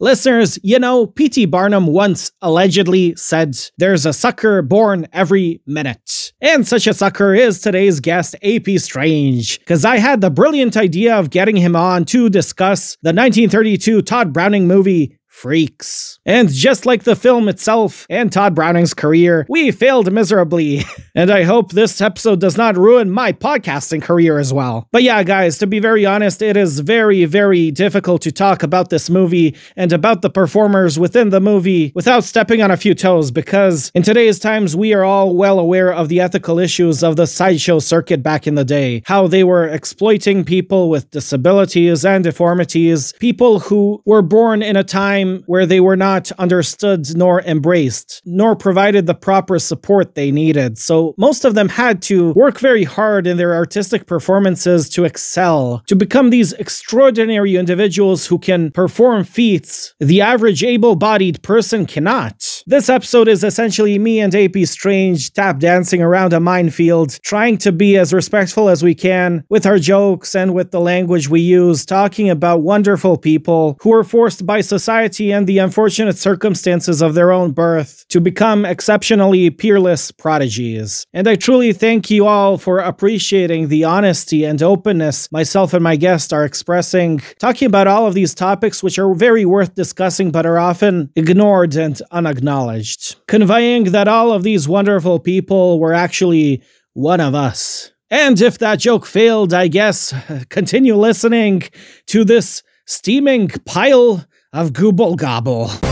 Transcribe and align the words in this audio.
Listeners, 0.00 0.60
you 0.62 0.78
know, 0.78 1.08
P.T. 1.08 1.46
Barnum 1.46 1.88
once 1.88 2.30
allegedly 2.40 3.16
said, 3.16 3.58
There's 3.78 4.06
a 4.06 4.12
sucker 4.12 4.62
born 4.62 5.08
every 5.12 5.60
minute. 5.66 6.32
And 6.40 6.64
such 6.64 6.86
a 6.86 6.94
sucker 6.94 7.34
is 7.34 7.60
today's 7.60 7.98
guest, 7.98 8.36
AP 8.44 8.78
Strange, 8.78 9.58
because 9.58 9.84
I 9.84 9.96
had 9.96 10.20
the 10.20 10.30
brilliant 10.30 10.76
idea 10.76 11.16
of 11.16 11.30
getting 11.30 11.56
him 11.56 11.74
on 11.74 12.04
to 12.06 12.30
discuss 12.30 12.96
the 13.02 13.08
1932 13.08 14.02
Tod 14.02 14.32
Browning 14.32 14.68
movie 14.68 15.17
freaks. 15.38 16.18
And 16.26 16.50
just 16.50 16.84
like 16.84 17.04
the 17.04 17.14
film 17.14 17.48
itself 17.48 18.06
and 18.10 18.32
Tod 18.32 18.56
Browning's 18.56 18.92
career, 18.92 19.46
we 19.48 19.70
failed 19.70 20.12
miserably. 20.12 20.82
and 21.14 21.30
I 21.30 21.44
hope 21.44 21.70
this 21.70 22.00
episode 22.00 22.40
does 22.40 22.56
not 22.56 22.76
ruin 22.76 23.08
my 23.08 23.32
podcasting 23.32 24.02
career 24.02 24.38
as 24.38 24.52
well. 24.52 24.88
But 24.90 25.04
yeah, 25.04 25.22
guys, 25.22 25.56
to 25.58 25.68
be 25.68 25.78
very 25.78 26.04
honest, 26.04 26.42
it 26.42 26.56
is 26.56 26.80
very, 26.80 27.24
very 27.24 27.70
difficult 27.70 28.20
to 28.22 28.32
talk 28.32 28.64
about 28.64 28.90
this 28.90 29.08
movie 29.08 29.56
and 29.76 29.92
about 29.92 30.22
the 30.22 30.30
performers 30.30 30.98
within 30.98 31.30
the 31.30 31.40
movie 31.40 31.92
without 31.94 32.24
stepping 32.24 32.60
on 32.60 32.72
a 32.72 32.76
few 32.76 32.94
toes 32.94 33.30
because 33.30 33.92
in 33.94 34.02
today's 34.02 34.40
times, 34.40 34.74
we 34.74 34.92
are 34.92 35.04
all 35.04 35.36
well 35.36 35.60
aware 35.60 35.92
of 35.92 36.08
the 36.08 36.20
ethical 36.20 36.58
issues 36.58 37.04
of 37.04 37.14
the 37.14 37.28
sideshow 37.28 37.78
circuit 37.78 38.24
back 38.24 38.48
in 38.48 38.56
the 38.56 38.64
day, 38.64 39.02
how 39.06 39.28
they 39.28 39.44
were 39.44 39.68
exploiting 39.68 40.44
people 40.44 40.90
with 40.90 41.12
disabilities 41.12 42.04
and 42.04 42.24
deformities, 42.24 43.12
people 43.20 43.60
who 43.60 44.02
were 44.04 44.20
born 44.22 44.62
in 44.62 44.74
a 44.74 44.82
time 44.82 45.27
time 45.28 45.42
where 45.46 45.66
they 45.66 45.80
were 45.80 45.96
not 45.96 46.30
understood 46.32 47.16
nor 47.16 47.42
embraced, 47.42 48.22
nor 48.24 48.56
provided 48.56 49.06
the 49.06 49.14
proper 49.14 49.58
support 49.58 50.14
they 50.14 50.30
needed. 50.30 50.78
So 50.78 51.14
most 51.18 51.44
of 51.44 51.54
them 51.54 51.68
had 51.68 52.02
to 52.02 52.32
work 52.32 52.58
very 52.58 52.84
hard 52.84 53.26
in 53.26 53.36
their 53.36 53.54
artistic 53.54 54.06
performances 54.06 54.88
to 54.90 55.04
excel, 55.04 55.82
to 55.86 55.96
become 55.96 56.30
these 56.30 56.52
extraordinary 56.54 57.56
individuals 57.56 58.26
who 58.26 58.38
can 58.38 58.70
perform 58.70 59.24
feats 59.24 59.94
the 60.00 60.20
average 60.20 60.64
able 60.64 60.96
bodied 60.96 61.42
person 61.42 61.86
cannot. 61.86 62.62
This 62.66 62.88
episode 62.88 63.28
is 63.28 63.44
essentially 63.44 63.98
me 63.98 64.20
and 64.20 64.34
AP 64.34 64.64
Strange 64.64 65.32
tap 65.32 65.58
dancing 65.58 66.02
around 66.02 66.32
a 66.32 66.40
minefield, 66.40 67.18
trying 67.22 67.58
to 67.58 67.72
be 67.72 67.96
as 67.96 68.12
respectful 68.12 68.68
as 68.68 68.82
we 68.82 68.94
can 68.94 69.44
with 69.48 69.66
our 69.66 69.78
jokes 69.78 70.34
and 70.34 70.54
with 70.54 70.70
the 70.70 70.80
language 70.80 71.28
we 71.28 71.40
use, 71.40 71.86
talking 71.86 72.30
about 72.30 72.62
wonderful 72.62 73.16
people 73.16 73.76
who 73.80 73.92
are 73.92 74.04
forced 74.04 74.44
by 74.46 74.60
society 74.60 75.17
and 75.20 75.46
the 75.46 75.58
unfortunate 75.58 76.16
circumstances 76.16 77.02
of 77.02 77.14
their 77.14 77.32
own 77.32 77.52
birth 77.52 78.04
to 78.08 78.20
become 78.20 78.64
exceptionally 78.64 79.50
peerless 79.50 80.10
prodigies. 80.12 81.04
And 81.12 81.28
I 81.28 81.36
truly 81.36 81.72
thank 81.72 82.10
you 82.10 82.26
all 82.26 82.58
for 82.58 82.78
appreciating 82.78 83.68
the 83.68 83.84
honesty 83.84 84.44
and 84.44 84.62
openness 84.62 85.30
myself 85.32 85.74
and 85.74 85.82
my 85.82 85.96
guest 85.96 86.32
are 86.32 86.44
expressing, 86.44 87.20
talking 87.38 87.66
about 87.66 87.88
all 87.88 88.06
of 88.06 88.14
these 88.14 88.34
topics 88.34 88.82
which 88.82 88.98
are 88.98 89.12
very 89.14 89.44
worth 89.44 89.74
discussing 89.74 90.30
but 90.30 90.46
are 90.46 90.58
often 90.58 91.10
ignored 91.16 91.74
and 91.76 92.00
unacknowledged, 92.12 93.16
conveying 93.26 93.84
that 93.92 94.08
all 94.08 94.32
of 94.32 94.44
these 94.44 94.68
wonderful 94.68 95.18
people 95.18 95.80
were 95.80 95.94
actually 95.94 96.62
one 96.94 97.20
of 97.20 97.34
us. 97.34 97.92
And 98.10 98.40
if 98.40 98.58
that 98.58 98.78
joke 98.78 99.04
failed, 99.04 99.52
I 99.52 99.68
guess 99.68 100.14
continue 100.48 100.94
listening 100.94 101.62
to 102.06 102.24
this 102.24 102.62
steaming 102.86 103.48
pile 103.66 104.24
of 104.52 104.72
Gooble 104.72 105.16
Gobble. 105.16 105.87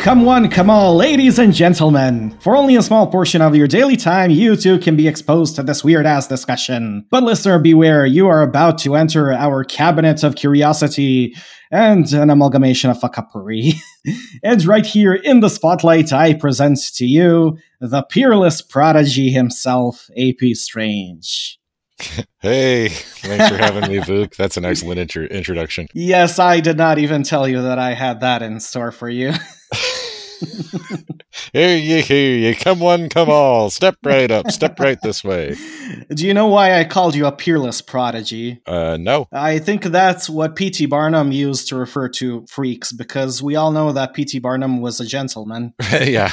Come 0.00 0.24
one, 0.24 0.48
come 0.48 0.70
all, 0.70 0.96
ladies 0.96 1.38
and 1.38 1.52
gentlemen. 1.52 2.34
For 2.40 2.56
only 2.56 2.74
a 2.74 2.82
small 2.82 3.06
portion 3.06 3.42
of 3.42 3.54
your 3.54 3.66
daily 3.66 3.98
time, 3.98 4.30
you 4.30 4.56
too 4.56 4.78
can 4.78 4.96
be 4.96 5.06
exposed 5.06 5.56
to 5.56 5.62
this 5.62 5.84
weird 5.84 6.06
ass 6.06 6.26
discussion. 6.26 7.04
But 7.10 7.22
listener, 7.22 7.58
beware, 7.58 8.06
you 8.06 8.26
are 8.26 8.40
about 8.40 8.78
to 8.78 8.96
enter 8.96 9.30
our 9.30 9.62
cabinet 9.62 10.24
of 10.24 10.36
curiosity 10.36 11.36
and 11.70 12.10
an 12.14 12.30
amalgamation 12.30 12.88
of 12.88 12.98
fuckupery. 12.98 13.74
and 14.42 14.64
right 14.64 14.86
here 14.86 15.12
in 15.12 15.40
the 15.40 15.50
spotlight, 15.50 16.14
I 16.14 16.32
present 16.32 16.78
to 16.94 17.04
you 17.04 17.58
the 17.82 18.02
peerless 18.02 18.62
prodigy 18.62 19.30
himself, 19.30 20.08
AP 20.16 20.54
Strange. 20.54 21.58
Hey, 22.40 22.88
thanks 22.88 23.50
for 23.50 23.62
having 23.62 23.90
me, 23.92 23.98
Vuk. 23.98 24.34
That's 24.34 24.56
an 24.56 24.64
excellent 24.64 24.98
intro- 24.98 25.26
introduction. 25.26 25.88
Yes, 25.92 26.38
I 26.38 26.60
did 26.60 26.78
not 26.78 26.98
even 26.98 27.22
tell 27.22 27.46
you 27.46 27.60
that 27.60 27.78
I 27.78 27.92
had 27.92 28.20
that 28.20 28.40
in 28.40 28.60
store 28.60 28.92
for 28.92 29.10
you. 29.10 29.34
Hear 31.52 31.76
ye, 31.76 32.00
hear 32.00 32.36
ye. 32.36 32.54
Come 32.54 32.80
one, 32.80 33.08
come 33.08 33.28
all. 33.28 33.70
Step 33.70 33.96
right 34.04 34.30
up. 34.30 34.50
Step 34.50 34.78
right 34.78 34.98
this 35.02 35.24
way. 35.24 35.56
Do 36.14 36.26
you 36.26 36.32
know 36.32 36.46
why 36.46 36.78
I 36.78 36.84
called 36.84 37.14
you 37.14 37.26
a 37.26 37.32
peerless 37.32 37.80
prodigy? 37.82 38.60
Uh, 38.66 38.96
no. 39.00 39.26
I 39.32 39.58
think 39.58 39.84
that's 39.84 40.30
what 40.30 40.54
P.T. 40.54 40.86
Barnum 40.86 41.32
used 41.32 41.68
to 41.68 41.76
refer 41.76 42.08
to 42.10 42.46
freaks, 42.48 42.92
because 42.92 43.42
we 43.42 43.56
all 43.56 43.72
know 43.72 43.92
that 43.92 44.14
P.T. 44.14 44.38
Barnum 44.38 44.80
was 44.80 45.00
a 45.00 45.06
gentleman. 45.06 45.74
yeah. 46.00 46.30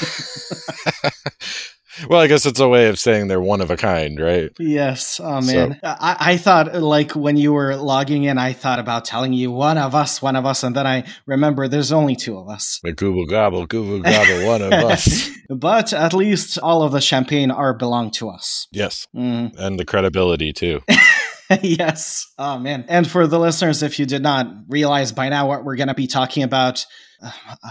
Well, 2.09 2.19
I 2.19 2.27
guess 2.27 2.45
it's 2.45 2.59
a 2.59 2.67
way 2.67 2.87
of 2.89 2.99
saying 2.99 3.27
they're 3.27 3.41
one 3.41 3.61
of 3.61 3.71
a 3.71 3.77
kind, 3.77 4.19
right? 4.19 4.51
Yes. 4.59 5.19
Oh 5.23 5.41
man, 5.41 5.73
so. 5.73 5.79
I, 5.83 6.17
I 6.19 6.37
thought 6.37 6.75
like 6.75 7.11
when 7.11 7.37
you 7.37 7.53
were 7.53 7.75
logging 7.75 8.23
in, 8.23 8.37
I 8.37 8.53
thought 8.53 8.79
about 8.79 9.05
telling 9.05 9.33
you 9.33 9.51
one 9.51 9.77
of 9.77 9.95
us, 9.95 10.21
one 10.21 10.35
of 10.35 10.45
us, 10.45 10.63
and 10.63 10.75
then 10.75 10.85
I 10.87 11.05
remember 11.25 11.67
there's 11.67 11.91
only 11.91 12.15
two 12.15 12.37
of 12.37 12.49
us. 12.49 12.79
The 12.83 12.93
Gooble 12.93 13.27
gobble, 13.27 13.67
Gooble 13.67 14.03
gobble, 14.03 14.47
one 14.47 14.61
of 14.61 14.73
us. 14.73 15.29
but 15.49 15.93
at 15.93 16.13
least 16.13 16.57
all 16.59 16.83
of 16.83 16.91
the 16.91 17.01
champagne 17.01 17.51
are 17.51 17.73
belong 17.73 18.11
to 18.11 18.29
us. 18.29 18.67
Yes, 18.71 19.07
mm. 19.15 19.55
and 19.57 19.79
the 19.79 19.85
credibility 19.85 20.53
too. 20.53 20.81
yes. 21.61 22.31
Oh 22.37 22.59
man. 22.59 22.85
And 22.87 23.09
for 23.09 23.27
the 23.27 23.39
listeners, 23.39 23.83
if 23.83 23.99
you 23.99 24.05
did 24.05 24.21
not 24.21 24.47
realize 24.67 25.11
by 25.11 25.29
now 25.29 25.47
what 25.47 25.63
we're 25.63 25.75
going 25.75 25.87
to 25.87 25.93
be 25.93 26.07
talking 26.07 26.43
about 26.43 26.85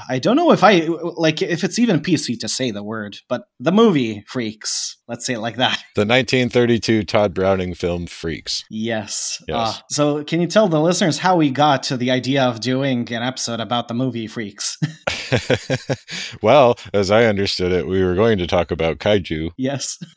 I 0.09 0.19
don't 0.19 0.35
know 0.37 0.51
if 0.51 0.65
I 0.65 0.87
like 1.17 1.41
if 1.41 1.63
it's 1.63 1.79
even 1.79 2.01
PC 2.01 2.39
to 2.41 2.49
say 2.49 2.73
the 2.73 2.83
word, 2.83 3.19
but 3.29 3.49
the 3.61 3.71
movie 3.71 4.25
Freaks. 4.27 4.97
Let's 5.07 5.25
say 5.25 5.35
it 5.35 5.39
like 5.39 5.57
that. 5.57 5.79
The 5.95 6.01
1932 6.01 7.05
Tod 7.05 7.33
Browning 7.33 7.75
film 7.75 8.07
Freaks. 8.07 8.65
Yes. 8.71 9.41
yes. 9.47 9.57
Uh, 9.57 9.81
so, 9.89 10.25
can 10.25 10.41
you 10.41 10.49
tell 10.49 10.69
the 10.69 10.81
listeners 10.81 11.19
how 11.19 11.37
we 11.37 11.51
got 11.51 11.85
to 11.85 11.97
the 11.97 12.11
idea 12.11 12.43
of 12.43 12.59
doing 12.59 13.13
an 13.13 13.23
episode 13.23 13.61
about 13.61 13.87
the 13.87 13.95
movie 13.95 14.27
Freaks? 14.27 14.79
well, 16.43 16.77
as 16.93 17.13
I 17.13 17.27
understood 17.27 17.71
it, 17.71 17.87
we 17.87 18.03
were 18.03 18.17
going 18.17 18.39
to 18.39 18.49
talk 18.49 18.73
about 18.73 18.99
kaiju. 18.99 19.51
Yes. 19.57 19.99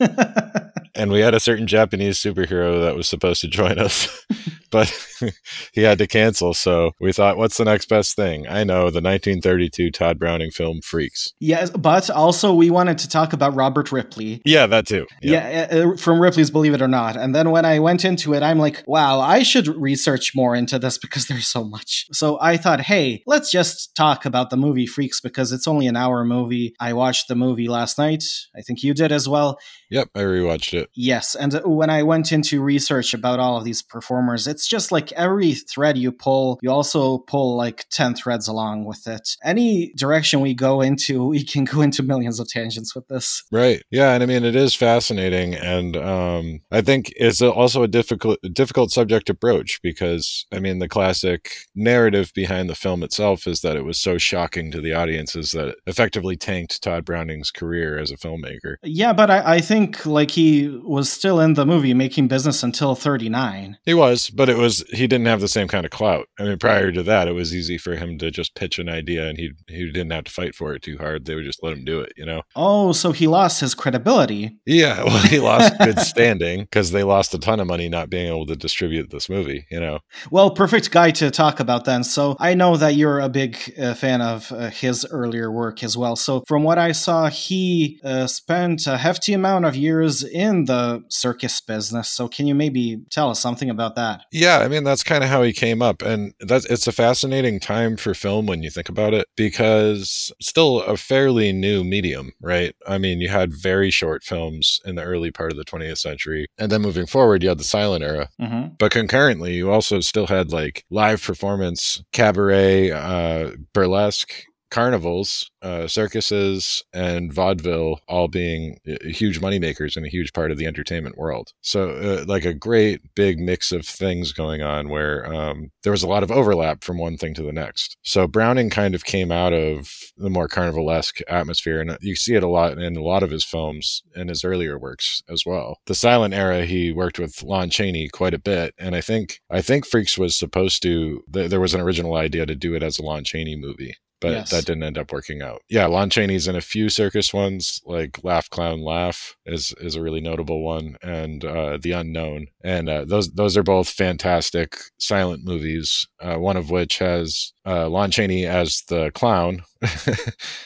and 0.94 1.10
we 1.10 1.20
had 1.20 1.34
a 1.34 1.40
certain 1.40 1.66
Japanese 1.66 2.18
superhero 2.18 2.82
that 2.82 2.96
was 2.96 3.08
supposed 3.08 3.40
to 3.42 3.48
join 3.48 3.78
us, 3.78 4.26
but 4.70 4.88
he 5.72 5.82
had 5.82 5.98
to 5.98 6.06
cancel. 6.06 6.54
So 6.54 6.92
we 7.00 7.12
thought, 7.12 7.36
what's 7.36 7.56
the 7.56 7.64
next 7.64 7.88
best 7.88 8.16
thing? 8.16 8.46
I 8.46 8.64
know 8.64 8.90
the 8.90 9.00
1932 9.00 9.90
Tod 9.90 10.18
Browning 10.18 10.50
film 10.50 10.80
Freaks. 10.82 11.32
Yes, 11.40 11.70
but 11.70 12.10
also 12.10 12.54
we 12.54 12.70
wanted 12.70 12.98
to 12.98 13.08
talk 13.08 13.32
about 13.32 13.54
Robert 13.54 13.92
Ripley. 13.92 14.40
Yeah, 14.44 14.66
that 14.66 14.86
too. 14.86 15.06
Yeah, 15.22 15.68
yeah 15.72 15.78
uh, 15.78 15.96
from 15.96 16.20
Ripley's 16.20 16.50
Believe 16.50 16.74
It 16.74 16.82
or 16.82 16.88
Not. 16.88 17.16
And 17.16 17.34
then 17.34 17.50
when 17.50 17.64
I 17.64 17.78
went 17.78 18.04
into 18.04 18.34
it, 18.34 18.42
I'm 18.42 18.58
like, 18.58 18.82
wow, 18.86 19.20
I 19.20 19.42
should 19.42 19.68
research 19.68 20.32
more 20.34 20.54
into 20.54 20.78
this 20.78 20.98
because 20.98 21.26
there's 21.26 21.48
so 21.48 21.64
much. 21.64 22.06
So 22.12 22.38
I 22.40 22.56
thought, 22.56 22.80
hey, 22.80 23.22
let's 23.26 23.50
just 23.50 23.94
talk 23.94 24.24
about 24.24 24.50
the 24.50 24.56
movie 24.56 24.86
Freaks 24.86 25.20
because 25.20 25.52
it's 25.52 25.68
only 25.68 25.86
an 25.86 25.96
hour 25.96 26.24
movie. 26.24 26.74
I 26.80 26.92
watched 26.92 27.28
the 27.28 27.34
movie 27.34 27.68
last 27.68 27.98
night. 27.98 28.24
I 28.56 28.62
think 28.62 28.82
you 28.82 28.94
did 28.94 29.12
as 29.12 29.28
well. 29.28 29.58
Yep, 29.90 30.10
I 30.14 30.20
rewatched 30.20 30.74
it. 30.74 30.88
Yes, 30.94 31.34
and 31.34 31.60
when 31.64 31.90
I 31.90 32.02
went 32.02 32.32
into 32.32 32.62
research 32.62 33.12
about 33.12 33.40
all 33.40 33.56
of 33.56 33.64
these 33.64 33.82
performers, 33.82 34.46
it's 34.60 34.68
just 34.68 34.92
like 34.92 35.10
every 35.12 35.54
thread 35.54 35.96
you 35.96 36.12
pull, 36.12 36.58
you 36.60 36.70
also 36.70 37.16
pull 37.18 37.56
like 37.56 37.86
10 37.88 38.14
threads 38.14 38.46
along 38.46 38.84
with 38.84 39.06
it. 39.06 39.36
Any 39.42 39.94
direction 39.96 40.40
we 40.40 40.52
go 40.52 40.82
into, 40.82 41.28
we 41.28 41.42
can 41.42 41.64
go 41.64 41.80
into 41.80 42.02
millions 42.02 42.38
of 42.38 42.46
tangents 42.46 42.94
with 42.94 43.08
this. 43.08 43.42
Right. 43.50 43.82
Yeah. 43.90 44.12
And 44.12 44.22
I 44.22 44.26
mean, 44.26 44.44
it 44.44 44.54
is 44.54 44.74
fascinating. 44.74 45.54
And 45.54 45.96
um, 45.96 46.60
I 46.70 46.82
think 46.82 47.10
it's 47.16 47.40
also 47.40 47.82
a 47.82 47.88
difficult, 47.88 48.38
difficult 48.52 48.90
subject 48.90 49.28
to 49.28 49.34
broach 49.34 49.80
because, 49.80 50.44
I 50.52 50.58
mean, 50.58 50.78
the 50.78 50.88
classic 50.88 51.50
narrative 51.74 52.30
behind 52.34 52.68
the 52.68 52.74
film 52.74 53.02
itself 53.02 53.46
is 53.46 53.62
that 53.62 53.76
it 53.76 53.86
was 53.86 53.98
so 53.98 54.18
shocking 54.18 54.70
to 54.72 54.82
the 54.82 54.92
audiences 54.92 55.52
that 55.52 55.68
it 55.68 55.76
effectively 55.86 56.36
tanked 56.36 56.82
Tod 56.82 57.06
Browning's 57.06 57.50
career 57.50 57.98
as 57.98 58.10
a 58.10 58.18
filmmaker. 58.18 58.76
Yeah, 58.82 59.14
but 59.14 59.30
I, 59.30 59.54
I 59.54 59.60
think 59.62 60.04
like 60.04 60.30
he 60.30 60.68
was 60.68 61.10
still 61.10 61.40
in 61.40 61.54
the 61.54 61.64
movie 61.64 61.94
making 61.94 62.28
business 62.28 62.62
until 62.62 62.94
39. 62.94 63.78
He 63.86 63.94
was, 63.94 64.28
but 64.28 64.49
it 64.50 64.58
was 64.58 64.84
he 64.90 65.06
didn't 65.06 65.26
have 65.26 65.40
the 65.40 65.48
same 65.48 65.68
kind 65.68 65.84
of 65.84 65.90
clout. 65.90 66.26
I 66.38 66.44
mean, 66.44 66.58
prior 66.58 66.92
to 66.92 67.02
that, 67.04 67.28
it 67.28 67.32
was 67.32 67.54
easy 67.54 67.78
for 67.78 67.96
him 67.96 68.18
to 68.18 68.30
just 68.30 68.54
pitch 68.54 68.78
an 68.78 68.88
idea 68.88 69.28
and 69.28 69.38
he 69.38 69.52
he 69.68 69.86
didn't 69.86 70.10
have 70.10 70.24
to 70.24 70.32
fight 70.32 70.54
for 70.54 70.74
it 70.74 70.82
too 70.82 70.98
hard. 70.98 71.24
They 71.24 71.34
would 71.34 71.44
just 71.44 71.62
let 71.62 71.72
him 71.72 71.84
do 71.84 72.00
it, 72.00 72.12
you 72.16 72.26
know. 72.26 72.42
Oh, 72.56 72.92
so 72.92 73.12
he 73.12 73.26
lost 73.26 73.60
his 73.60 73.74
credibility. 73.74 74.58
Yeah, 74.66 75.02
well, 75.04 75.22
he 75.22 75.38
lost 75.38 75.78
good 75.78 75.98
standing 76.00 76.62
because 76.62 76.90
they 76.90 77.04
lost 77.04 77.34
a 77.34 77.38
ton 77.38 77.60
of 77.60 77.66
money 77.66 77.88
not 77.88 78.10
being 78.10 78.26
able 78.26 78.46
to 78.46 78.56
distribute 78.56 79.10
this 79.10 79.28
movie, 79.28 79.66
you 79.70 79.80
know. 79.80 80.00
Well, 80.30 80.50
perfect 80.50 80.90
guy 80.90 81.10
to 81.12 81.30
talk 81.30 81.60
about 81.60 81.84
then. 81.84 82.04
So 82.04 82.36
I 82.38 82.54
know 82.54 82.76
that 82.76 82.96
you're 82.96 83.20
a 83.20 83.28
big 83.28 83.56
uh, 83.80 83.94
fan 83.94 84.20
of 84.20 84.50
uh, 84.52 84.70
his 84.70 85.06
earlier 85.10 85.50
work 85.50 85.82
as 85.82 85.96
well. 85.96 86.16
So 86.16 86.42
from 86.46 86.62
what 86.62 86.78
I 86.78 86.92
saw, 86.92 87.28
he 87.28 88.00
uh, 88.04 88.26
spent 88.26 88.86
a 88.86 88.96
hefty 88.96 89.32
amount 89.32 89.64
of 89.64 89.76
years 89.76 90.22
in 90.22 90.64
the 90.64 91.02
circus 91.08 91.60
business. 91.60 92.08
So 92.08 92.28
can 92.28 92.46
you 92.46 92.54
maybe 92.54 93.02
tell 93.10 93.30
us 93.30 93.40
something 93.40 93.70
about 93.70 93.96
that? 93.96 94.22
Yeah, 94.32 94.39
I 94.58 94.68
mean 94.68 94.84
that's 94.84 95.02
kind 95.02 95.22
of 95.22 95.30
how 95.30 95.42
he 95.42 95.52
came 95.52 95.82
up, 95.82 96.02
and 96.02 96.34
that's 96.40 96.64
it's 96.66 96.86
a 96.86 96.92
fascinating 96.92 97.60
time 97.60 97.96
for 97.96 98.14
film 98.14 98.46
when 98.46 98.62
you 98.62 98.70
think 98.70 98.88
about 98.88 99.14
it 99.14 99.26
because 99.36 100.32
still 100.40 100.82
a 100.82 100.96
fairly 100.96 101.52
new 101.52 101.84
medium, 101.84 102.32
right? 102.40 102.74
I 102.86 102.98
mean, 102.98 103.20
you 103.20 103.28
had 103.28 103.52
very 103.52 103.90
short 103.90 104.22
films 104.22 104.80
in 104.84 104.94
the 104.94 105.02
early 105.02 105.30
part 105.30 105.52
of 105.52 105.58
the 105.58 105.64
20th 105.64 105.98
century, 105.98 106.46
and 106.58 106.70
then 106.70 106.82
moving 106.82 107.06
forward, 107.06 107.42
you 107.42 107.48
had 107.48 107.58
the 107.58 107.64
silent 107.64 108.04
era. 108.04 108.28
Mm-hmm. 108.40 108.74
But 108.78 108.92
concurrently, 108.92 109.54
you 109.54 109.70
also 109.70 110.00
still 110.00 110.26
had 110.26 110.52
like 110.52 110.84
live 110.90 111.22
performance, 111.22 112.02
cabaret, 112.12 112.90
uh, 112.90 113.52
burlesque, 113.72 114.32
carnivals, 114.70 115.50
uh, 115.62 115.86
circuses, 115.86 116.82
and 116.92 117.32
vaudeville 117.32 118.00
all 118.08 118.28
being 118.28 118.78
uh, 118.88 118.94
huge 119.04 119.40
moneymakers 119.40 119.96
and 119.96 120.06
a 120.06 120.10
huge 120.10 120.32
part 120.32 120.50
of 120.50 120.58
the 120.58 120.66
entertainment 120.66 121.18
world. 121.18 121.52
So, 121.60 121.90
uh, 121.90 122.24
like 122.26 122.44
a 122.44 122.54
great 122.54 123.14
big 123.14 123.38
mix 123.38 123.72
of 123.72 123.86
things 123.86 124.32
going 124.32 124.62
on 124.62 124.88
where 124.88 125.26
um, 125.32 125.70
there 125.82 125.92
was 125.92 126.02
a 126.02 126.08
lot 126.08 126.22
of 126.22 126.30
overlap 126.30 126.84
from 126.84 126.98
one 126.98 127.16
thing 127.16 127.34
to 127.34 127.42
the 127.42 127.52
next. 127.52 127.96
So, 128.02 128.26
Browning 128.26 128.70
kind 128.70 128.94
of 128.94 129.04
came 129.04 129.32
out 129.32 129.52
of 129.52 129.92
the 130.16 130.30
more 130.30 130.48
carnivalesque 130.48 131.20
atmosphere, 131.28 131.80
and 131.80 131.98
you 132.00 132.16
see 132.16 132.34
it 132.34 132.42
a 132.42 132.48
lot 132.48 132.78
in 132.78 132.96
a 132.96 133.02
lot 133.02 133.22
of 133.22 133.30
his 133.30 133.44
films 133.44 134.02
and 134.14 134.28
his 134.28 134.44
earlier 134.44 134.78
works 134.78 135.22
as 135.28 135.44
well. 135.44 135.78
The 135.86 135.94
silent 135.94 136.34
era, 136.34 136.64
he 136.64 136.92
worked 136.92 137.18
with 137.18 137.42
Lon 137.42 137.70
Chaney 137.70 138.08
quite 138.08 138.34
a 138.34 138.38
bit, 138.38 138.74
and 138.78 138.94
I 138.94 139.00
think 139.00 139.40
I 139.50 139.60
think 139.60 139.86
Freaks 139.86 140.16
was 140.16 140.36
supposed 140.36 140.82
to. 140.82 141.22
Th- 141.32 141.50
there 141.50 141.60
was 141.60 141.74
an 141.74 141.80
original 141.80 142.14
idea 142.14 142.46
to 142.46 142.54
do 142.54 142.74
it 142.74 142.82
as 142.82 142.98
a 142.98 143.02
Lon 143.02 143.24
Chaney 143.24 143.56
movie 143.56 143.96
but 144.20 144.30
yes. 144.30 144.50
that 144.50 144.66
didn't 144.66 144.82
end 144.82 144.98
up 144.98 145.12
working 145.12 145.42
out. 145.42 145.62
Yeah, 145.68 145.86
Lon 145.86 146.10
Chaney's 146.10 146.48
in 146.48 146.56
a 146.56 146.60
few 146.60 146.88
circus 146.88 147.32
ones, 147.32 147.80
like 147.84 148.22
Laugh 148.22 148.48
Clown 148.50 148.82
Laugh 148.82 149.36
is 149.46 149.74
is 149.80 149.96
a 149.96 150.02
really 150.02 150.20
notable 150.20 150.62
one, 150.62 150.96
and 151.02 151.44
uh, 151.44 151.78
The 151.80 151.92
Unknown, 151.92 152.48
and 152.62 152.88
uh, 152.88 153.04
those 153.04 153.30
those 153.32 153.56
are 153.56 153.62
both 153.62 153.88
fantastic 153.88 154.76
silent 154.98 155.44
movies. 155.44 156.06
Uh, 156.20 156.36
one 156.36 156.56
of 156.56 156.70
which 156.70 156.98
has 156.98 157.52
uh, 157.66 157.88
Lon 157.88 158.10
Chaney 158.10 158.46
as 158.46 158.82
the 158.88 159.10
clown, 159.12 159.62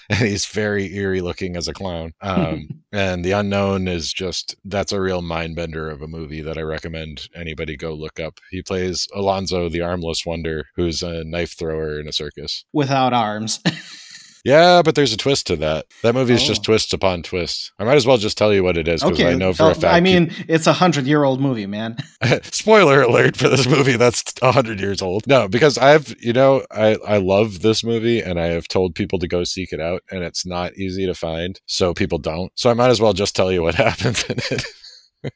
and 0.09 0.19
he's 0.19 0.47
very 0.47 0.95
eerie 0.95 1.21
looking 1.21 1.57
as 1.57 1.69
a 1.69 1.73
clown. 1.73 2.13
Um, 2.21 2.69
and 2.93 3.25
The 3.25 3.33
Unknown 3.33 3.89
is 3.89 4.13
just 4.13 4.57
that's 4.65 4.93
a 4.93 5.01
real 5.01 5.23
mind 5.23 5.57
bender 5.57 5.91
of 5.91 6.03
a 6.03 6.09
movie 6.09 6.43
that 6.43 6.59
I 6.59 6.63
recommend 6.63 7.29
anybody 7.35 7.77
go 7.77 7.95
look 7.95 8.21
up. 8.21 8.39
He 8.51 8.63
plays 8.63 9.09
Alonzo, 9.15 9.69
the 9.69 9.83
armless 9.83 10.25
wonder, 10.25 10.67
who's 10.77 11.03
a 11.03 11.25
knife 11.25 11.57
thrower 11.59 12.01
in 12.01 12.09
a 12.09 12.13
circus 12.13 12.65
without 12.73 13.13
arms. 13.13 13.61
Yeah, 14.45 14.83
but 14.83 14.95
there's 14.95 15.13
a 15.13 15.17
twist 15.17 15.47
to 15.47 15.57
that. 15.57 15.87
That 16.03 16.15
movie 16.15 16.35
is 16.35 16.43
oh. 16.43 16.47
just 16.47 16.63
twists 16.63 16.93
upon 16.93 17.23
twists. 17.23 17.73
I 17.79 17.85
might 17.85 17.97
as 17.97 18.07
well 18.07 18.19
just 18.19 18.37
tell 18.37 18.53
you 18.53 18.63
what 18.63 18.77
it 18.77 18.87
is 18.87 19.03
because 19.03 19.19
okay. 19.19 19.31
I 19.31 19.35
know 19.35 19.55
for 19.55 19.71
a 19.71 19.75
fact. 19.75 19.95
I 19.95 20.01
mean, 20.01 20.33
it's 20.49 20.67
a 20.67 20.75
hundred 20.75 21.07
year 21.07 21.25
old 21.25 21.41
movie, 21.41 21.67
man. 21.67 21.97
Spoiler 22.43 23.03
alert 23.03 23.37
for 23.37 23.49
this 23.49 23.67
movie 23.67 23.97
that's 23.97 24.23
a 24.43 24.53
hundred 24.53 24.81
years 24.81 25.01
old. 25.01 25.27
No, 25.27 25.49
because 25.49 25.79
I've 25.79 26.15
you 26.21 26.35
know 26.35 26.65
I 26.71 26.97
I 27.07 27.17
love 27.17 27.63
this 27.63 27.83
movie 27.83 28.21
and 28.21 28.39
I 28.39 28.47
have 28.47 28.69
told 28.69 28.95
people 28.95 29.19
to 29.19 29.29
go 29.29 29.45
seek 29.45 29.73
it 29.73 29.81
out 29.81 30.03
and 30.11 30.23
it's 30.23 30.45
not 30.45 30.77
easy 30.77 31.07
to 31.07 31.15
find, 31.15 31.59
so 31.67 31.95
people 31.95 32.19
don't. 32.19 32.53
So 32.55 32.71
I 32.71 32.75
might 32.75 32.91
as 32.91 33.01
well 33.01 33.15
just 33.15 33.35
tell 33.35 33.51
you 33.51 33.63
what 33.63 33.75
happens 33.77 34.25
in 34.25 34.37
it 34.51 34.65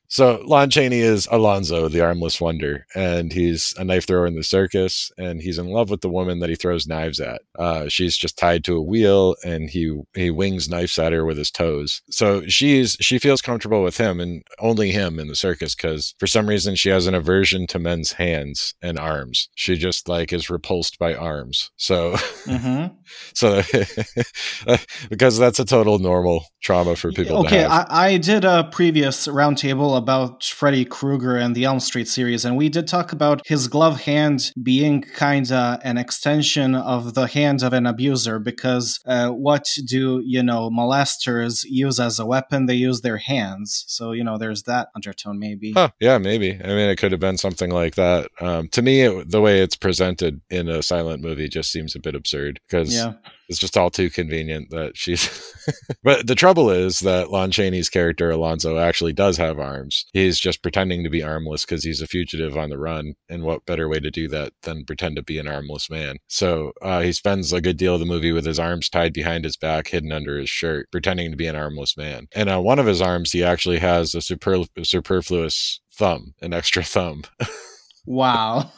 so 0.08 0.42
Lon 0.44 0.70
Chaney 0.70 1.00
is 1.00 1.28
Alonzo, 1.30 1.88
the 1.88 2.00
armless 2.00 2.40
wonder, 2.40 2.86
and 2.94 3.32
he's 3.32 3.74
a 3.78 3.84
knife 3.84 4.06
thrower 4.06 4.26
in 4.26 4.34
the 4.34 4.42
circus, 4.42 5.10
and 5.18 5.40
he's 5.40 5.58
in 5.58 5.66
love 5.66 5.90
with 5.90 6.00
the 6.00 6.08
woman 6.08 6.40
that 6.40 6.50
he 6.50 6.56
throws 6.56 6.86
knives 6.86 7.20
at. 7.20 7.42
Uh, 7.58 7.88
she's 7.88 8.16
just 8.16 8.38
tied 8.38 8.64
to 8.64 8.76
a 8.76 8.82
wheel, 8.82 9.36
and 9.44 9.70
he 9.70 10.00
he 10.14 10.30
wings 10.30 10.68
knives 10.68 10.98
at 10.98 11.12
her 11.12 11.24
with 11.24 11.38
his 11.38 11.50
toes. 11.50 12.02
So 12.10 12.46
she's 12.46 12.96
she 13.00 13.18
feels 13.18 13.42
comfortable 13.42 13.82
with 13.82 13.96
him 13.96 14.20
and 14.20 14.42
only 14.58 14.90
him 14.90 15.18
in 15.18 15.28
the 15.28 15.36
circus 15.36 15.74
because 15.74 16.14
for 16.18 16.26
some 16.26 16.48
reason 16.48 16.74
she 16.74 16.88
has 16.88 17.06
an 17.06 17.14
aversion 17.14 17.66
to 17.68 17.78
men's 17.78 18.12
hands 18.12 18.74
and 18.82 18.98
arms. 18.98 19.48
She 19.54 19.76
just 19.76 20.08
like 20.08 20.32
is 20.32 20.50
repulsed 20.50 20.98
by 20.98 21.14
arms. 21.14 21.70
So 21.76 22.12
mm-hmm. 22.12 22.94
so 23.34 23.62
because 25.08 25.38
that's 25.38 25.58
a 25.58 25.64
total 25.64 25.98
normal 25.98 26.44
trauma 26.62 26.96
for 26.96 27.12
people. 27.12 27.38
Okay, 27.38 27.64
I, 27.64 27.86
I 28.06 28.16
did 28.18 28.44
a 28.44 28.64
previous 28.64 29.26
roundtable 29.26 29.77
about 29.78 30.44
Freddy 30.44 30.84
Krueger 30.84 31.36
and 31.36 31.54
the 31.54 31.64
Elm 31.64 31.80
Street 31.80 32.08
series, 32.08 32.44
and 32.44 32.56
we 32.56 32.68
did 32.68 32.86
talk 32.86 33.12
about 33.12 33.42
his 33.46 33.68
glove 33.68 34.00
hand 34.00 34.52
being 34.62 35.02
kind 35.02 35.50
of 35.50 35.80
an 35.82 35.98
extension 35.98 36.74
of 36.74 37.14
the 37.14 37.26
hand 37.26 37.62
of 37.62 37.72
an 37.72 37.86
abuser 37.86 38.38
because 38.38 39.00
uh, 39.06 39.30
what 39.30 39.66
do, 39.86 40.22
you 40.24 40.42
know, 40.42 40.70
molesters 40.70 41.64
use 41.64 42.00
as 42.00 42.18
a 42.18 42.26
weapon? 42.26 42.66
They 42.66 42.74
use 42.74 43.00
their 43.00 43.18
hands. 43.18 43.84
So, 43.88 44.12
you 44.12 44.24
know, 44.24 44.38
there's 44.38 44.64
that 44.64 44.88
undertone 44.94 45.38
maybe. 45.38 45.72
Huh, 45.72 45.90
yeah, 46.00 46.18
maybe. 46.18 46.52
I 46.52 46.68
mean, 46.68 46.90
it 46.90 46.96
could 46.96 47.12
have 47.12 47.20
been 47.20 47.38
something 47.38 47.70
like 47.70 47.94
that. 47.94 48.28
Um, 48.40 48.68
to 48.68 48.82
me, 48.82 49.02
it, 49.02 49.30
the 49.30 49.40
way 49.40 49.60
it's 49.60 49.76
presented 49.76 50.40
in 50.50 50.68
a 50.68 50.82
silent 50.82 51.22
movie 51.22 51.48
just 51.48 51.70
seems 51.70 51.94
a 51.94 52.00
bit 52.00 52.14
absurd 52.14 52.60
because. 52.66 52.94
Yeah 52.94 53.12
it's 53.48 53.58
just 53.58 53.76
all 53.76 53.90
too 53.90 54.10
convenient 54.10 54.70
that 54.70 54.96
she's. 54.96 55.54
but 56.02 56.26
the 56.26 56.34
trouble 56.34 56.70
is 56.70 57.00
that 57.00 57.30
Lon 57.30 57.50
Chaney's 57.50 57.88
character 57.88 58.30
Alonzo 58.30 58.78
actually 58.78 59.12
does 59.12 59.36
have 59.36 59.58
arms. 59.58 60.04
He's 60.12 60.38
just 60.38 60.62
pretending 60.62 61.02
to 61.04 61.10
be 61.10 61.22
armless 61.22 61.64
because 61.64 61.82
he's 61.82 62.02
a 62.02 62.06
fugitive 62.06 62.56
on 62.56 62.70
the 62.70 62.78
run. 62.78 63.14
And 63.28 63.42
what 63.42 63.64
better 63.66 63.88
way 63.88 64.00
to 64.00 64.10
do 64.10 64.28
that 64.28 64.52
than 64.62 64.84
pretend 64.84 65.16
to 65.16 65.22
be 65.22 65.38
an 65.38 65.48
armless 65.48 65.88
man? 65.88 66.16
So 66.28 66.72
uh, 66.82 67.00
he 67.00 67.12
spends 67.12 67.52
a 67.52 67.60
good 67.60 67.78
deal 67.78 67.94
of 67.94 68.00
the 68.00 68.06
movie 68.06 68.32
with 68.32 68.44
his 68.44 68.58
arms 68.58 68.88
tied 68.88 69.12
behind 69.12 69.44
his 69.44 69.56
back, 69.56 69.88
hidden 69.88 70.12
under 70.12 70.38
his 70.38 70.50
shirt, 70.50 70.90
pretending 70.90 71.30
to 71.30 71.36
be 71.36 71.46
an 71.46 71.56
armless 71.56 71.96
man. 71.96 72.28
And 72.34 72.50
on 72.50 72.64
one 72.64 72.78
of 72.78 72.86
his 72.86 73.00
arms, 73.00 73.32
he 73.32 73.42
actually 73.42 73.78
has 73.78 74.14
a 74.14 74.20
super- 74.20 74.64
superfluous 74.82 75.80
thumb, 75.92 76.34
an 76.42 76.52
extra 76.52 76.82
thumb. 76.82 77.24
wow. 78.06 78.70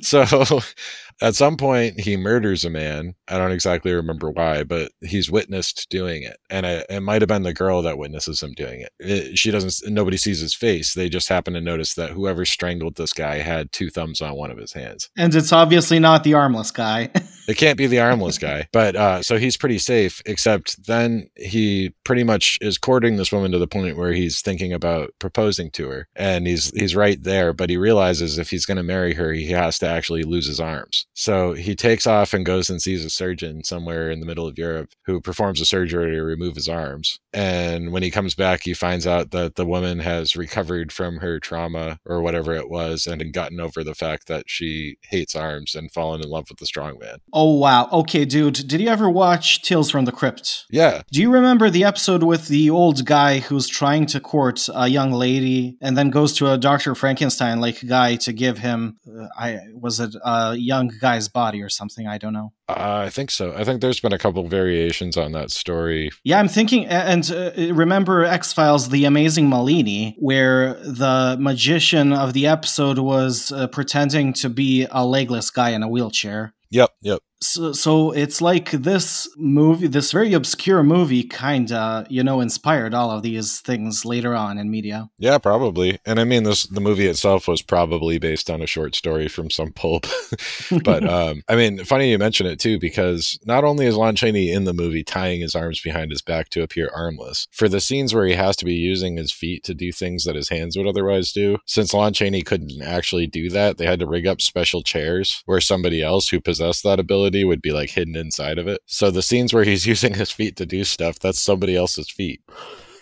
So 0.00 0.60
at 1.22 1.34
some 1.34 1.56
point 1.56 2.00
he 2.00 2.16
murders 2.16 2.64
a 2.64 2.70
man. 2.70 3.14
I 3.28 3.38
don't 3.38 3.52
exactly 3.52 3.92
remember 3.92 4.30
why 4.30 4.64
but 4.64 4.92
he's 5.00 5.30
witnessed 5.30 5.88
doing 5.90 6.22
it. 6.22 6.38
And 6.48 6.66
it, 6.66 6.86
it 6.88 7.00
might 7.00 7.22
have 7.22 7.28
been 7.28 7.42
the 7.42 7.54
girl 7.54 7.82
that 7.82 7.98
witnesses 7.98 8.42
him 8.42 8.52
doing 8.52 8.80
it. 8.80 8.92
it. 8.98 9.38
she 9.38 9.50
doesn't 9.50 9.90
nobody 9.92 10.16
sees 10.16 10.40
his 10.40 10.54
face. 10.54 10.94
They 10.94 11.08
just 11.08 11.28
happen 11.28 11.54
to 11.54 11.60
notice 11.60 11.94
that 11.94 12.10
whoever 12.10 12.44
strangled 12.44 12.96
this 12.96 13.12
guy 13.12 13.36
had 13.36 13.72
two 13.72 13.90
thumbs 13.90 14.20
on 14.20 14.36
one 14.36 14.50
of 14.50 14.58
his 14.58 14.72
hands. 14.72 15.10
And 15.16 15.34
it's 15.34 15.52
obviously 15.52 15.98
not 15.98 16.24
the 16.24 16.34
armless 16.34 16.70
guy. 16.70 17.10
It 17.48 17.56
can't 17.56 17.78
be 17.78 17.88
the 17.88 17.98
armless 17.98 18.38
guy. 18.38 18.68
But 18.72 18.94
uh, 18.94 19.22
so 19.24 19.36
he's 19.36 19.56
pretty 19.56 19.78
safe 19.78 20.22
except 20.24 20.86
then 20.86 21.28
he 21.34 21.92
pretty 22.04 22.22
much 22.22 22.58
is 22.60 22.78
courting 22.78 23.16
this 23.16 23.32
woman 23.32 23.50
to 23.50 23.58
the 23.58 23.66
point 23.66 23.96
where 23.96 24.12
he's 24.12 24.40
thinking 24.40 24.72
about 24.72 25.10
proposing 25.18 25.72
to 25.72 25.88
her. 25.88 26.08
And 26.14 26.46
he's 26.46 26.70
he's 26.78 26.94
right 26.94 27.20
there 27.20 27.52
but 27.52 27.70
he 27.70 27.76
realizes 27.76 28.38
if 28.38 28.50
he's 28.50 28.66
going 28.66 28.76
to 28.76 28.84
marry 28.84 29.14
her 29.14 29.32
he 29.44 29.52
has 29.52 29.78
to 29.78 29.86
actually 29.86 30.22
lose 30.22 30.46
his 30.46 30.60
arms 30.60 31.06
so 31.14 31.52
he 31.52 31.74
takes 31.74 32.06
off 32.06 32.32
and 32.32 32.46
goes 32.46 32.70
and 32.70 32.80
sees 32.80 33.04
a 33.04 33.10
surgeon 33.10 33.62
somewhere 33.64 34.10
in 34.10 34.20
the 34.20 34.26
middle 34.26 34.46
of 34.46 34.58
Europe 34.58 34.90
who 35.06 35.20
performs 35.20 35.60
a 35.60 35.66
surgery 35.66 36.12
to 36.12 36.22
remove 36.22 36.54
his 36.54 36.68
arms. 36.68 37.20
And 37.32 37.92
when 37.92 38.02
he 38.02 38.10
comes 38.10 38.34
back, 38.34 38.62
he 38.62 38.74
finds 38.74 39.06
out 39.06 39.30
that 39.30 39.54
the 39.54 39.66
woman 39.66 40.00
has 40.00 40.36
recovered 40.36 40.92
from 40.92 41.18
her 41.18 41.38
trauma 41.38 41.98
or 42.04 42.20
whatever 42.22 42.52
it 42.52 42.68
was 42.68 43.06
and 43.06 43.20
had 43.20 43.32
gotten 43.32 43.60
over 43.60 43.84
the 43.84 43.94
fact 43.94 44.26
that 44.28 44.44
she 44.48 44.96
hates 45.02 45.36
arms 45.36 45.74
and 45.74 45.92
fallen 45.92 46.22
in 46.22 46.28
love 46.28 46.46
with 46.48 46.58
the 46.58 46.66
strong 46.66 46.98
man. 46.98 47.18
Oh 47.32 47.54
wow. 47.56 47.88
Okay, 47.92 48.24
dude. 48.24 48.54
Did 48.54 48.80
you 48.80 48.88
ever 48.88 49.08
watch 49.08 49.62
Tales 49.62 49.90
from 49.90 50.04
the 50.04 50.12
Crypt? 50.12 50.66
Yeah. 50.70 51.02
Do 51.12 51.20
you 51.20 51.30
remember 51.30 51.70
the 51.70 51.84
episode 51.84 52.22
with 52.22 52.48
the 52.48 52.70
old 52.70 53.04
guy 53.04 53.38
who's 53.38 53.68
trying 53.68 54.06
to 54.06 54.20
court 54.20 54.68
a 54.74 54.88
young 54.88 55.12
lady 55.12 55.76
and 55.80 55.96
then 55.96 56.10
goes 56.10 56.32
to 56.34 56.50
a 56.50 56.58
Dr. 56.58 56.94
Frankenstein 56.94 57.60
like 57.60 57.86
guy 57.86 58.16
to 58.16 58.32
give 58.32 58.58
him 58.58 58.98
uh, 59.06 59.28
I 59.38 59.60
was 59.74 60.00
it 60.00 60.14
a 60.24 60.54
young 60.56 60.90
guy's 61.00 61.28
body 61.28 61.62
or 61.62 61.68
something, 61.68 62.06
I 62.06 62.18
don't 62.18 62.32
know. 62.32 62.52
Uh, 62.68 63.02
I 63.06 63.10
think 63.10 63.30
so. 63.30 63.52
I 63.54 63.64
think 63.64 63.80
there's 63.80 64.00
been 64.00 64.12
a 64.12 64.18
couple 64.18 64.46
variations 64.46 65.16
on 65.16 65.32
that 65.32 65.50
story. 65.50 66.10
Yeah, 66.22 66.38
I'm 66.38 66.48
thinking, 66.48 66.86
and 66.86 67.19
uh, 67.28 67.52
remember 67.74 68.24
X 68.24 68.52
Files, 68.52 68.88
The 68.90 69.04
Amazing 69.04 69.50
Maleeni, 69.50 70.14
where 70.18 70.74
the 70.74 71.36
magician 71.40 72.12
of 72.12 72.32
the 72.32 72.46
episode 72.46 72.98
was 72.98 73.50
uh, 73.50 73.66
pretending 73.66 74.32
to 74.34 74.48
be 74.48 74.86
a 74.90 75.04
legless 75.04 75.50
guy 75.50 75.70
in 75.70 75.82
a 75.82 75.88
wheelchair. 75.88 76.54
Yep, 76.70 76.90
yep. 77.02 77.20
So, 77.42 77.72
so 77.72 78.10
it's 78.10 78.42
like 78.42 78.70
this 78.70 79.26
movie, 79.38 79.86
this 79.86 80.12
very 80.12 80.34
obscure 80.34 80.82
movie, 80.82 81.24
kind 81.24 81.72
of, 81.72 82.06
you 82.10 82.22
know, 82.22 82.40
inspired 82.42 82.92
all 82.92 83.10
of 83.10 83.22
these 83.22 83.60
things 83.60 84.04
later 84.04 84.34
on 84.34 84.58
in 84.58 84.70
media. 84.70 85.08
Yeah, 85.18 85.38
probably. 85.38 85.98
And 86.04 86.20
I 86.20 86.24
mean, 86.24 86.42
this 86.42 86.64
the 86.64 86.82
movie 86.82 87.06
itself 87.06 87.48
was 87.48 87.62
probably 87.62 88.18
based 88.18 88.50
on 88.50 88.60
a 88.60 88.66
short 88.66 88.94
story 88.94 89.26
from 89.26 89.48
some 89.48 89.72
pulp. 89.72 90.06
but 90.84 91.02
um, 91.08 91.42
I 91.48 91.56
mean, 91.56 91.82
funny 91.84 92.10
you 92.10 92.18
mention 92.18 92.46
it 92.46 92.60
too, 92.60 92.78
because 92.78 93.38
not 93.46 93.64
only 93.64 93.86
is 93.86 93.96
Lon 93.96 94.16
Chaney 94.16 94.52
in 94.52 94.64
the 94.64 94.74
movie 94.74 95.02
tying 95.02 95.40
his 95.40 95.54
arms 95.54 95.80
behind 95.80 96.10
his 96.10 96.20
back 96.20 96.50
to 96.50 96.62
appear 96.62 96.90
armless, 96.94 97.48
for 97.52 97.70
the 97.70 97.80
scenes 97.80 98.12
where 98.12 98.26
he 98.26 98.34
has 98.34 98.54
to 98.56 98.66
be 98.66 98.74
using 98.74 99.16
his 99.16 99.32
feet 99.32 99.64
to 99.64 99.72
do 99.72 99.92
things 99.92 100.24
that 100.24 100.36
his 100.36 100.50
hands 100.50 100.76
would 100.76 100.86
otherwise 100.86 101.32
do, 101.32 101.56
since 101.64 101.94
Lon 101.94 102.12
Chaney 102.12 102.42
couldn't 102.42 102.82
actually 102.82 103.26
do 103.26 103.48
that, 103.48 103.78
they 103.78 103.86
had 103.86 104.00
to 104.00 104.06
rig 104.06 104.26
up 104.26 104.42
special 104.42 104.82
chairs 104.82 105.42
where 105.46 105.60
somebody 105.62 106.02
else 106.02 106.28
who 106.28 106.38
possessed 106.38 106.59
that 106.60 107.00
ability 107.00 107.44
would 107.44 107.62
be 107.62 107.72
like 107.72 107.90
hidden 107.90 108.16
inside 108.16 108.58
of 108.58 108.68
it. 108.68 108.80
So 108.86 109.10
the 109.10 109.22
scenes 109.22 109.52
where 109.52 109.64
he's 109.64 109.86
using 109.94 110.14
his 110.14 110.30
feet 110.30 110.56
to 110.56 110.66
do 110.66 110.84
stuff, 110.84 111.18
that's 111.18 111.40
somebody 111.40 111.76
else's 111.76 112.10
feet. 112.10 112.40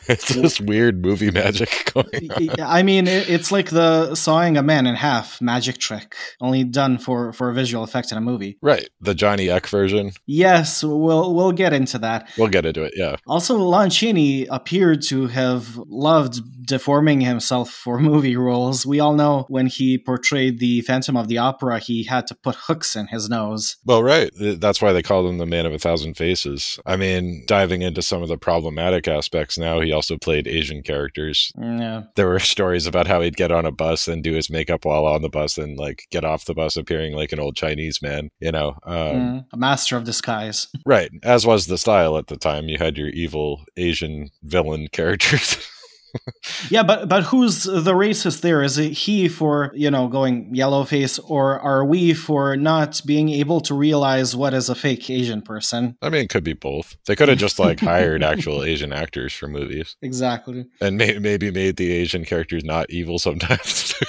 It's 0.19 0.35
this 0.35 0.59
weird 0.59 1.03
movie 1.05 1.31
magic 1.31 1.91
going 1.95 2.31
on. 2.33 2.61
I 2.61 2.83
mean, 2.83 3.07
it's 3.07 3.53
like 3.53 3.69
the 3.71 4.15
sawing 4.15 4.57
a 4.57 4.63
man 4.63 4.87
in 4.87 4.95
half 4.95 5.39
magic 5.43 5.77
trick, 5.77 6.17
only 6.41 6.65
done 6.65 6.97
for 6.97 7.33
for 7.35 7.51
a 7.51 7.55
visual 7.55 7.85
effect 7.85 8.11
in 8.11 8.17
a 8.17 8.21
movie. 8.21 8.59
Right, 8.63 8.89
the 9.03 9.15
Johnny 9.15 9.51
Eck 9.51 9.67
version. 9.67 10.13
Yes, 10.27 10.83
we'll 10.83 11.35
we'll 11.35 11.53
get 11.53 11.75
into 11.75 11.99
that. 11.99 12.31
We'll 12.39 12.49
get 12.49 12.65
into 12.65 12.85
it. 12.85 12.95
Yeah. 12.97 13.17
Also, 13.27 13.59
Chaney 13.91 14.47
appeared 14.47 15.03
to 15.03 15.27
have 15.27 15.77
loved 15.87 16.41
deforming 16.69 17.21
himself 17.21 17.71
for 17.71 17.99
movie 17.99 18.37
roles. 18.37 18.87
We 18.87 19.01
all 19.01 19.15
know 19.15 19.47
when 19.49 19.67
he 19.67 19.99
portrayed 19.99 20.61
the 20.61 20.83
Phantom 20.83 21.17
of 21.17 21.27
the 21.27 21.39
Opera, 21.39 21.81
he 21.81 22.05
had 22.05 22.27
to 22.29 22.35
put 22.37 22.55
hooks 22.55 22.95
in 22.95 23.09
his 23.09 23.29
nose. 23.29 23.77
Well, 23.85 24.03
right. 24.03 24.31
That's 24.39 24.81
why 24.81 24.93
they 24.93 25.03
called 25.03 25.27
him 25.29 25.39
the 25.39 25.47
Man 25.47 25.67
of 25.67 25.73
a 25.73 25.79
Thousand 25.79 26.15
Faces. 26.15 26.79
I 26.87 26.97
mean, 26.97 27.45
diving 27.47 27.83
into 27.83 28.03
some 28.03 28.23
of 28.23 28.29
the 28.29 28.39
problematic 28.39 29.09
aspects 29.09 29.59
now, 29.59 29.81
he 29.81 29.93
also 29.99 30.17
played 30.17 30.47
Asian 30.47 30.81
characters. 30.81 31.51
Yeah. 31.61 32.05
There 32.15 32.29
were 32.29 32.39
stories 32.55 32.87
about 32.87 33.09
how 33.09 33.21
he'd 33.21 33.37
get 33.37 33.51
on 33.51 33.67
a 33.67 33.73
bus 33.73 34.07
and 34.07 34.23
do 34.23 34.33
his 34.33 34.49
makeup 34.49 34.85
while 34.85 35.07
on 35.07 35.23
the 35.23 35.29
bus 35.29 35.59
and 35.59 35.77
like 35.77 36.05
get 36.13 36.25
off 36.25 36.45
the 36.45 36.55
bus 36.55 36.77
appearing 36.77 37.15
like 37.15 37.33
an 37.33 37.41
old 37.41 37.57
Chinese 37.57 38.01
man, 38.01 38.31
you 38.39 38.53
know. 38.53 38.77
Um, 38.85 38.95
mm, 38.95 39.47
a 39.53 39.57
master 39.57 39.97
of 39.97 40.05
disguise. 40.05 40.69
Right. 40.87 41.11
As 41.25 41.45
was 41.45 41.67
the 41.67 41.79
style 41.79 42.17
at 42.17 42.29
the 42.29 42.37
time. 42.37 42.69
You 42.69 42.79
had 42.79 42.97
your 42.97 43.09
evil 43.09 43.65
Asian 43.77 44.31
villain 44.45 44.87
characters. 44.93 45.69
Yeah, 46.71 46.83
but 46.83 47.09
but 47.09 47.25
who's 47.25 47.65
the 47.65 47.93
racist 47.93 48.41
there? 48.41 48.63
Is 48.63 48.79
it 48.79 48.93
he 48.93 49.29
for 49.29 49.73
you 49.75 49.91
know 49.91 50.09
going 50.09 50.55
yellow 50.55 50.85
face, 50.85 51.19
or 51.19 51.59
are 51.61 51.85
we 51.85 52.15
for 52.15 52.57
not 52.57 53.01
being 53.05 53.29
able 53.29 53.61
to 53.63 53.75
realize 53.75 54.35
what 54.35 54.55
is 54.55 54.69
a 54.69 54.75
fake 54.75 55.09
Asian 55.11 55.43
person? 55.43 55.97
I 56.03 56.09
mean, 56.11 56.23
it 56.23 56.31
could 56.31 56.45
be 56.45 56.55
both. 56.55 56.97
They 57.07 57.17
could 57.17 57.29
have 57.29 57.39
just 57.39 57.59
like 57.59 57.81
hired 57.81 58.23
actual 58.23 58.63
Asian 58.65 58.93
actors 58.93 59.33
for 59.33 59.49
movies, 59.49 59.97
exactly, 60.03 60.67
and 60.81 60.97
may- 60.97 61.19
maybe 61.19 61.51
made 61.51 61.77
the 61.77 61.93
Asian 61.93 62.25
characters 62.25 62.65
not 62.65 62.91
evil 62.91 63.19
sometimes. 63.19 63.95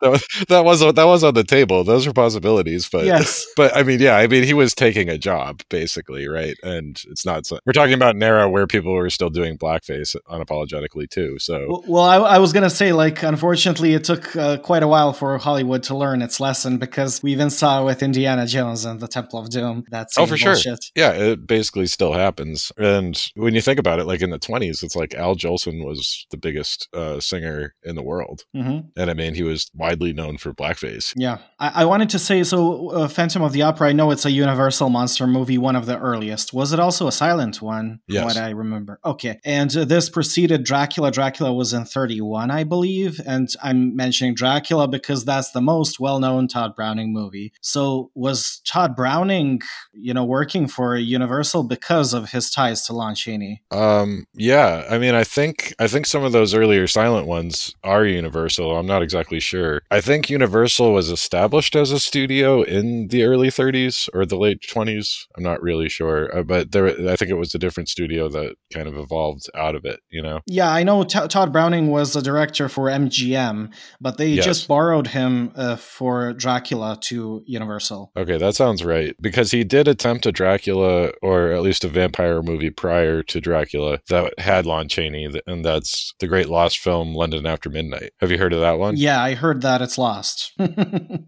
that, 0.00 0.10
was, 0.10 0.26
that 0.48 0.64
was 0.64 0.94
that 0.94 1.04
was 1.04 1.24
on 1.24 1.34
the 1.34 1.44
table. 1.44 1.84
Those 1.84 2.06
are 2.06 2.12
possibilities, 2.12 2.88
but 2.88 3.04
yes, 3.04 3.46
but 3.56 3.76
I 3.76 3.82
mean, 3.82 4.00
yeah, 4.00 4.16
I 4.16 4.26
mean, 4.26 4.44
he 4.44 4.54
was 4.54 4.74
taking 4.74 5.08
a 5.08 5.18
job 5.18 5.62
basically, 5.68 6.28
right? 6.28 6.56
And 6.62 7.00
it's 7.08 7.24
not. 7.24 7.46
So, 7.46 7.58
we're 7.66 7.72
talking 7.72 7.94
about 7.94 8.16
an 8.16 8.22
era 8.22 8.48
where 8.48 8.66
people 8.66 8.92
were 8.92 9.10
still 9.10 9.30
doing 9.30 9.58
blackface 9.58 10.16
unapologetically 10.28 11.08
too. 11.08 11.38
So, 11.38 11.82
well, 11.86 12.04
I, 12.04 12.16
I 12.16 12.38
was 12.38 12.52
gonna 12.52 12.70
say, 12.70 12.92
like, 12.92 13.22
unfortunately, 13.22 13.94
it 13.94 14.04
took 14.04 14.34
uh, 14.36 14.58
quite 14.58 14.82
a 14.82 14.88
while 14.88 15.12
for 15.12 15.38
Hollywood 15.38 15.82
to 15.84 15.96
learn 15.96 16.22
its 16.22 16.40
lesson 16.40 16.78
because 16.78 17.22
we 17.22 17.32
even 17.32 17.50
saw 17.50 17.84
with 17.84 18.02
Indiana 18.02 18.46
Jones 18.46 18.84
and 18.84 19.00
the 19.00 19.08
Temple 19.08 19.38
of 19.38 19.50
Doom. 19.50 19.84
That's 19.90 20.18
oh, 20.18 20.26
for 20.26 20.36
bullshit. 20.36 20.58
sure. 20.58 20.76
Yeah, 20.94 21.12
it 21.12 21.46
basically 21.46 21.86
still 21.86 22.12
happens. 22.12 22.72
And 22.76 23.20
when 23.34 23.54
you 23.54 23.60
think 23.60 23.78
about 23.78 23.98
it, 23.98 24.04
like 24.04 24.22
in 24.22 24.30
the 24.30 24.38
twenties, 24.38 24.82
it's 24.82 24.96
like 24.96 25.14
Al 25.14 25.36
Jolson 25.36 25.84
was 25.84 26.26
the 26.30 26.36
biggest 26.36 26.88
uh, 26.92 27.20
singer 27.20 27.74
in 27.82 27.96
the 27.96 28.02
world, 28.02 28.44
mm-hmm. 28.54 28.88
and 28.96 29.10
I 29.10 29.14
mean, 29.14 29.34
he 29.34 29.42
was 29.42 29.70
widely 29.86 30.12
known 30.12 30.36
for 30.36 30.52
blackface. 30.52 31.12
Yeah, 31.16 31.38
I, 31.60 31.82
I 31.82 31.84
wanted 31.84 32.10
to 32.10 32.18
say 32.18 32.42
so. 32.42 32.90
Uh, 32.90 33.08
Phantom 33.08 33.42
of 33.42 33.52
the 33.52 33.62
Opera. 33.62 33.88
I 33.88 33.92
know 33.92 34.10
it's 34.10 34.24
a 34.24 34.30
Universal 34.30 34.90
monster 34.90 35.26
movie, 35.26 35.58
one 35.58 35.76
of 35.76 35.86
the 35.86 35.98
earliest. 35.98 36.52
Was 36.52 36.72
it 36.72 36.80
also 36.80 37.06
a 37.06 37.12
silent 37.12 37.62
one? 37.62 38.00
Yes. 38.08 38.24
What 38.24 38.36
I 38.36 38.50
remember. 38.50 38.98
Okay, 39.04 39.38
and 39.44 39.74
uh, 39.76 39.84
this 39.84 40.08
preceded 40.08 40.64
Dracula. 40.64 41.10
Dracula 41.10 41.52
was 41.52 41.72
in 41.72 41.84
thirty 41.84 42.20
one, 42.20 42.50
I 42.50 42.64
believe, 42.64 43.20
and 43.26 43.48
I'm 43.62 43.94
mentioning 43.94 44.34
Dracula 44.34 44.88
because 44.88 45.24
that's 45.24 45.50
the 45.52 45.60
most 45.60 46.00
well 46.00 46.18
known 46.18 46.48
Tod 46.48 46.74
Browning 46.74 47.12
movie. 47.12 47.52
So 47.60 48.10
was 48.14 48.60
Todd 48.64 48.96
Browning, 48.96 49.60
you 49.92 50.12
know, 50.12 50.24
working 50.24 50.66
for 50.66 50.96
Universal 50.96 51.64
because 51.64 52.12
of 52.12 52.30
his 52.30 52.50
ties 52.50 52.84
to 52.86 52.92
Lon 52.92 53.14
Chaney? 53.14 53.62
Um, 53.70 54.26
yeah, 54.34 54.84
I 54.90 54.98
mean, 54.98 55.14
I 55.14 55.24
think 55.24 55.74
I 55.78 55.86
think 55.86 56.06
some 56.06 56.24
of 56.24 56.32
those 56.32 56.54
earlier 56.54 56.86
silent 56.86 57.26
ones 57.26 57.74
are 57.84 58.04
Universal. 58.04 58.76
I'm 58.76 58.86
not 58.86 59.02
exactly 59.02 59.40
sure. 59.40 59.75
I 59.90 60.00
think 60.00 60.30
Universal 60.30 60.92
was 60.92 61.10
established 61.10 61.74
as 61.76 61.90
a 61.92 61.98
studio 62.00 62.62
in 62.62 63.08
the 63.08 63.24
early 63.24 63.48
30s 63.48 64.08
or 64.14 64.24
the 64.26 64.36
late 64.36 64.60
20s. 64.62 65.26
I'm 65.36 65.42
not 65.42 65.62
really 65.62 65.88
sure, 65.88 66.36
uh, 66.36 66.42
but 66.42 66.72
there, 66.72 66.86
I 66.88 67.16
think 67.16 67.30
it 67.30 67.34
was 67.38 67.54
a 67.54 67.58
different 67.58 67.88
studio 67.88 68.28
that 68.28 68.54
kind 68.72 68.88
of 68.88 68.96
evolved 68.96 69.46
out 69.54 69.74
of 69.74 69.84
it. 69.84 70.00
You 70.10 70.22
know? 70.22 70.40
Yeah, 70.46 70.70
I 70.70 70.82
know 70.82 71.04
T- 71.04 71.26
Tod 71.28 71.52
Browning 71.52 71.88
was 71.90 72.14
a 72.16 72.22
director 72.22 72.68
for 72.68 72.88
MGM, 72.90 73.72
but 74.00 74.18
they 74.18 74.28
Yes. 74.28 74.44
just 74.44 74.68
borrowed 74.68 75.06
him 75.08 75.52
uh, 75.56 75.76
for 75.76 76.32
Dracula 76.32 76.98
to 77.02 77.42
Universal. 77.46 78.12
Okay, 78.16 78.36
that 78.38 78.54
sounds 78.54 78.84
right. 78.84 79.14
Because 79.20 79.50
he 79.50 79.64
did 79.64 79.88
attempt 79.88 80.26
a 80.26 80.32
Dracula, 80.32 81.10
or 81.22 81.52
at 81.52 81.62
least 81.62 81.84
a 81.84 81.88
vampire 81.88 82.42
movie 82.42 82.70
prior 82.70 83.22
to 83.22 83.40
Dracula 83.40 84.00
that 84.08 84.38
had 84.38 84.66
Lon 84.66 84.88
Chaney, 84.88 85.28
and 85.46 85.64
that's 85.64 86.14
the 86.20 86.26
great 86.26 86.48
lost 86.48 86.78
film 86.78 87.14
London 87.14 87.46
After 87.46 87.70
Midnight. 87.70 88.12
Have 88.20 88.30
you 88.30 88.38
heard 88.38 88.52
of 88.52 88.60
that 88.60 88.78
one? 88.78 88.96
Yeah, 88.96 89.22
I 89.22 89.34
heard 89.34 89.62
that 89.66 89.82
it's 89.82 89.98
lost. 89.98 90.52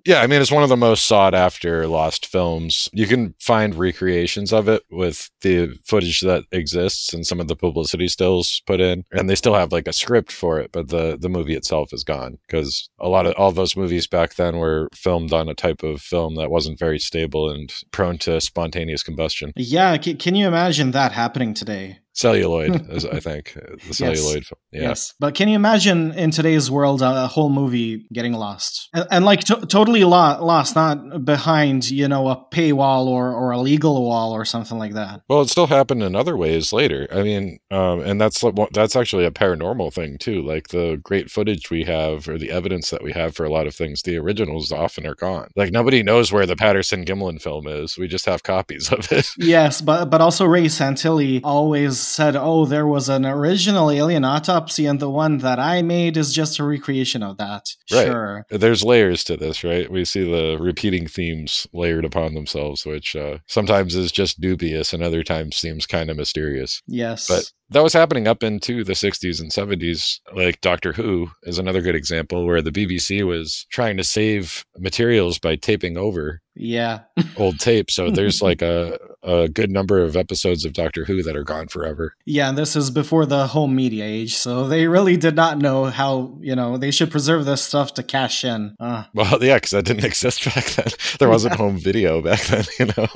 Yeah, 0.04 0.22
I 0.22 0.26
mean, 0.26 0.40
it's 0.40 0.52
one 0.52 0.62
of 0.62 0.68
the 0.70 0.76
most 0.76 1.06
sought 1.06 1.34
after 1.34 1.86
lost 1.86 2.24
films. 2.24 2.88
You 2.94 3.06
can 3.06 3.34
find 3.40 3.74
recreations 3.74 4.52
of 4.54 4.66
it 4.68 4.82
with 4.90 5.28
the 5.42 5.76
footage 5.84 6.20
that 6.22 6.44
exists 6.50 7.12
and 7.12 7.26
some 7.26 7.40
of 7.40 7.48
the 7.48 7.56
publicity 7.56 8.08
stills 8.08 8.62
put 8.66 8.80
in. 8.80 9.04
And 9.12 9.28
they 9.28 9.34
still 9.34 9.54
have 9.54 9.70
like 9.72 9.86
a 9.86 9.92
script 9.92 10.32
for 10.32 10.58
it, 10.60 10.72
but 10.72 10.88
the, 10.88 11.18
the 11.20 11.28
movie 11.28 11.54
itself 11.54 11.92
is 11.92 12.04
gone 12.04 12.38
because 12.46 12.88
a 12.98 13.08
lot 13.08 13.26
of 13.26 13.34
all 13.36 13.52
those 13.52 13.76
movies 13.76 14.06
back 14.06 14.34
then 14.36 14.56
were 14.56 14.88
filmed 14.94 15.32
on 15.32 15.48
a 15.48 15.54
type 15.54 15.82
of 15.82 16.00
film 16.00 16.36
that 16.36 16.50
wasn't 16.50 16.78
very 16.78 16.98
stable 16.98 17.50
and 17.50 17.74
prone 17.90 18.16
to 18.18 18.40
spontaneous 18.40 19.02
combustion. 19.02 19.52
yeah, 19.56 20.00
c- 20.00 20.14
can 20.14 20.34
you 20.34 20.46
imagine 20.46 20.92
that 20.92 21.12
happening 21.12 21.52
today? 21.52 21.98
Celluloid, 22.18 22.90
is, 22.90 23.04
I 23.06 23.20
think. 23.20 23.56
uh, 23.56 23.76
The 23.86 23.94
celluloid 23.94 24.44
film. 24.44 24.58
Yeah. 24.72 24.82
Yes, 24.88 25.14
but 25.20 25.34
can 25.36 25.48
you 25.48 25.54
imagine 25.54 26.12
in 26.12 26.30
today's 26.32 26.68
world 26.70 27.00
a, 27.00 27.24
a 27.24 27.26
whole 27.28 27.48
movie 27.48 28.06
getting 28.12 28.32
lost 28.32 28.88
and, 28.92 29.06
and 29.10 29.24
like 29.24 29.40
to- 29.44 29.64
totally 29.66 30.02
lo- 30.04 30.38
lost, 30.44 30.74
not 30.74 31.24
behind 31.24 31.88
you 31.90 32.08
know 32.08 32.26
a 32.28 32.36
paywall 32.52 33.06
or 33.06 33.32
or 33.32 33.52
a 33.52 33.58
legal 33.58 34.02
wall 34.04 34.32
or 34.32 34.44
something 34.44 34.78
like 34.78 34.94
that? 34.94 35.22
Well, 35.28 35.42
it 35.42 35.48
still 35.48 35.68
happened 35.68 36.02
in 36.02 36.16
other 36.16 36.36
ways 36.36 36.72
later. 36.72 37.06
I 37.12 37.22
mean, 37.22 37.60
um, 37.70 38.00
and 38.00 38.20
that's 38.20 38.42
that's 38.72 38.96
actually 38.96 39.24
a 39.24 39.30
paranormal 39.30 39.92
thing 39.92 40.18
too. 40.18 40.42
Like 40.42 40.68
the 40.68 40.98
great 41.02 41.30
footage 41.30 41.70
we 41.70 41.84
have, 41.84 42.28
or 42.28 42.36
the 42.36 42.50
evidence 42.50 42.90
that 42.90 43.02
we 43.04 43.12
have 43.12 43.36
for 43.36 43.44
a 43.44 43.50
lot 43.50 43.66
of 43.68 43.74
things, 43.76 44.02
the 44.02 44.16
originals 44.16 44.72
often 44.72 45.06
are 45.06 45.14
gone. 45.14 45.48
Like 45.54 45.70
nobody 45.72 46.02
knows 46.02 46.32
where 46.32 46.46
the 46.46 46.56
Patterson 46.56 47.04
Gimlin 47.04 47.40
film 47.40 47.68
is. 47.68 47.96
We 47.96 48.08
just 48.08 48.26
have 48.26 48.42
copies 48.42 48.90
of 48.92 49.10
it. 49.12 49.30
Yes, 49.38 49.80
but 49.80 50.06
but 50.10 50.20
also 50.20 50.44
Ray 50.46 50.64
Santilli 50.66 51.40
always 51.44 52.07
said, 52.08 52.36
"Oh, 52.36 52.64
there 52.64 52.86
was 52.86 53.08
an 53.08 53.24
original 53.26 53.90
Alien 53.90 54.24
autopsy, 54.24 54.86
and 54.86 55.00
the 55.00 55.10
one 55.10 55.38
that 55.38 55.58
I 55.58 55.82
made 55.82 56.16
is 56.16 56.34
just 56.34 56.58
a 56.58 56.64
recreation 56.64 57.22
of 57.22 57.36
that." 57.38 57.68
Right. 57.92 58.06
Sure. 58.06 58.46
There's 58.50 58.84
layers 58.84 59.24
to 59.24 59.36
this, 59.36 59.64
right? 59.64 59.90
We 59.90 60.04
see 60.04 60.24
the 60.24 60.58
repeating 60.58 61.06
themes 61.06 61.66
layered 61.72 62.04
upon 62.04 62.34
themselves, 62.34 62.84
which 62.84 63.14
uh, 63.16 63.38
sometimes 63.46 63.94
is 63.94 64.12
just 64.12 64.40
dubious 64.40 64.92
and 64.92 65.02
other 65.02 65.22
times 65.22 65.56
seems 65.56 65.86
kind 65.86 66.10
of 66.10 66.16
mysterious. 66.16 66.82
Yes. 66.86 67.28
But 67.28 67.52
that 67.70 67.82
was 67.82 67.92
happening 67.92 68.26
up 68.26 68.42
into 68.42 68.82
the 68.82 68.94
60s 68.94 69.40
and 69.40 69.50
70s. 69.50 70.20
Like 70.34 70.60
Doctor 70.60 70.92
Who 70.92 71.30
is 71.42 71.58
another 71.58 71.82
good 71.82 71.94
example 71.94 72.46
where 72.46 72.62
the 72.62 72.70
BBC 72.70 73.26
was 73.26 73.66
trying 73.70 73.96
to 73.98 74.04
save 74.04 74.64
materials 74.78 75.38
by 75.38 75.56
taping 75.56 75.96
over 75.96 76.40
yeah. 76.54 77.00
old 77.36 77.58
tape. 77.60 77.90
So 77.90 78.10
there's 78.10 78.42
like 78.42 78.62
a, 78.62 78.98
a 79.28 79.48
good 79.48 79.70
number 79.70 79.98
of 80.02 80.16
episodes 80.16 80.64
of 80.64 80.72
Doctor 80.72 81.04
Who 81.04 81.22
that 81.22 81.36
are 81.36 81.44
gone 81.44 81.68
forever. 81.68 82.14
Yeah, 82.24 82.50
this 82.52 82.74
is 82.76 82.90
before 82.90 83.26
the 83.26 83.46
home 83.48 83.76
media 83.76 84.04
age, 84.04 84.34
so 84.36 84.66
they 84.66 84.86
really 84.88 85.16
did 85.16 85.36
not 85.36 85.58
know 85.58 85.84
how, 85.84 86.36
you 86.40 86.56
know, 86.56 86.78
they 86.78 86.90
should 86.90 87.10
preserve 87.10 87.44
this 87.44 87.62
stuff 87.62 87.94
to 87.94 88.02
cash 88.02 88.44
in. 88.44 88.74
Uh, 88.80 89.04
Well, 89.14 89.38
yeah, 89.42 89.56
because 89.56 89.70
that 89.72 89.84
didn't 89.84 90.04
exist 90.12 90.44
back 90.44 90.64
then. 90.70 90.86
There 91.18 91.28
wasn't 91.28 91.56
home 91.56 91.78
video 91.78 92.22
back 92.22 92.40
then, 92.46 92.64
you 92.78 92.86
know? 92.96 93.08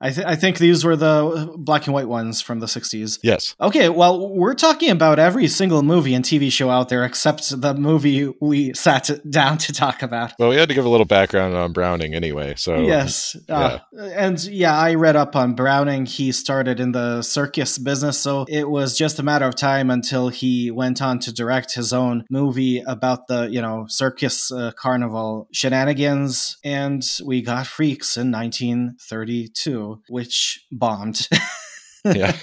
I, 0.00 0.10
th- 0.10 0.26
I 0.26 0.36
think 0.36 0.58
these 0.58 0.84
were 0.84 0.96
the 0.96 1.52
black 1.58 1.86
and 1.86 1.94
white 1.94 2.08
ones 2.08 2.40
from 2.40 2.60
the 2.60 2.66
60s. 2.66 3.18
yes. 3.22 3.54
Okay, 3.60 3.88
well, 3.88 4.28
we're 4.30 4.54
talking 4.54 4.90
about 4.90 5.18
every 5.18 5.48
single 5.48 5.82
movie 5.82 6.14
and 6.14 6.24
TV 6.24 6.50
show 6.52 6.70
out 6.70 6.88
there 6.88 7.04
except 7.04 7.60
the 7.60 7.74
movie 7.74 8.32
we 8.40 8.72
sat 8.74 9.10
down 9.28 9.58
to 9.58 9.72
talk 9.72 10.02
about. 10.02 10.32
Well, 10.38 10.50
we 10.50 10.56
had 10.56 10.68
to 10.68 10.74
give 10.74 10.84
a 10.84 10.88
little 10.88 11.06
background 11.06 11.54
on 11.56 11.72
Browning 11.72 12.14
anyway. 12.14 12.54
So, 12.56 12.78
Yes. 12.80 13.36
Uh, 13.48 13.78
And 13.98 14.42
yeah, 14.44 14.76
I 14.78 14.94
read 14.94 15.16
up 15.16 15.34
on 15.34 15.47
Browning. 15.54 16.06
He 16.06 16.32
started 16.32 16.80
in 16.80 16.92
the 16.92 17.22
circus 17.22 17.78
business, 17.78 18.18
so 18.18 18.44
it 18.48 18.68
was 18.68 18.96
just 18.96 19.18
a 19.18 19.22
matter 19.22 19.46
of 19.46 19.54
time 19.54 19.90
until 19.90 20.28
he 20.28 20.70
went 20.70 21.02
on 21.02 21.18
to 21.20 21.32
direct 21.32 21.74
his 21.74 21.92
own 21.92 22.24
movie 22.30 22.82
about 22.86 23.26
the, 23.26 23.48
you 23.50 23.60
know, 23.60 23.86
circus 23.88 24.50
uh, 24.50 24.72
carnival 24.72 25.48
shenanigans. 25.52 26.58
And 26.64 27.04
we 27.24 27.42
got 27.42 27.66
Freaks 27.66 28.16
in 28.16 28.30
1932, 28.32 30.02
which 30.08 30.64
bombed. 30.70 31.28
yeah. 32.04 32.36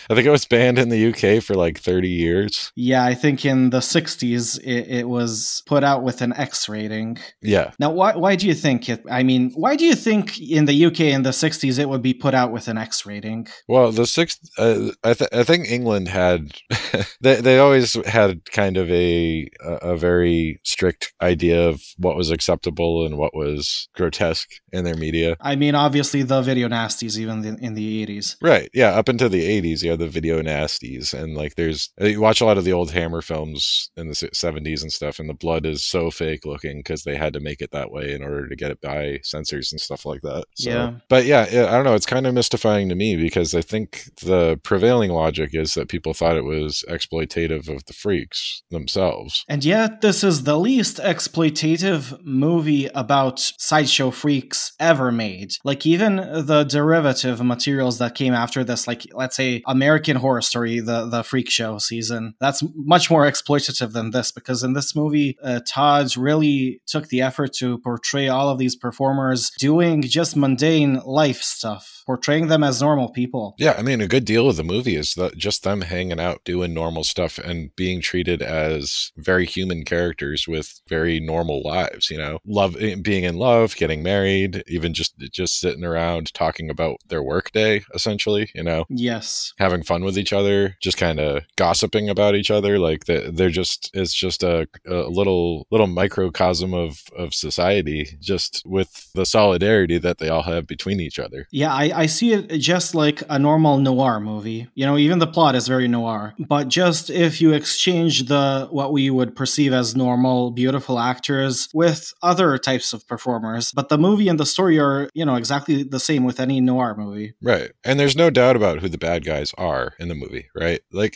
I 0.09 0.15
think 0.15 0.25
it 0.25 0.31
was 0.31 0.45
banned 0.45 0.79
in 0.79 0.89
the 0.89 1.07
UK 1.09 1.43
for 1.43 1.55
like 1.55 1.79
30 1.79 2.07
years. 2.09 2.71
yeah, 2.75 3.03
I 3.05 3.13
think 3.13 3.45
in 3.45 3.69
the 3.69 3.79
60s 3.79 4.59
it, 4.63 4.87
it 4.99 5.09
was 5.09 5.63
put 5.65 5.83
out 5.83 6.03
with 6.03 6.21
an 6.21 6.33
X 6.33 6.67
rating. 6.69 7.17
Yeah. 7.41 7.71
Now, 7.79 7.91
why, 7.91 8.15
why 8.15 8.35
do 8.35 8.47
you 8.47 8.53
think 8.53 8.89
it? 8.89 9.03
I 9.09 9.23
mean, 9.23 9.51
why 9.55 9.75
do 9.75 9.85
you 9.85 9.95
think 9.95 10.39
in 10.39 10.65
the 10.65 10.85
UK 10.85 11.01
in 11.01 11.23
the 11.23 11.29
60s 11.31 11.79
it 11.79 11.89
would 11.89 12.01
be 12.01 12.13
put 12.13 12.33
out 12.33 12.51
with 12.51 12.67
an 12.67 12.77
X 12.77 13.05
rating? 13.05 13.47
Well, 13.67 13.91
the 13.91 14.05
sixth, 14.05 14.39
uh, 14.57 14.91
I, 15.03 15.13
th- 15.13 15.29
I 15.33 15.43
think 15.43 15.69
England 15.69 16.07
had, 16.07 16.53
they, 17.21 17.35
they 17.41 17.59
always 17.59 17.93
had 18.07 18.45
kind 18.51 18.77
of 18.77 18.89
a, 18.91 19.47
a 19.63 19.95
very 19.95 20.59
strict 20.63 21.13
idea 21.21 21.69
of 21.69 21.81
what 21.97 22.15
was 22.15 22.31
acceptable 22.31 23.05
and 23.05 23.17
what 23.17 23.35
was 23.35 23.89
grotesque 23.95 24.49
in 24.71 24.83
their 24.83 24.95
media. 24.95 25.35
I 25.41 25.55
mean, 25.55 25.75
obviously 25.75 26.23
the 26.23 26.41
video 26.41 26.67
nasties 26.67 27.17
even 27.17 27.43
in, 27.45 27.57
in 27.59 27.73
the 27.73 28.05
80s. 28.05 28.35
Right. 28.41 28.48
Yeah. 28.73 28.91
Up 28.91 29.09
into 29.09 29.29
the 29.29 29.61
80s, 29.61 29.83
you 29.83 29.91
have 29.91 29.99
the 29.99 30.07
video 30.07 30.41
nasties. 30.41 31.13
And 31.13 31.35
like 31.35 31.55
there's, 31.55 31.89
uh, 32.01 32.05
you 32.05 32.21
watch 32.21 32.41
a 32.41 32.45
lot 32.45 32.57
of 32.57 32.63
the 32.63 32.73
old 32.73 32.91
Hammer 32.91 33.21
films 33.21 33.89
in 33.95 34.07
the 34.07 34.13
70s 34.13 34.81
and 34.81 34.91
stuff, 34.91 35.19
and 35.19 35.29
the 35.29 35.33
blood 35.33 35.65
is 35.65 35.83
so 35.83 36.11
fake 36.11 36.45
looking 36.45 36.79
because 36.79 37.03
they 37.03 37.15
had 37.15 37.33
to 37.33 37.39
make 37.39 37.61
it 37.61 37.71
that 37.71 37.91
way 37.91 38.13
in 38.13 38.23
order 38.23 38.47
to 38.47 38.55
get 38.55 38.71
it 38.71 38.81
by 38.81 39.19
censors 39.23 39.71
and 39.71 39.81
stuff 39.81 40.05
like 40.05 40.21
that. 40.21 40.45
So, 40.55 40.69
Yeah. 40.69 40.93
But 41.09 41.25
yeah, 41.25 41.47
yeah, 41.51 41.67
I 41.67 41.71
don't 41.71 41.85
know. 41.85 41.95
It's 41.95 42.05
kind 42.05 42.27
of 42.27 42.33
mystifying 42.33 42.89
to 42.89 42.95
me 42.95 43.15
because 43.15 43.53
I 43.53 43.61
think 43.61 44.09
the 44.23 44.59
prevailing 44.63 45.11
logic 45.11 45.51
is 45.53 45.73
that 45.73 45.89
people 45.89 46.13
thought 46.13 46.37
it 46.37 46.43
was 46.43 46.83
exploitative 46.89 47.67
of 47.67 47.85
the 47.85 47.93
freaks 47.93 48.63
themselves. 48.71 49.45
And 49.47 49.63
yet, 49.63 50.01
this 50.01 50.23
is 50.23 50.43
the 50.43 50.57
least 50.57 50.97
exploitative 50.97 52.23
movie 52.23 52.87
about 52.95 53.39
sideshow 53.57 54.11
freaks 54.11 54.73
ever 54.79 55.11
made. 55.11 55.53
Like, 55.63 55.85
even 55.85 56.17
the 56.17 56.63
derivative 56.63 57.43
materials 57.43 57.97
that 57.99 58.15
came 58.15 58.28
after 58.33 58.63
this, 58.63 58.87
like, 58.87 59.05
let's 59.13 59.35
say, 59.35 59.61
American 59.67 60.15
Horror 60.15 60.41
Story, 60.41 60.79
the, 60.79 61.05
the 61.07 61.23
freak 61.23 61.49
show 61.49 61.77
season, 61.77 62.35
that's 62.39 62.63
much 62.75 63.09
more 63.09 63.25
exploitative 63.25 63.91
than 63.91 64.11
this 64.11 64.31
because 64.31 64.63
in 64.63 64.73
this 64.73 64.95
movie, 64.95 65.37
uh, 65.43 65.59
Tod 65.67 66.15
really 66.17 66.81
took 66.87 67.07
the 67.07 67.21
effort 67.21 67.53
to 67.53 67.77
portray 67.79 68.27
all 68.27 68.49
of 68.49 68.57
these 68.57 68.75
performers 68.75 69.51
doing 69.59 70.01
just 70.01 70.35
mundane 70.35 71.01
life 71.05 71.41
stuff, 71.41 72.03
portraying 72.05 72.47
them 72.47 72.63
as 72.63 72.81
normal 72.81 73.09
people. 73.09 73.55
Yeah, 73.57 73.75
I 73.77 73.81
mean, 73.81 74.01
a 74.01 74.07
good 74.07 74.25
deal 74.25 74.49
of 74.49 74.55
the 74.55 74.63
movie 74.63 74.95
is 74.95 75.13
that 75.15 75.37
just 75.37 75.63
them 75.63 75.81
hanging 75.81 76.19
out, 76.19 76.43
doing 76.43 76.73
normal 76.73 77.03
stuff, 77.03 77.37
and 77.37 77.75
being 77.75 78.01
treated 78.01 78.41
as 78.41 79.11
very 79.17 79.45
human 79.45 79.83
characters 79.85 80.47
with 80.47 80.81
very 80.87 81.19
normal 81.19 81.61
lives. 81.63 82.09
You 82.09 82.17
know, 82.17 82.39
love, 82.45 82.75
eh, 82.81 82.95
being 82.95 83.23
in 83.23 83.37
love, 83.37 83.75
getting 83.75 84.03
married, 84.03 84.63
even 84.67 84.93
just 84.93 85.17
just 85.31 85.59
sitting 85.59 85.83
around 85.83 86.33
talking 86.33 86.69
about 86.69 86.97
their 87.07 87.23
work 87.23 87.51
day, 87.51 87.83
essentially. 88.19 88.49
You 88.53 88.63
know, 88.63 88.85
Yes. 88.89 89.53
having 89.57 89.83
fun 89.83 90.03
with 90.03 90.17
each 90.17 90.33
other, 90.33 90.75
just 90.81 90.97
kind 90.97 91.19
of 91.19 91.43
gossiping 91.55 92.09
about 92.09 92.35
each 92.35 92.51
other. 92.51 92.77
Like 92.79 93.05
they- 93.05 93.29
they're 93.29 93.49
just 93.49 93.91
it's 93.93 94.13
just 94.13 94.43
a, 94.43 94.67
a 94.87 95.09
little 95.09 95.67
little 95.71 95.87
microcosm 95.87 96.73
of 96.73 97.03
of 97.17 97.33
society, 97.33 98.17
just 98.19 98.63
with 98.65 99.11
the 99.13 99.25
solidarity 99.25 99.97
that 99.99 100.17
they 100.17 100.29
all 100.29 100.43
have 100.43 100.67
between 100.67 100.99
each 100.99 101.19
other. 101.19 101.47
Yeah, 101.51 101.73
I, 101.73 101.91
I 102.03 102.05
see 102.07 102.33
it 102.33 102.47
just 102.59 102.95
like 102.95 103.23
a 103.29 103.39
normal 103.39 103.77
noir 103.77 104.19
movie. 104.19 104.67
You 104.75 104.85
know, 104.85 104.97
even 104.97 105.19
the 105.19 105.27
plot 105.27 105.55
is 105.55 105.67
very 105.67 105.87
noir. 105.87 106.33
But 106.39 106.67
just 106.67 107.09
if 107.09 107.41
you 107.41 107.53
exchange 107.53 108.23
the 108.27 108.67
what 108.71 108.91
we 108.91 109.09
would 109.09 109.35
perceive 109.35 109.73
as 109.73 109.95
normal, 109.95 110.51
beautiful 110.51 110.99
actors 110.99 111.69
with 111.73 112.13
other 112.21 112.57
types 112.57 112.93
of 112.93 113.07
performers, 113.07 113.71
but 113.71 113.89
the 113.89 113.97
movie 113.97 114.27
and 114.29 114.39
the 114.39 114.45
story 114.45 114.79
are, 114.79 115.09
you 115.13 115.25
know, 115.25 115.35
exactly 115.35 115.83
the 115.83 115.99
same 115.99 116.23
with 116.23 116.39
any 116.39 116.59
noir 116.61 116.95
movie. 116.97 117.33
Right. 117.41 117.71
And 117.83 117.99
there's 117.99 118.08
no 118.15 118.29
doubt 118.29 118.55
about 118.55 118.79
who 118.79 118.89
the 118.89 118.97
bad 118.97 119.25
guys 119.25 119.53
are 119.57 119.93
in 119.99 120.07
the 120.07 120.15
movie, 120.15 120.49
right? 120.55 120.81
Like 120.91 121.15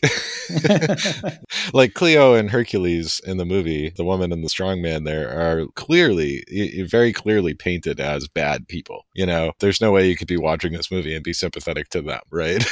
like 1.73 1.93
Cleo 1.93 2.33
and 2.35 2.49
Hercules 2.49 3.21
in 3.25 3.37
the 3.37 3.45
movie, 3.45 3.89
the 3.95 4.03
woman 4.03 4.31
and 4.31 4.43
the 4.43 4.49
strong 4.49 4.81
man 4.81 5.03
there 5.03 5.29
are 5.29 5.67
clearly 5.75 6.43
very 6.89 7.13
clearly 7.13 7.53
painted 7.53 7.99
as 7.99 8.27
bad 8.27 8.67
people. 8.67 9.05
You 9.13 9.25
know, 9.25 9.53
there's 9.59 9.81
no 9.81 9.91
way 9.91 10.07
you 10.09 10.15
could 10.17 10.27
be 10.27 10.37
watching 10.37 10.73
this 10.73 10.91
movie 10.91 11.15
and 11.15 11.23
be 11.23 11.33
sympathetic 11.33 11.89
to 11.89 12.01
them, 12.01 12.21
right? 12.31 12.65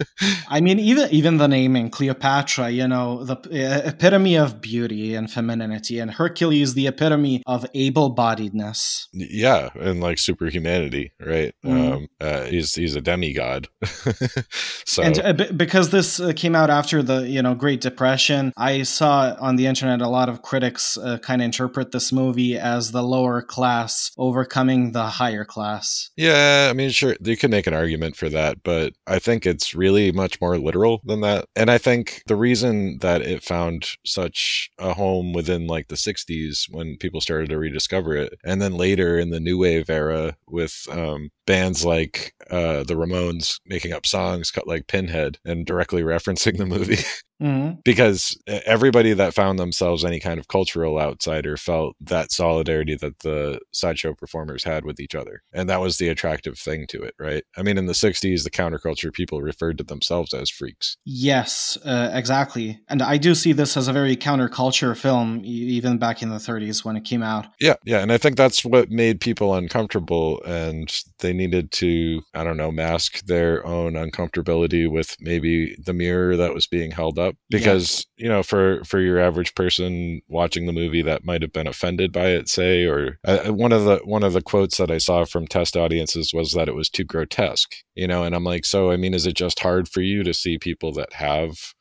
I 0.48 0.60
mean, 0.60 0.78
even 0.78 1.08
even 1.10 1.38
the 1.38 1.48
naming 1.48 1.90
Cleopatra, 1.90 2.70
you 2.70 2.86
know, 2.88 3.24
the 3.24 3.38
epitome 3.86 4.36
of 4.36 4.60
beauty 4.60 5.14
and 5.14 5.30
femininity, 5.30 5.98
and 5.98 6.10
Hercules, 6.10 6.74
the 6.74 6.86
epitome 6.86 7.42
of 7.46 7.66
able-bodiedness. 7.74 9.06
yeah, 9.12 9.70
and 9.74 10.00
like 10.00 10.18
superhumanity, 10.18 11.10
right? 11.20 11.54
Mhm. 11.64 11.92
Um 11.92 12.08
uh, 12.20 12.44
he's 12.44 12.74
he's 12.74 12.96
a 12.96 13.00
demigod. 13.00 13.61
so 14.84 15.02
And 15.02 15.18
uh, 15.20 15.32
b- 15.32 15.52
because 15.52 15.90
this 15.90 16.20
uh, 16.20 16.32
came 16.34 16.54
out 16.54 16.70
after 16.70 17.02
the 17.02 17.28
you 17.28 17.42
know 17.42 17.54
Great 17.54 17.80
Depression, 17.80 18.52
I 18.56 18.82
saw 18.82 19.34
on 19.40 19.56
the 19.56 19.66
internet 19.66 20.00
a 20.00 20.08
lot 20.08 20.28
of 20.28 20.42
critics 20.42 20.96
uh, 20.98 21.18
kind 21.18 21.42
of 21.42 21.46
interpret 21.46 21.92
this 21.92 22.12
movie 22.12 22.56
as 22.56 22.92
the 22.92 23.02
lower 23.02 23.42
class 23.42 24.10
overcoming 24.18 24.92
the 24.92 25.06
higher 25.06 25.44
class. 25.44 26.10
Yeah, 26.16 26.68
I 26.70 26.74
mean, 26.74 26.90
sure, 26.90 27.16
you 27.22 27.36
can 27.36 27.50
make 27.50 27.66
an 27.66 27.74
argument 27.74 28.16
for 28.16 28.28
that, 28.28 28.62
but 28.62 28.94
I 29.06 29.18
think 29.18 29.46
it's 29.46 29.74
really 29.74 30.12
much 30.12 30.40
more 30.40 30.58
literal 30.58 31.00
than 31.04 31.20
that. 31.22 31.46
And 31.56 31.70
I 31.70 31.78
think 31.78 32.22
the 32.26 32.36
reason 32.36 32.98
that 33.00 33.22
it 33.22 33.42
found 33.42 33.88
such 34.04 34.70
a 34.78 34.94
home 34.94 35.32
within 35.32 35.66
like 35.66 35.88
the 35.88 35.96
60s 35.96 36.66
when 36.70 36.96
people 36.98 37.20
started 37.20 37.50
to 37.50 37.58
rediscover 37.58 38.14
it, 38.14 38.34
and 38.44 38.60
then 38.60 38.74
later 38.74 39.18
in 39.18 39.30
the 39.30 39.40
new 39.40 39.58
wave 39.58 39.90
era 39.90 40.36
with 40.48 40.86
um, 40.90 41.30
bands 41.46 41.84
like 41.84 42.34
uh, 42.50 42.84
the 42.84 42.94
Ramones 42.94 43.51
making 43.66 43.92
up 43.92 44.06
songs 44.06 44.50
cut 44.50 44.66
like 44.66 44.86
Pinhead 44.86 45.38
and 45.44 45.66
directly 45.66 46.02
referencing 46.14 46.56
the 46.58 46.66
movie 46.66 46.98
Mhm. 47.42 47.82
because 47.84 48.40
everybody 48.46 49.14
that 49.14 49.34
found 49.34 49.58
themselves 49.58 50.04
any 50.04 50.20
kind 50.20 50.38
of 50.38 50.46
cultural 50.46 50.96
outsider 51.00 51.56
felt 51.56 51.96
that 52.00 52.30
solidarity 52.30 52.94
that 52.94 53.18
the 53.20 53.58
sideshow 53.72 54.14
performers 54.14 54.62
had 54.62 54.84
with 54.84 55.00
each 55.00 55.16
other 55.16 55.42
and 55.52 55.68
that 55.68 55.80
was 55.80 55.96
the 55.98 56.06
attractive 56.08 56.56
thing 56.56 56.86
to 56.86 57.02
it 57.02 57.14
right 57.18 57.42
i 57.56 57.62
mean 57.64 57.76
in 57.78 57.86
the 57.86 57.94
60s 57.94 58.44
the 58.44 58.50
counterculture 58.50 59.12
people 59.12 59.42
referred 59.42 59.76
to 59.78 59.82
themselves 59.82 60.32
as 60.32 60.50
freaks 60.50 60.96
Yes, 61.04 61.76
uh, 61.84 62.10
exactly. 62.14 62.78
And 62.88 63.02
I 63.02 63.16
do 63.16 63.34
see 63.34 63.52
this 63.52 63.76
as 63.76 63.88
a 63.88 63.92
very 63.92 64.16
counterculture 64.16 64.96
film, 64.96 65.40
even 65.44 65.98
back 65.98 66.22
in 66.22 66.28
the 66.30 66.36
30s 66.36 66.84
when 66.84 66.96
it 66.96 67.04
came 67.04 67.24
out. 67.24 67.46
yeah 67.60 67.74
yeah 67.84 67.98
and 68.02 68.12
i 68.12 68.18
think 68.18 68.36
that's 68.36 68.64
what 68.64 68.88
made 68.88 69.20
people 69.20 69.52
uncomfortable 69.54 70.40
and 70.46 71.02
they 71.18 71.32
needed 71.32 71.72
to 71.72 72.22
i 72.34 72.44
don't 72.44 72.56
know 72.56 72.70
mask 72.70 73.24
their 73.26 73.41
own 73.66 73.94
uncomfortability 73.94 74.90
with 74.90 75.16
maybe 75.18 75.76
the 75.82 75.94
mirror 75.94 76.36
that 76.36 76.52
was 76.52 76.66
being 76.66 76.90
held 76.90 77.18
up? 77.18 77.22
Up 77.22 77.36
because 77.50 78.06
yeah. 78.16 78.24
you 78.24 78.28
know 78.28 78.42
for 78.42 78.82
for 78.84 79.00
your 79.00 79.18
average 79.18 79.54
person 79.54 80.20
watching 80.28 80.66
the 80.66 80.72
movie 80.72 81.02
that 81.02 81.24
might 81.24 81.42
have 81.42 81.52
been 81.52 81.66
offended 81.66 82.12
by 82.12 82.28
it 82.28 82.48
say 82.48 82.84
or 82.84 83.18
uh, 83.24 83.52
one 83.52 83.72
of 83.72 83.84
the 83.84 83.98
one 84.04 84.24
of 84.24 84.32
the 84.32 84.42
quotes 84.42 84.76
that 84.78 84.90
I 84.90 84.98
saw 84.98 85.24
from 85.24 85.46
test 85.46 85.76
audiences 85.76 86.32
was 86.34 86.52
that 86.52 86.68
it 86.68 86.74
was 86.74 86.88
too 86.88 87.04
grotesque 87.04 87.76
you 87.94 88.06
know? 88.06 88.24
And 88.24 88.34
I'm 88.34 88.44
like 88.44 88.64
so 88.64 88.90
I 88.90 88.96
mean 88.96 89.14
is 89.14 89.26
it 89.26 89.34
just 89.34 89.60
hard 89.60 89.88
for 89.88 90.00
you 90.00 90.22
to 90.24 90.34
see 90.34 90.58
people 90.58 90.92
that 90.92 91.12
have 91.12 91.74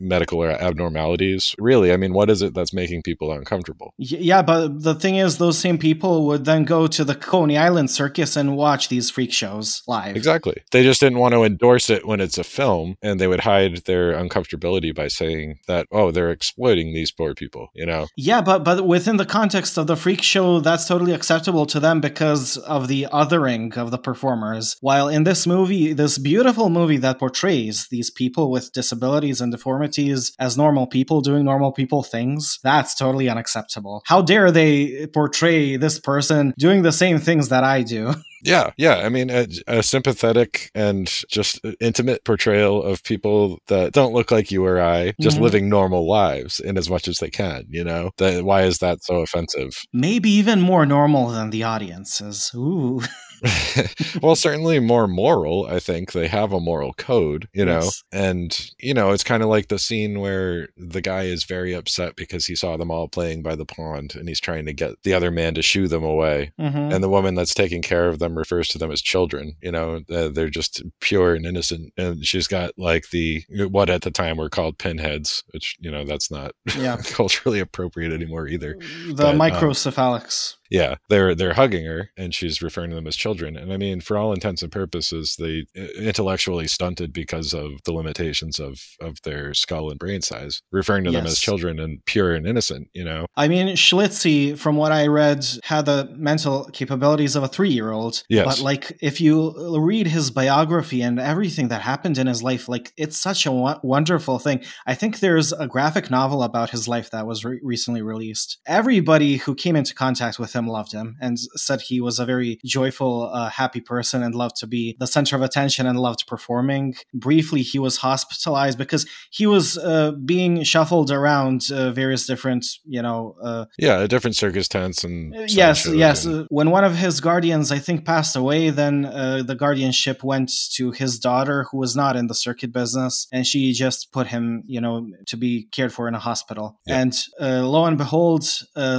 medical 0.00 0.44
abnormalities? 0.44 1.54
Really 1.58 1.92
i 1.92 1.96
mean 1.96 2.12
what 2.12 2.30
is 2.30 2.42
it 2.42 2.54
that's 2.54 2.72
making 2.72 3.02
people 3.02 3.32
uncomfortable? 3.32 3.94
Yeah 3.98 4.42
but 4.42 4.82
the 4.82 4.94
thing 4.94 5.16
is 5.16 5.38
those 5.38 5.58
same 5.58 5.78
people 5.78 6.26
would 6.26 6.44
then 6.44 6.64
go 6.64 6.86
to 6.86 7.04
the 7.04 7.14
coney 7.14 7.56
island 7.56 7.90
circus 7.90 8.36
and 8.36 8.56
watch 8.56 8.88
these 8.88 9.10
freak 9.10 9.32
shows 9.32 9.82
live. 9.86 10.16
Exactly. 10.16 10.62
They 10.72 10.82
just 10.86 11.00
didn't 11.00 11.18
want 11.18 11.34
to 11.34 11.44
endorse 11.44 11.90
it 11.90 12.06
when 12.06 12.20
it's 12.20 12.38
a 12.38 12.44
film 12.44 12.96
and 13.02 13.20
they 13.20 13.26
would 13.26 13.40
hide 13.40 13.84
their 13.84 14.12
uncomfortability 14.12 14.94
by 14.94 15.08
saying 15.08 15.58
that 15.66 15.86
oh 15.92 16.10
they're 16.10 16.30
exploiting 16.30 16.94
these 16.94 17.12
poor 17.12 17.34
people 17.34 17.68
you 17.74 17.86
know 17.86 18.06
yeah 18.16 18.40
but 18.40 18.64
but 18.64 18.86
within 18.86 19.16
the 19.16 19.26
context 19.26 19.76
of 19.76 19.86
the 19.86 19.96
freak 19.96 20.22
show 20.22 20.60
that's 20.60 20.86
totally 20.86 21.12
acceptable 21.12 21.66
to 21.66 21.80
them 21.80 22.00
because 22.00 22.56
of 22.58 22.88
the 22.88 23.06
othering 23.12 23.76
of 23.76 23.90
the 23.90 23.98
performers 23.98 24.76
while 24.80 25.08
in 25.08 25.24
this 25.24 25.46
movie 25.46 25.92
this 25.92 26.18
beautiful 26.18 26.70
movie 26.70 26.96
that 26.98 27.18
portrays 27.18 27.88
these 27.88 28.10
people 28.10 28.50
with 28.50 28.72
disabilities 28.72 29.40
and 29.40 29.52
deformities 29.52 30.32
as 30.38 30.56
normal 30.56 30.86
people 30.86 31.20
doing 31.20 31.44
normal 31.44 31.72
people 31.72 32.02
things, 32.02 32.58
that's 32.62 32.94
totally 32.94 33.28
unacceptable. 33.28 34.02
How 34.06 34.22
dare 34.22 34.50
they 34.50 35.06
portray 35.08 35.76
this 35.76 35.98
person 35.98 36.54
doing 36.58 36.82
the 36.82 36.92
same 36.92 37.18
things 37.18 37.48
that 37.48 37.64
I 37.64 37.82
do? 37.82 38.14
Yeah, 38.42 38.70
yeah. 38.76 38.98
I 38.98 39.08
mean, 39.08 39.28
a, 39.30 39.48
a, 39.66 39.82
sympathetic 39.82 40.70
and 40.76 41.10
just 41.28 41.58
intimate 41.80 42.22
portrayal 42.24 42.82
of 42.82 43.02
people 43.02 43.58
that 43.68 43.92
don't 43.92 44.12
look 44.12 44.30
like 44.30 44.50
you 44.50 44.64
or 44.64 44.78
I, 44.78 45.14
just 45.20 45.36
mm-hmm. 45.36 45.44
living 45.44 45.68
normal 45.70 46.06
lives 46.06 46.60
in 46.60 46.76
as 46.76 46.90
much 46.90 47.08
as 47.08 47.16
they 47.16 47.30
can. 47.30 47.64
You 47.70 47.82
know, 47.82 48.10
that, 48.18 48.44
why 48.44 48.62
is 48.62 48.78
that 48.78 49.02
so 49.02 49.16
offensive? 49.16 49.70
Maybe 49.92 50.30
even 50.30 50.60
more 50.60 50.84
normal 50.84 51.28
than 51.28 51.48
the 51.50 51.62
audiences. 51.62 52.52
Ooh. 52.54 53.00
well, 54.22 54.36
certainly 54.36 54.78
more 54.78 55.06
moral. 55.06 55.66
I 55.66 55.80
think 55.80 56.12
they 56.12 56.28
have 56.28 56.52
a 56.52 56.60
moral 56.60 56.92
code, 56.94 57.48
you 57.52 57.64
know, 57.64 57.80
yes. 57.80 58.04
and 58.12 58.70
you 58.78 58.94
know, 58.94 59.10
it's 59.10 59.24
kind 59.24 59.42
of 59.42 59.48
like 59.48 59.68
the 59.68 59.78
scene 59.78 60.20
where 60.20 60.68
the 60.76 61.00
guy 61.00 61.22
is 61.22 61.44
very 61.44 61.72
upset 61.72 62.16
because 62.16 62.46
he 62.46 62.54
saw 62.54 62.76
them 62.76 62.90
all 62.90 63.08
playing 63.08 63.42
by 63.42 63.54
the 63.54 63.66
pond, 63.66 64.14
and 64.14 64.28
he's 64.28 64.40
trying 64.40 64.66
to 64.66 64.72
get 64.72 64.94
the 65.02 65.14
other 65.14 65.30
man 65.30 65.54
to 65.54 65.62
shoo 65.62 65.88
them 65.88 66.04
away, 66.04 66.52
mm-hmm. 66.60 66.92
and 66.92 67.02
the 67.02 67.08
woman 67.08 67.34
that's 67.34 67.54
taking 67.54 67.82
care 67.82 68.08
of 68.08 68.18
them 68.18 68.36
refers 68.36 68.68
to 68.68 68.78
them 68.78 68.90
as 68.90 69.02
children. 69.02 69.54
You 69.60 69.72
know, 69.72 70.00
uh, 70.10 70.28
they're 70.28 70.48
just 70.48 70.82
pure 71.00 71.34
and 71.34 71.46
innocent, 71.46 71.92
and 71.96 72.24
she's 72.24 72.48
got 72.48 72.72
like 72.78 73.10
the 73.10 73.44
what 73.70 73.90
at 73.90 74.02
the 74.02 74.10
time 74.10 74.36
were 74.36 74.50
called 74.50 74.78
pinheads, 74.78 75.44
which 75.50 75.76
you 75.80 75.90
know 75.90 76.04
that's 76.04 76.30
not 76.30 76.52
yeah. 76.76 76.96
culturally 77.04 77.60
appropriate 77.60 78.12
anymore 78.12 78.48
either. 78.48 78.78
The 79.06 79.14
but, 79.14 79.34
um, 79.34 79.38
microcephalics. 79.38 80.54
Um, 80.54 80.58
yeah, 80.70 80.96
they're 81.08 81.34
they're 81.34 81.54
hugging 81.54 81.84
her, 81.86 82.10
and 82.16 82.34
she's 82.34 82.62
referring 82.62 82.90
to 82.90 82.96
them 82.96 83.06
as 83.06 83.16
children. 83.16 83.25
And 83.26 83.72
I 83.72 83.76
mean, 83.76 84.00
for 84.00 84.16
all 84.16 84.32
intents 84.32 84.62
and 84.62 84.70
purposes, 84.70 85.36
they 85.38 85.66
intellectually 85.98 86.66
stunted 86.68 87.12
because 87.12 87.52
of 87.52 87.82
the 87.84 87.92
limitations 87.92 88.58
of 88.58 88.80
of 89.00 89.20
their 89.22 89.52
skull 89.54 89.90
and 89.90 89.98
brain 89.98 90.22
size, 90.22 90.62
referring 90.70 91.04
to 91.04 91.10
yes. 91.10 91.18
them 91.18 91.26
as 91.26 91.38
children 91.38 91.80
and 91.80 92.04
pure 92.04 92.34
and 92.34 92.46
innocent. 92.46 92.88
You 92.92 93.04
know, 93.04 93.26
I 93.36 93.48
mean, 93.48 93.68
Schlitzie, 93.68 94.56
from 94.56 94.76
what 94.76 94.92
I 94.92 95.06
read, 95.06 95.44
had 95.64 95.86
the 95.86 96.08
mental 96.16 96.70
capabilities 96.72 97.36
of 97.36 97.42
a 97.42 97.48
three 97.48 97.70
year 97.70 97.90
old. 97.90 98.22
Yes, 98.28 98.44
but 98.46 98.60
like 98.60 98.96
if 99.00 99.20
you 99.20 99.54
read 99.78 100.06
his 100.06 100.30
biography 100.30 101.02
and 101.02 101.18
everything 101.18 101.68
that 101.68 101.82
happened 101.82 102.18
in 102.18 102.26
his 102.26 102.42
life, 102.42 102.68
like 102.68 102.92
it's 102.96 103.16
such 103.16 103.46
a 103.46 103.50
w- 103.50 103.80
wonderful 103.82 104.38
thing. 104.38 104.62
I 104.86 104.94
think 104.94 105.18
there's 105.18 105.52
a 105.52 105.66
graphic 105.66 106.10
novel 106.10 106.42
about 106.42 106.70
his 106.70 106.86
life 106.86 107.10
that 107.10 107.26
was 107.26 107.44
re- 107.44 107.60
recently 107.62 108.02
released. 108.02 108.58
Everybody 108.66 109.36
who 109.36 109.54
came 109.54 109.76
into 109.76 109.94
contact 109.94 110.38
with 110.38 110.52
him 110.52 110.66
loved 110.66 110.92
him 110.92 111.16
and 111.20 111.38
said 111.38 111.80
he 111.80 112.00
was 112.00 112.18
a 112.18 112.24
very 112.24 112.58
joyful, 112.64 113.15
uh, 113.22 113.48
happy 113.50 113.80
person 113.80 114.22
and 114.22 114.34
loved 114.34 114.56
to 114.56 114.66
be 114.66 114.96
the 114.98 115.06
center 115.06 115.36
of 115.36 115.42
attention 115.42 115.86
and 115.86 115.98
loved 115.98 116.26
performing. 116.26 116.94
Briefly, 117.14 117.62
he 117.62 117.78
was 117.78 117.98
hospitalized 117.98 118.78
because 118.78 119.06
he 119.30 119.46
was 119.46 119.78
uh, 119.78 120.12
being 120.24 120.62
shuffled 120.62 121.10
around 121.10 121.62
uh, 121.72 121.92
various 121.92 122.26
different, 122.26 122.66
you 122.84 123.02
know. 123.02 123.36
Uh, 123.42 123.64
yeah, 123.78 124.06
different 124.06 124.36
circus 124.36 124.68
tents 124.68 125.04
and. 125.04 125.34
Uh, 125.34 125.44
yes, 125.48 125.86
yes. 125.86 126.24
And... 126.24 126.46
when 126.50 126.70
one 126.70 126.84
of 126.84 126.96
his 126.96 127.20
guardians, 127.20 127.72
I 127.72 127.78
think, 127.78 128.04
passed 128.04 128.36
away, 128.36 128.70
then 128.70 129.06
uh, 129.06 129.42
the 129.44 129.54
guardianship 129.54 130.22
went 130.22 130.50
to 130.74 130.90
his 130.90 131.18
daughter, 131.18 131.66
who 131.70 131.78
was 131.78 131.96
not 131.96 132.16
in 132.16 132.26
the 132.26 132.34
circuit 132.34 132.72
business, 132.72 133.26
and 133.32 133.46
she 133.46 133.72
just 133.72 134.12
put 134.12 134.26
him, 134.26 134.62
you 134.66 134.80
know, 134.80 135.08
to 135.26 135.36
be 135.36 135.68
cared 135.72 135.92
for 135.92 136.08
in 136.08 136.14
a 136.14 136.18
hospital. 136.18 136.78
Yeah. 136.86 137.00
And 137.00 137.14
lo 137.40 137.84
and 137.84 137.98
behold, 137.98 138.44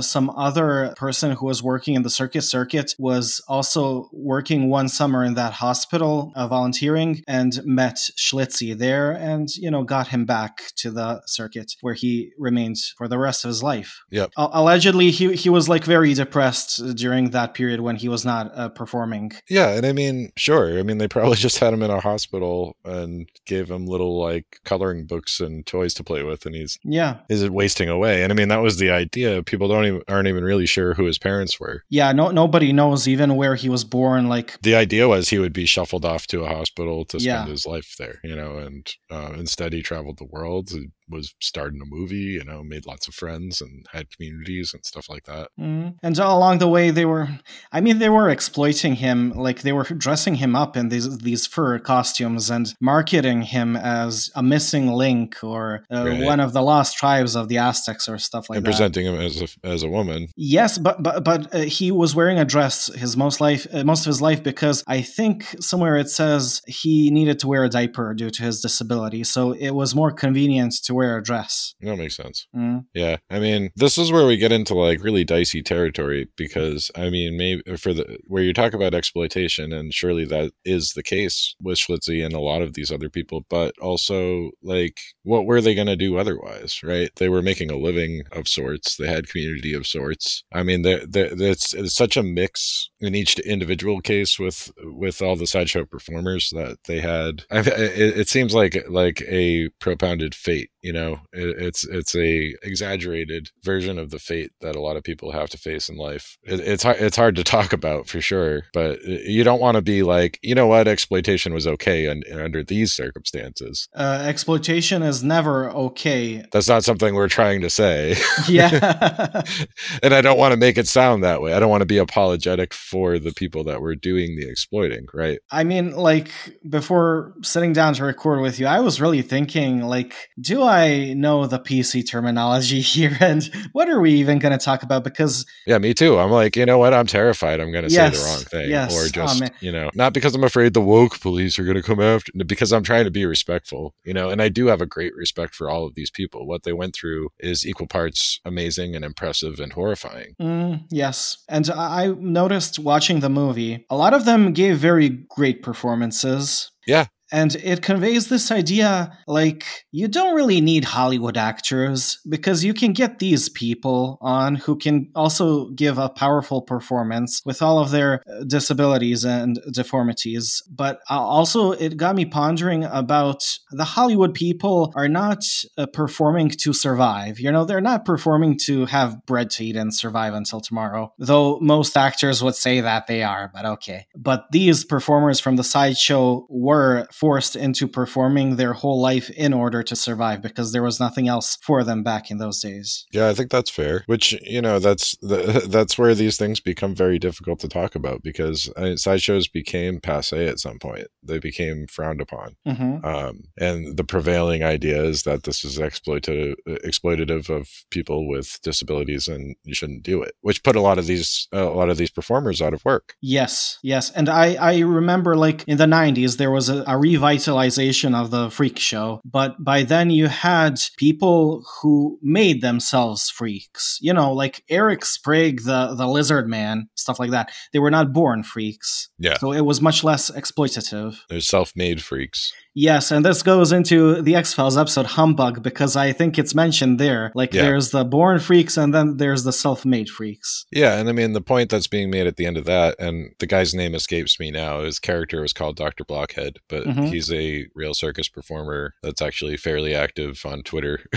some 0.02 0.30
other 0.32 0.94
person 0.96 1.32
who 1.32 1.46
was 1.46 1.64
working 1.64 1.96
in 1.96 2.04
the 2.04 2.10
circus 2.10 2.50
circuit 2.50 2.94
was 2.98 3.42
also 3.48 4.07
working 4.12 4.70
one 4.70 4.90
summer 4.90 5.24
in 5.24 5.36
that 5.36 5.54
hospital, 5.54 6.32
uh, 6.36 6.48
volunteering, 6.48 7.24
and 7.28 7.60
met 7.66 7.98
Schlitzie 8.18 8.78
there, 8.78 9.12
and 9.12 9.50
you 9.56 9.72
know 9.72 9.84
got 9.84 10.08
him 10.08 10.26
back 10.26 10.72
to 10.78 10.92
the 10.92 11.22
circuit 11.26 11.74
where 11.82 11.94
he 11.94 12.32
remained 12.38 12.78
for 12.98 13.08
the 13.08 13.18
rest 13.18 13.44
of 13.44 13.50
his 13.50 13.64
life. 13.64 14.02
Yep. 14.12 14.32
Uh, 14.38 14.50
allegedly, 14.52 15.12
he 15.12 15.34
he 15.34 15.50
was 15.50 15.70
like 15.70 15.84
very 15.84 16.14
depressed 16.14 16.96
during 16.96 17.32
that 17.32 17.54
period 17.54 17.82
when 17.82 17.96
he 17.96 18.10
was 18.10 18.26
not 18.26 18.52
uh, 18.56 18.70
performing. 18.70 19.32
Yeah, 19.50 19.70
and 19.70 19.86
I 19.86 19.92
mean, 19.94 20.32
sure. 20.36 20.80
I 20.80 20.84
mean, 20.84 20.98
they 20.98 21.08
probably 21.08 21.36
just 21.48 21.60
had 21.60 21.74
him 21.74 21.84
in 21.84 21.92
a 21.92 22.00
hospital 22.00 22.76
and 22.84 23.30
gave 23.46 23.70
him 23.70 23.86
little 23.86 24.20
like 24.20 24.60
coloring 24.64 25.06
books 25.06 25.40
and 25.40 25.66
toys 25.66 25.94
to 25.96 26.04
play 26.04 26.24
with, 26.24 26.46
and 26.46 26.56
he's 26.56 26.80
yeah, 26.84 27.20
is 27.30 27.44
it 27.44 27.52
wasting 27.52 27.90
away? 27.90 28.24
And 28.24 28.32
I 28.32 28.36
mean, 28.36 28.50
that 28.50 28.62
was 28.62 28.78
the 28.78 28.92
idea. 28.92 29.44
People 29.44 29.68
don't 29.68 29.86
even 29.86 30.02
aren't 30.08 30.28
even 30.28 30.44
really 30.44 30.66
sure 30.66 30.94
who 30.94 31.06
his 31.06 31.18
parents 31.18 31.60
were. 31.60 31.84
Yeah, 31.90 32.12
no, 32.12 32.30
nobody 32.30 32.74
knows 32.74 33.08
even 33.08 33.36
where 33.36 33.56
he 33.56 33.70
was 33.70 33.84
born. 33.84 33.97
Like 34.28 34.60
the 34.62 34.76
idea 34.76 35.08
was 35.08 35.30
he 35.30 35.40
would 35.40 35.54
be 35.54 35.66
shuffled 35.66 36.06
off 36.06 36.28
to 36.28 36.44
a 36.44 36.48
hospital 36.48 37.06
to 37.06 37.20
spend 37.20 37.48
yeah. 37.48 37.52
his 37.52 37.66
life 37.66 37.96
there, 37.98 38.20
you 38.24 38.36
know, 38.36 38.58
and 38.58 38.90
uh, 39.10 39.34
instead 39.36 39.74
he 39.74 39.82
traveled 39.82 40.18
the 40.18 40.26
world 40.26 40.72
was 41.10 41.34
starred 41.42 41.74
in 41.74 41.82
a 41.82 41.86
movie, 41.86 42.38
you 42.38 42.44
know, 42.44 42.64
made 42.64 42.86
lots 42.86 43.08
of 43.08 43.14
friends 43.14 43.62
and 43.62 43.86
had 43.92 44.10
communities 44.12 44.74
and 44.74 44.86
stuff 44.86 45.10
like 45.10 45.26
that. 45.26 45.50
Mm. 45.60 45.96
And 46.04 46.18
along 46.18 46.60
the 46.60 46.68
way, 46.68 46.92
they 46.92 47.06
were, 47.06 47.30
I 47.72 47.82
mean, 47.82 48.00
they 48.00 48.10
were 48.10 48.30
exploiting 48.30 48.96
him, 48.96 49.32
like 49.32 49.62
they 49.62 49.72
were 49.72 49.84
dressing 49.84 50.36
him 50.36 50.56
up 50.56 50.76
in 50.76 50.90
these 50.90 51.18
these 51.20 51.48
fur 51.48 51.80
costumes 51.80 52.50
and 52.50 52.74
marketing 52.82 53.42
him 53.42 53.76
as 53.76 54.30
a 54.36 54.44
missing 54.44 54.88
link 54.88 55.44
or 55.44 55.84
uh, 55.92 56.06
right. 56.06 56.24
one 56.24 56.40
of 56.40 56.54
the 56.54 56.62
lost 56.62 56.98
tribes 56.98 57.36
of 57.36 57.48
the 57.48 57.58
Aztecs 57.58 58.08
or 58.08 58.18
stuff 58.18 58.50
like 58.50 58.58
and 58.58 58.66
that. 58.66 58.70
presenting 58.70 59.06
him 59.06 59.20
as 59.20 59.42
a 59.42 59.68
as 59.68 59.84
a 59.84 59.90
woman. 59.90 60.28
Yes, 60.36 60.78
but 60.78 61.02
but 61.02 61.24
but 61.24 61.54
uh, 61.54 61.60
he 61.60 61.92
was 61.92 62.16
wearing 62.16 62.40
a 62.40 62.46
dress 62.46 62.88
his 62.94 63.16
most 63.16 63.40
life 63.42 63.68
uh, 63.74 63.84
most 63.84 64.02
of 64.02 64.08
his 64.08 64.22
life 64.22 64.44
because 64.44 64.84
I 64.88 65.02
think 65.02 65.46
somewhere 65.60 65.98
it 65.98 66.10
says 66.10 66.62
he 66.68 67.10
needed 67.12 67.40
to 67.40 67.48
wear 67.48 67.64
a 67.64 67.70
diaper 67.70 68.14
due 68.14 68.30
to 68.30 68.44
his 68.44 68.62
disability, 68.62 69.24
so 69.24 69.52
it 69.52 69.72
was 69.72 69.96
more 69.96 70.12
convenient 70.12 70.74
to 70.84 70.94
wear 70.98 71.18
a 71.18 71.24
dress. 71.24 71.76
That 71.82 71.96
makes 71.96 72.18
sense. 72.18 72.48
Mm. 72.56 72.86
Yeah. 72.94 73.18
I 73.30 73.40
mean, 73.40 73.70
this 73.76 73.98
is 73.98 74.12
where 74.12 74.26
we 74.26 74.38
get 74.38 74.52
into 74.52 74.74
like 74.74 75.04
really 75.04 75.24
dicey 75.24 75.62
territory 75.62 76.28
because 76.36 76.90
I 76.96 77.10
mean, 77.10 77.38
maybe 77.38 77.78
for 77.78 77.94
the 77.94 78.18
where 78.26 78.44
you 78.44 78.54
talk 78.54 78.74
about 78.74 78.96
exploitation, 78.96 79.72
and 79.72 79.94
surely 79.94 80.26
that 80.26 80.52
is 80.66 80.94
the 80.96 81.04
case 81.04 81.56
with 81.62 81.78
Schlitzie 81.78 82.26
and 82.26 82.34
a 82.34 82.40
lot 82.40 82.64
of 82.64 82.74
these 82.74 82.92
other 82.92 83.10
people, 83.10 83.46
but 83.50 83.78
also 83.80 84.52
like 84.64 84.98
what 85.24 85.46
were 85.46 85.62
they 85.62 85.76
going 85.76 85.88
to 85.88 85.96
do 85.96 86.18
otherwise, 86.18 86.82
right? 86.84 87.12
They 87.18 87.30
were 87.30 87.42
making 87.42 87.70
a 87.70 87.78
living 87.78 88.24
of 88.32 88.48
sorts. 88.48 88.98
They 88.98 89.08
had 89.08 89.30
community 89.30 89.74
of 89.74 89.86
sorts. 89.86 90.44
I 90.52 90.64
mean, 90.64 90.82
it's, 90.86 91.74
it's 91.74 91.96
such 91.96 92.18
a 92.18 92.24
mix 92.24 92.90
in 93.00 93.14
each 93.14 93.38
individual 93.40 94.02
case 94.02 94.40
with 94.40 94.72
with 94.84 95.22
all 95.22 95.36
the 95.36 95.46
sideshow 95.46 95.86
performers 95.86 96.50
that 96.52 96.78
they 96.88 97.00
had. 97.00 97.44
I, 97.52 97.60
it, 97.60 98.18
it 98.18 98.30
seems 98.30 98.56
like 98.56 98.84
like 98.90 99.22
a 99.28 99.70
propounded 99.80 100.34
fate 100.34 100.72
you 100.88 100.94
know 100.94 101.20
it, 101.34 101.50
it's 101.60 101.86
it's 101.86 102.16
a 102.16 102.56
exaggerated 102.64 103.50
version 103.62 104.00
of 104.00 104.10
the 104.10 104.20
fate 104.20 104.52
that 104.62 104.74
a 104.74 104.80
lot 104.80 104.96
of 104.96 105.04
people 105.04 105.34
have 105.34 105.50
to 105.50 105.58
face 105.58 105.90
in 105.90 105.98
life. 105.98 106.38
It, 106.44 106.62
it's 106.62 106.84
hard 106.84 106.98
it's 107.00 107.18
hard 107.18 107.36
to 107.36 107.44
talk 107.44 107.74
about 107.74 108.08
for 108.08 108.22
sure 108.22 108.64
but 108.74 109.04
you 109.04 109.44
don't 109.44 109.60
want 109.60 109.76
to 109.76 109.82
be 109.82 110.02
like 110.02 110.40
you 110.42 110.56
know 110.56 110.68
what? 110.68 110.88
Exploitation 110.88 111.54
was 111.54 111.68
okay 111.68 112.08
un, 112.08 112.24
under 112.32 112.64
these 112.64 112.94
circumstances. 112.94 113.90
Uh, 113.94 114.24
exploitation 114.26 115.04
is 115.04 115.26
never 115.26 115.70
okay. 115.72 116.46
That's 116.54 116.70
not 116.70 116.86
something 116.86 117.14
we're 117.16 117.28
trying 117.28 117.62
to 117.62 117.70
say. 117.70 118.16
Yeah. 118.48 119.42
And 120.04 120.14
i 120.14 120.22
don't 120.22 120.38
want 120.38 120.54
to 120.54 120.58
make 120.58 120.78
it 120.78 120.88
sound 120.88 121.24
that 121.24 121.42
way. 121.42 121.54
I 121.54 121.60
don't 121.60 121.70
want 121.70 121.82
to 121.82 121.86
be 121.86 121.98
apologetic 121.98 122.74
for 122.74 123.20
the 123.20 123.34
people 123.34 123.64
that 123.66 123.82
were 123.82 123.96
doing 123.96 124.38
the 124.38 124.48
exploiting, 124.50 125.08
right? 125.14 125.40
I 125.52 125.64
mean, 125.64 125.96
like 125.96 126.30
before 126.70 127.34
sitting 127.42 127.74
down 127.74 127.94
to 127.96 128.06
record 128.06 128.42
with 128.42 128.60
you, 128.60 128.68
I 128.68 128.80
was 128.80 129.02
really 129.02 129.22
thinking, 129.22 129.82
like, 129.82 130.16
do 130.40 130.62
I 130.62 130.77
know 131.16 131.48
the 131.48 131.60
PC 131.60 132.08
terminology 132.08 132.82
here, 132.94 133.16
and 133.20 133.50
what 133.74 133.90
are 133.90 134.00
we 134.00 134.12
even 134.14 134.40
going 134.40 134.58
to 134.58 134.64
talk 134.64 134.84
about? 134.84 135.04
Because 135.04 135.46
yeah, 135.66 135.78
me 135.78 135.94
too. 135.94 136.18
I'm 136.20 136.32
like, 136.32 136.56
you 136.56 136.66
know 136.66 136.78
what? 136.78 136.94
I'm 136.94 137.08
terrified. 137.08 137.60
I'm 137.60 137.72
going 137.72 137.88
to 137.88 137.92
Yes, 137.94 138.18
say 138.18 138.24
the 138.24 138.30
wrong 138.30 138.44
thing, 138.44 138.70
yes. 138.70 138.96
or 138.96 139.06
Oh, 139.06 139.10
just 139.10 139.40
man. 139.42 139.52
you 139.60 139.72
know, 139.72 139.90
not 139.96 140.14
because 140.14 140.36
I'm 140.36 140.44
afraid 140.44 140.74
the 140.74 140.82
woke 140.82 141.20
police 141.20 141.58
are 141.60 141.64
going 141.64 141.76
to 141.78 141.84
come 141.84 142.00
after, 142.00 142.32
because 142.46 142.72
I'm 142.72 142.84
trying 142.84 143.06
to 143.06 143.12
be 143.12 143.26
respectful, 143.26 143.96
you 144.04 144.14
know, 144.14 144.30
and 144.30 144.42
I 144.42 144.50
do 144.50 144.68
have 144.68 144.82
a 144.82 144.86
great 144.86 145.16
respect 145.16 145.56
for 145.56 145.70
all 145.70 145.86
of 145.86 145.96
these 145.96 146.12
people. 146.12 146.46
What 146.48 146.64
they 146.64 146.74
went 146.74 146.96
through 146.96 147.30
is 147.40 147.66
equal 147.66 147.88
parts 147.88 148.40
amazing 148.46 148.96
and 148.96 149.04
impressive 149.04 149.60
and 149.60 149.74
horrifying. 149.74 150.36
Mm, 150.42 150.84
yes. 150.92 151.38
And 151.50 151.70
I 151.70 151.88
I 151.98 152.08
noticed 152.20 152.80
watching 152.80 153.22
the 153.22 153.30
movie, 153.30 153.86
a 153.90 153.96
lot 153.96 154.14
of 154.14 154.26
them 154.26 154.54
gave 154.54 154.78
very 154.78 155.10
great 155.10 155.64
performances. 155.64 156.72
Yeah. 156.86 157.06
And 157.32 157.56
it 157.56 157.82
conveys 157.82 158.30
this 158.30 158.52
idea 158.52 159.18
like, 159.28 159.66
you 159.92 160.08
don't 160.08 160.36
really 160.36 160.62
need 160.62 160.86
Hollywood 160.86 161.38
actors 161.38 162.20
because 162.28 162.64
you 162.64 162.74
can 162.74 162.94
get 162.94 163.20
these 163.20 163.50
people 163.50 164.18
on 164.22 164.56
who 164.56 164.78
can 164.78 165.10
also 165.16 165.70
give 165.72 165.98
a 165.98 166.10
powerful 166.10 166.62
performance 166.62 167.42
with 167.46 167.62
all 167.62 167.80
of 167.80 167.92
their 167.92 168.22
uh, 168.30 168.44
disabilities 168.46 169.26
and 169.26 169.60
deformities. 169.72 170.62
But 170.70 171.00
uh, 171.10 171.20
also, 171.20 171.72
it 171.72 171.98
got 171.98 172.16
me 172.16 172.26
pondering 172.26 172.86
about 172.86 173.44
the 173.72 173.84
Hollywood 173.84 174.34
people 174.34 174.94
are 174.96 175.10
not 175.10 175.44
uh, 175.78 175.86
performing 175.88 176.50
to 176.50 176.74
survive. 176.74 177.40
You 177.40 177.52
know, 177.52 177.66
they're 177.66 177.82
not 177.82 178.06
performing 178.06 178.58
to 178.60 178.86
have 178.86 179.26
bread 179.26 179.50
to 179.52 179.66
eat 179.66 179.76
and 179.76 179.94
survive 179.94 180.34
until 180.34 180.62
tomorrow, 180.62 181.14
though 181.18 181.60
most 181.60 181.98
actors 181.98 182.44
would 182.44 182.56
say 182.56 182.82
that 182.82 183.08
they 183.08 183.24
are, 183.24 183.52
but 183.54 183.66
okay. 183.66 184.08
But 184.16 184.46
these 184.52 184.86
performers 184.86 185.40
from 185.40 185.56
the 185.56 185.64
sideshow 185.64 186.46
were 186.50 187.08
forced 187.20 187.56
into 187.56 187.88
performing 187.88 188.56
their 188.56 188.74
whole 188.74 189.00
life 189.00 189.30
in 189.32 189.54
order 189.54 189.84
to 189.84 189.96
survive 189.96 190.42
because 190.42 190.72
there 190.72 190.84
was 190.84 191.00
nothing 191.00 191.28
else 191.28 191.58
for 191.62 191.84
them 191.84 192.04
back 192.04 192.30
in 192.32 192.38
those 192.38 192.62
days. 192.62 193.06
Yeah, 193.12 193.28
I 193.28 193.34
think 193.34 193.52
that's 193.52 193.70
fair. 193.70 194.04
Which 194.06 194.34
you 194.44 194.62
know, 194.62 194.80
that's 194.80 195.18
the, 195.22 195.66
that's 195.70 195.98
where 195.98 196.16
these 196.16 196.38
things 196.38 196.60
become 196.60 196.96
very 196.96 197.20
difficult 197.20 197.60
to 197.60 197.68
talk 197.68 197.96
about 197.96 198.24
because 198.24 198.72
I 198.78 198.82
mean, 198.82 198.98
sideshows 198.98 199.48
became 199.48 200.00
passe 200.00 200.48
at 200.48 200.60
some 200.60 200.80
point. 200.80 201.08
They 201.24 201.40
became 201.40 201.88
frowned 201.88 202.22
upon, 202.22 202.56
hmm 202.66 202.98
um, 203.04 203.44
and 203.58 203.96
the 203.96 204.04
prevailing 204.04 204.64
idea 204.64 205.04
is 205.04 205.24
that 205.24 205.44
this 205.44 205.64
is 205.64 205.78
exploitative, 205.78 206.56
exploitative 206.68 207.50
of 207.50 207.70
people 207.90 208.28
with 208.28 208.60
disabilities, 208.62 209.28
and 209.28 209.56
you 209.64 209.74
shouldn't 209.74 210.04
do 210.04 210.22
it. 210.22 210.34
Which 210.42 210.64
put 210.64 210.76
a 210.76 210.82
lot 210.82 210.98
of 210.98 211.08
these 211.08 211.48
a 211.52 211.66
lot 211.66 211.90
of 211.90 211.98
these 211.98 212.10
performers 212.10 212.62
out 212.62 212.74
of 212.74 212.84
work. 212.86 213.16
Yes, 213.22 213.80
yes. 213.84 214.12
And 214.12 214.30
I, 214.30 214.56
I 214.56 214.80
remember 214.80 215.36
like 215.36 215.64
in 215.68 215.78
the 215.78 215.86
90s, 215.86 216.38
there 216.38 216.52
was 216.52 216.70
a, 216.70 216.84
a 216.88 216.98
revitalization 217.16 218.16
of 218.16 218.32
the 218.32 218.50
freak 218.50 218.80
show. 218.80 219.22
But 219.26 219.56
by 219.64 219.84
then 219.84 220.10
you 220.10 220.28
had 220.28 220.80
people 220.98 221.64
who 221.82 222.20
made 222.22 222.62
themselves 222.62 223.30
freaks. 223.30 223.98
You 224.02 224.14
know, 224.14 224.34
like 224.34 224.64
Eric 224.70 225.06
Sprague, 225.06 225.64
the, 225.64 225.96
the 225.96 226.08
lizard 226.08 226.48
man, 226.48 226.90
stuff 226.96 227.20
like 227.20 227.32
that. 227.32 227.52
They 227.74 227.80
were 227.80 227.92
not 227.92 228.14
born 228.14 228.44
freaks. 228.44 229.10
Yeah. 229.18 229.38
So 229.38 229.52
it 229.52 229.62
was 229.62 229.82
much 229.82 230.04
less 230.04 230.32
exploitative. 230.32 231.18
There's 231.30 231.48
self-made 231.48 232.02
freaks. 232.04 232.54
Yes, 232.80 233.10
and 233.10 233.26
this 233.26 233.42
goes 233.42 233.72
into 233.72 234.22
the 234.22 234.36
X 234.36 234.54
Files 234.54 234.78
episode 234.78 235.08
Humbug 235.08 235.64
because 235.64 235.96
I 235.96 236.14
think 236.14 236.38
it's 236.38 236.54
mentioned 236.54 237.00
there. 237.00 237.32
Like 237.34 237.52
Yeah. 237.52 237.64
there's 237.64 237.90
the 237.90 238.06
born 238.06 238.38
freaks 238.38 238.78
and 238.78 238.94
then 238.94 239.18
there's 239.18 239.44
the 239.44 239.52
self 239.52 239.84
made 239.84 240.10
freaks. 240.10 240.66
Yeah, 240.72 241.00
and 241.00 241.10
I 241.10 241.12
mean 241.12 241.34
the 241.34 241.42
point 241.42 241.72
that's 241.72 241.88
being 241.88 242.12
made 242.12 242.28
at 242.28 242.36
the 242.36 242.46
end 242.46 242.56
of 242.56 242.66
that, 242.66 242.96
and 243.00 243.34
the 243.40 243.48
guy's 243.48 243.74
name 243.74 243.96
escapes 243.96 244.40
me 244.40 244.52
now. 244.52 244.82
His 244.84 245.00
character 245.00 245.42
was 245.42 245.54
called 245.54 245.76
Doctor 245.76 246.04
Blockhead, 246.04 246.58
but 246.70 246.86
mm-hmm. 246.86 246.97
Mhm. 246.98 247.10
he's 247.10 247.32
a 247.32 247.68
real 247.76 247.94
circus 247.94 248.28
performer 248.28 248.94
that's 249.04 249.22
actually 249.22 249.58
fairly 249.58 249.94
active 249.96 250.44
on 250.46 250.64
Twitter. 250.64 251.00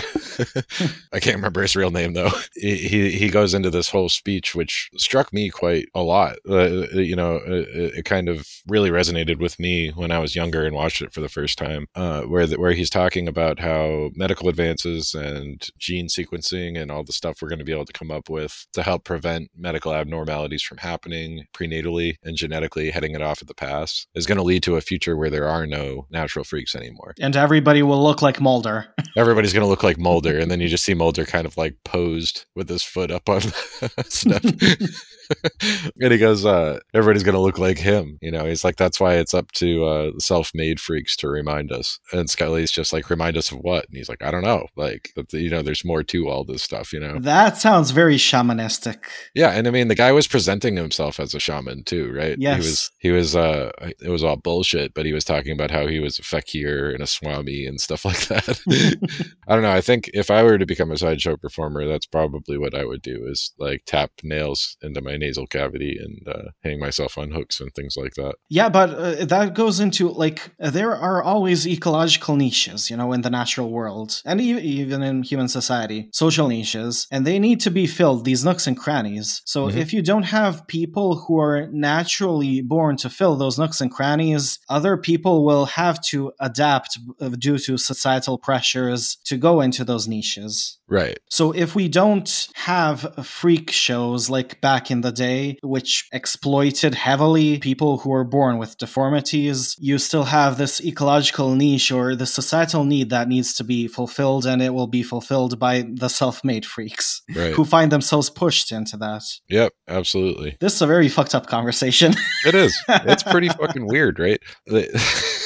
I 1.12 1.20
can't 1.20 1.36
remember 1.36 1.62
his 1.62 1.76
real 1.76 1.90
name 1.90 2.12
though. 2.14 2.30
He 2.60 3.10
he, 3.12 3.30
goes 3.30 3.54
into 3.54 3.70
this 3.70 3.88
whole 3.88 4.08
speech, 4.08 4.54
which 4.54 4.90
struck 4.96 5.32
me 5.32 5.48
quite 5.50 5.86
a 5.94 6.02
lot. 6.02 6.36
Uh, 6.48 6.86
you 6.92 7.16
know, 7.16 7.36
it, 7.36 7.98
it 7.98 8.04
kind 8.04 8.28
of 8.28 8.46
really 8.68 8.90
resonated 8.90 9.38
with 9.38 9.58
me 9.58 9.90
when 9.90 10.10
I 10.10 10.18
was 10.18 10.36
younger 10.36 10.66
and 10.66 10.74
watched 10.74 11.00
it 11.00 11.12
for 11.12 11.20
the 11.20 11.28
first 11.28 11.56
time. 11.56 11.86
Uh, 11.94 12.22
where 12.22 12.46
the, 12.46 12.58
where 12.60 12.72
he's 12.72 12.90
talking 12.90 13.28
about 13.28 13.60
how 13.60 14.10
medical 14.14 14.48
advances 14.48 15.14
and 15.14 15.68
gene 15.78 16.08
sequencing 16.08 16.78
and 16.80 16.90
all 16.90 17.02
the 17.04 17.12
stuff 17.12 17.40
we're 17.40 17.48
going 17.48 17.58
to 17.60 17.64
be 17.64 17.72
able 17.72 17.86
to 17.86 17.92
come 17.92 18.10
up 18.10 18.28
with 18.28 18.66
to 18.74 18.82
help 18.82 19.04
prevent 19.04 19.50
medical 19.56 19.94
abnormalities 19.94 20.62
from 20.62 20.78
happening 20.78 21.44
prenatally 21.54 22.16
and 22.24 22.36
genetically 22.36 22.90
heading 22.90 23.14
it 23.14 23.22
off 23.22 23.40
at 23.40 23.48
the 23.48 23.54
pass 23.54 24.06
is 24.14 24.26
going 24.26 24.38
to 24.38 24.44
lead 24.44 24.62
to 24.62 24.76
a 24.76 24.80
future 24.80 25.16
where 25.16 25.30
there 25.30 25.48
are 25.48 25.66
no 25.70 26.06
natural 26.11 26.44
freaks 26.44 26.74
anymore. 26.74 27.14
And 27.20 27.37
everybody 27.37 27.83
will 27.83 28.02
look 28.02 28.22
like 28.22 28.40
Mulder. 28.40 28.87
Everybody's 29.16 29.52
going 29.52 29.64
to 29.64 29.68
look 29.68 29.83
like 29.83 29.98
Mulder, 29.98 30.38
and 30.38 30.50
then 30.50 30.61
you 30.61 30.68
just 30.68 30.85
see 30.85 30.94
Mulder 30.94 31.24
kind 31.24 31.46
of 31.46 31.56
like 31.56 31.76
posed 31.85 32.44
with 32.54 32.68
his 32.68 32.83
foot 32.83 33.11
up 33.11 33.28
on 33.28 33.40
stuff. 34.04 34.44
and 36.00 36.12
he 36.12 36.18
goes, 36.18 36.44
uh, 36.44 36.80
everybody's 36.94 37.22
going 37.22 37.35
to 37.35 37.40
look 37.40 37.59
like 37.59 37.78
him. 37.78 38.18
You 38.20 38.30
know, 38.30 38.44
he's 38.46 38.64
like, 38.64 38.76
that's 38.76 39.00
why 39.00 39.14
it's 39.14 39.35
up 39.35 39.50
to 39.52 39.85
uh, 39.85 40.11
self 40.18 40.50
made 40.54 40.80
freaks 40.80 41.16
to 41.16 41.28
remind 41.28 41.72
us. 41.72 41.98
And 42.12 42.28
Scully's 42.28 42.70
just 42.70 42.92
like, 42.92 43.11
remind 43.11 43.37
us 43.37 43.50
of 43.50 43.59
what? 43.59 43.87
And 43.87 43.96
he's 43.96 44.09
like, 44.09 44.22
I 44.22 44.30
don't 44.30 44.42
know. 44.44 44.66
Like, 44.76 45.12
you 45.33 45.50
know, 45.50 45.62
there's 45.62 45.85
more 45.85 46.02
to 46.02 46.28
all 46.28 46.44
this 46.44 46.62
stuff, 46.62 46.92
you 46.92 47.00
know? 47.00 47.18
That 47.18 47.56
sounds 47.56 47.90
very 47.90 48.16
shamanistic. 48.16 49.04
Yeah, 49.35 49.50
and 49.50 49.66
I 49.66 49.70
mean 49.70 49.88
the 49.88 49.94
guy 49.94 50.12
was 50.12 50.26
presenting 50.26 50.76
himself 50.76 51.20
as 51.20 51.35
a 51.35 51.40
shaman 51.40 51.85
too, 51.85 52.12
right? 52.12 52.37
Yes. 52.38 52.56
He 52.56 52.59
was 52.59 52.90
he 52.98 53.11
was 53.11 53.37
uh 53.37 53.70
it 54.00 54.11
was 54.11 54.24
all 54.24 54.37
bullshit, 54.37 54.94
but 54.94 55.06
he 55.06 55.12
was 55.12 55.24
talking 55.24 55.52
about 55.60 55.70
how 55.70 55.86
he 55.86 56.00
was 56.00 56.18
a 56.18 56.22
fakir 56.22 56.90
and 56.90 57.02
a 57.02 57.06
swami 57.06 57.66
and 57.66 57.80
stuff 57.80 58.04
like 58.10 58.26
that. 58.28 58.58
I 59.48 59.54
don't 59.54 59.62
know. 59.62 59.70
I 59.72 59.80
think 59.80 60.10
if 60.14 60.30
I 60.30 60.42
were 60.42 60.58
to 60.58 60.66
become 60.66 60.90
a 60.90 60.96
sideshow 60.96 61.36
performer, 61.36 61.86
that's 61.86 62.06
probably 62.06 62.56
what 62.58 62.74
I 62.74 62.84
would 62.84 63.02
do 63.02 63.26
is 63.26 63.52
like 63.58 63.82
tap 63.86 64.10
nails 64.22 64.76
into 64.82 65.00
my 65.02 65.16
nasal 65.16 65.46
cavity 65.46 65.98
and 66.04 66.28
uh, 66.34 66.50
hang 66.64 66.78
myself 66.78 67.18
on 67.18 67.30
hooks 67.30 67.60
and 67.60 67.72
things 67.74 67.94
like 67.96 68.14
that. 68.14 68.34
Yeah, 68.48 68.68
but 68.68 68.90
uh, 68.90 69.24
that 69.26 69.54
goes 69.54 69.80
into 69.80 70.08
like 70.08 70.50
there 70.58 70.94
are 70.96 71.22
always 71.22 71.66
ecological 71.66 72.36
niches, 72.36 72.90
you 72.90 72.96
know, 72.96 73.12
in 73.12 73.22
the 73.22 73.30
natural 73.30 73.70
world 73.70 74.22
and 74.24 74.40
e- 74.40 74.58
even 74.60 75.02
in 75.02 75.22
human 75.22 75.48
society, 75.48 76.08
social 76.12 76.48
niches, 76.48 77.06
and 77.10 77.26
they 77.26 77.38
need 77.38 77.60
to 77.60 77.70
be 77.70 77.86
filled, 77.86 78.24
these 78.24 78.44
nooks 78.44 78.66
and 78.66 78.76
crannies. 78.76 79.42
So 79.44 79.66
Mhm. 79.68 79.76
if 79.76 79.92
you 79.92 80.02
don't 80.02 80.24
have 80.24 80.66
people 80.68 81.16
who 81.26 81.38
are 81.38 81.68
naturally 81.72 82.60
born 82.62 82.96
to 82.98 83.10
fill 83.10 83.36
those 83.36 83.58
nooks 83.58 83.80
and 83.80 83.90
crannies, 83.90 84.58
other 84.68 84.96
people 84.96 85.44
will 85.50 85.66
have 85.82 85.96
to 86.10 86.32
adapt 86.40 86.90
uh, 87.20 87.28
due 87.46 87.58
to 87.66 87.72
societal 87.92 88.36
pressures 88.48 89.02
to 89.28 89.34
go 89.48 89.52
into 89.60 89.82
those 89.84 90.06
niches. 90.16 90.78
Right. 90.98 91.18
So 91.38 91.44
if 91.64 91.70
we 91.78 91.86
don't 91.88 92.30
have 92.54 92.96
freak 93.40 93.70
shows 93.70 94.20
like 94.36 94.60
back 94.60 94.90
in 94.90 95.00
the 95.02 95.12
day, 95.12 95.42
which 95.62 95.92
exploited 96.12 96.92
heavily 97.08 97.58
people 97.58 97.92
who 97.98 98.10
were 98.10 98.24
born 98.38 98.54
with 98.58 98.76
deformities, 98.78 99.76
you 99.78 99.98
still 99.98 100.24
have 100.24 100.52
this 100.58 100.80
ecological 100.90 101.54
niche 101.54 101.90
or 101.92 102.16
the 102.16 102.26
societal 102.26 102.84
need 102.84 103.10
that 103.10 103.28
needs 103.28 103.54
to 103.58 103.64
be 103.64 103.86
fulfilled, 103.88 104.44
and 104.46 104.60
it 104.62 104.72
will 104.74 104.88
be 104.98 105.02
fulfilled 105.02 105.58
by 105.58 105.84
the 106.02 106.08
self-made 106.08 106.64
freaks 106.66 107.22
Right. 107.36 107.52
who 107.54 107.64
find 107.64 107.92
themselves 107.92 108.28
pushed 108.30 108.72
into 108.72 108.96
that. 108.98 109.22
Yep, 109.48 109.72
absolutely. 109.88 110.56
This 110.60 110.74
is 110.74 110.82
a 110.82 110.86
very 110.86 111.08
fucked 111.08 111.34
up 111.34 111.46
conversation. 111.46 112.14
It 112.44 112.54
is. 112.54 112.72
It's 113.12 113.22
pretty 113.22 113.48
fucking 113.60 113.86
weird, 113.86 114.18
right? 114.18 114.40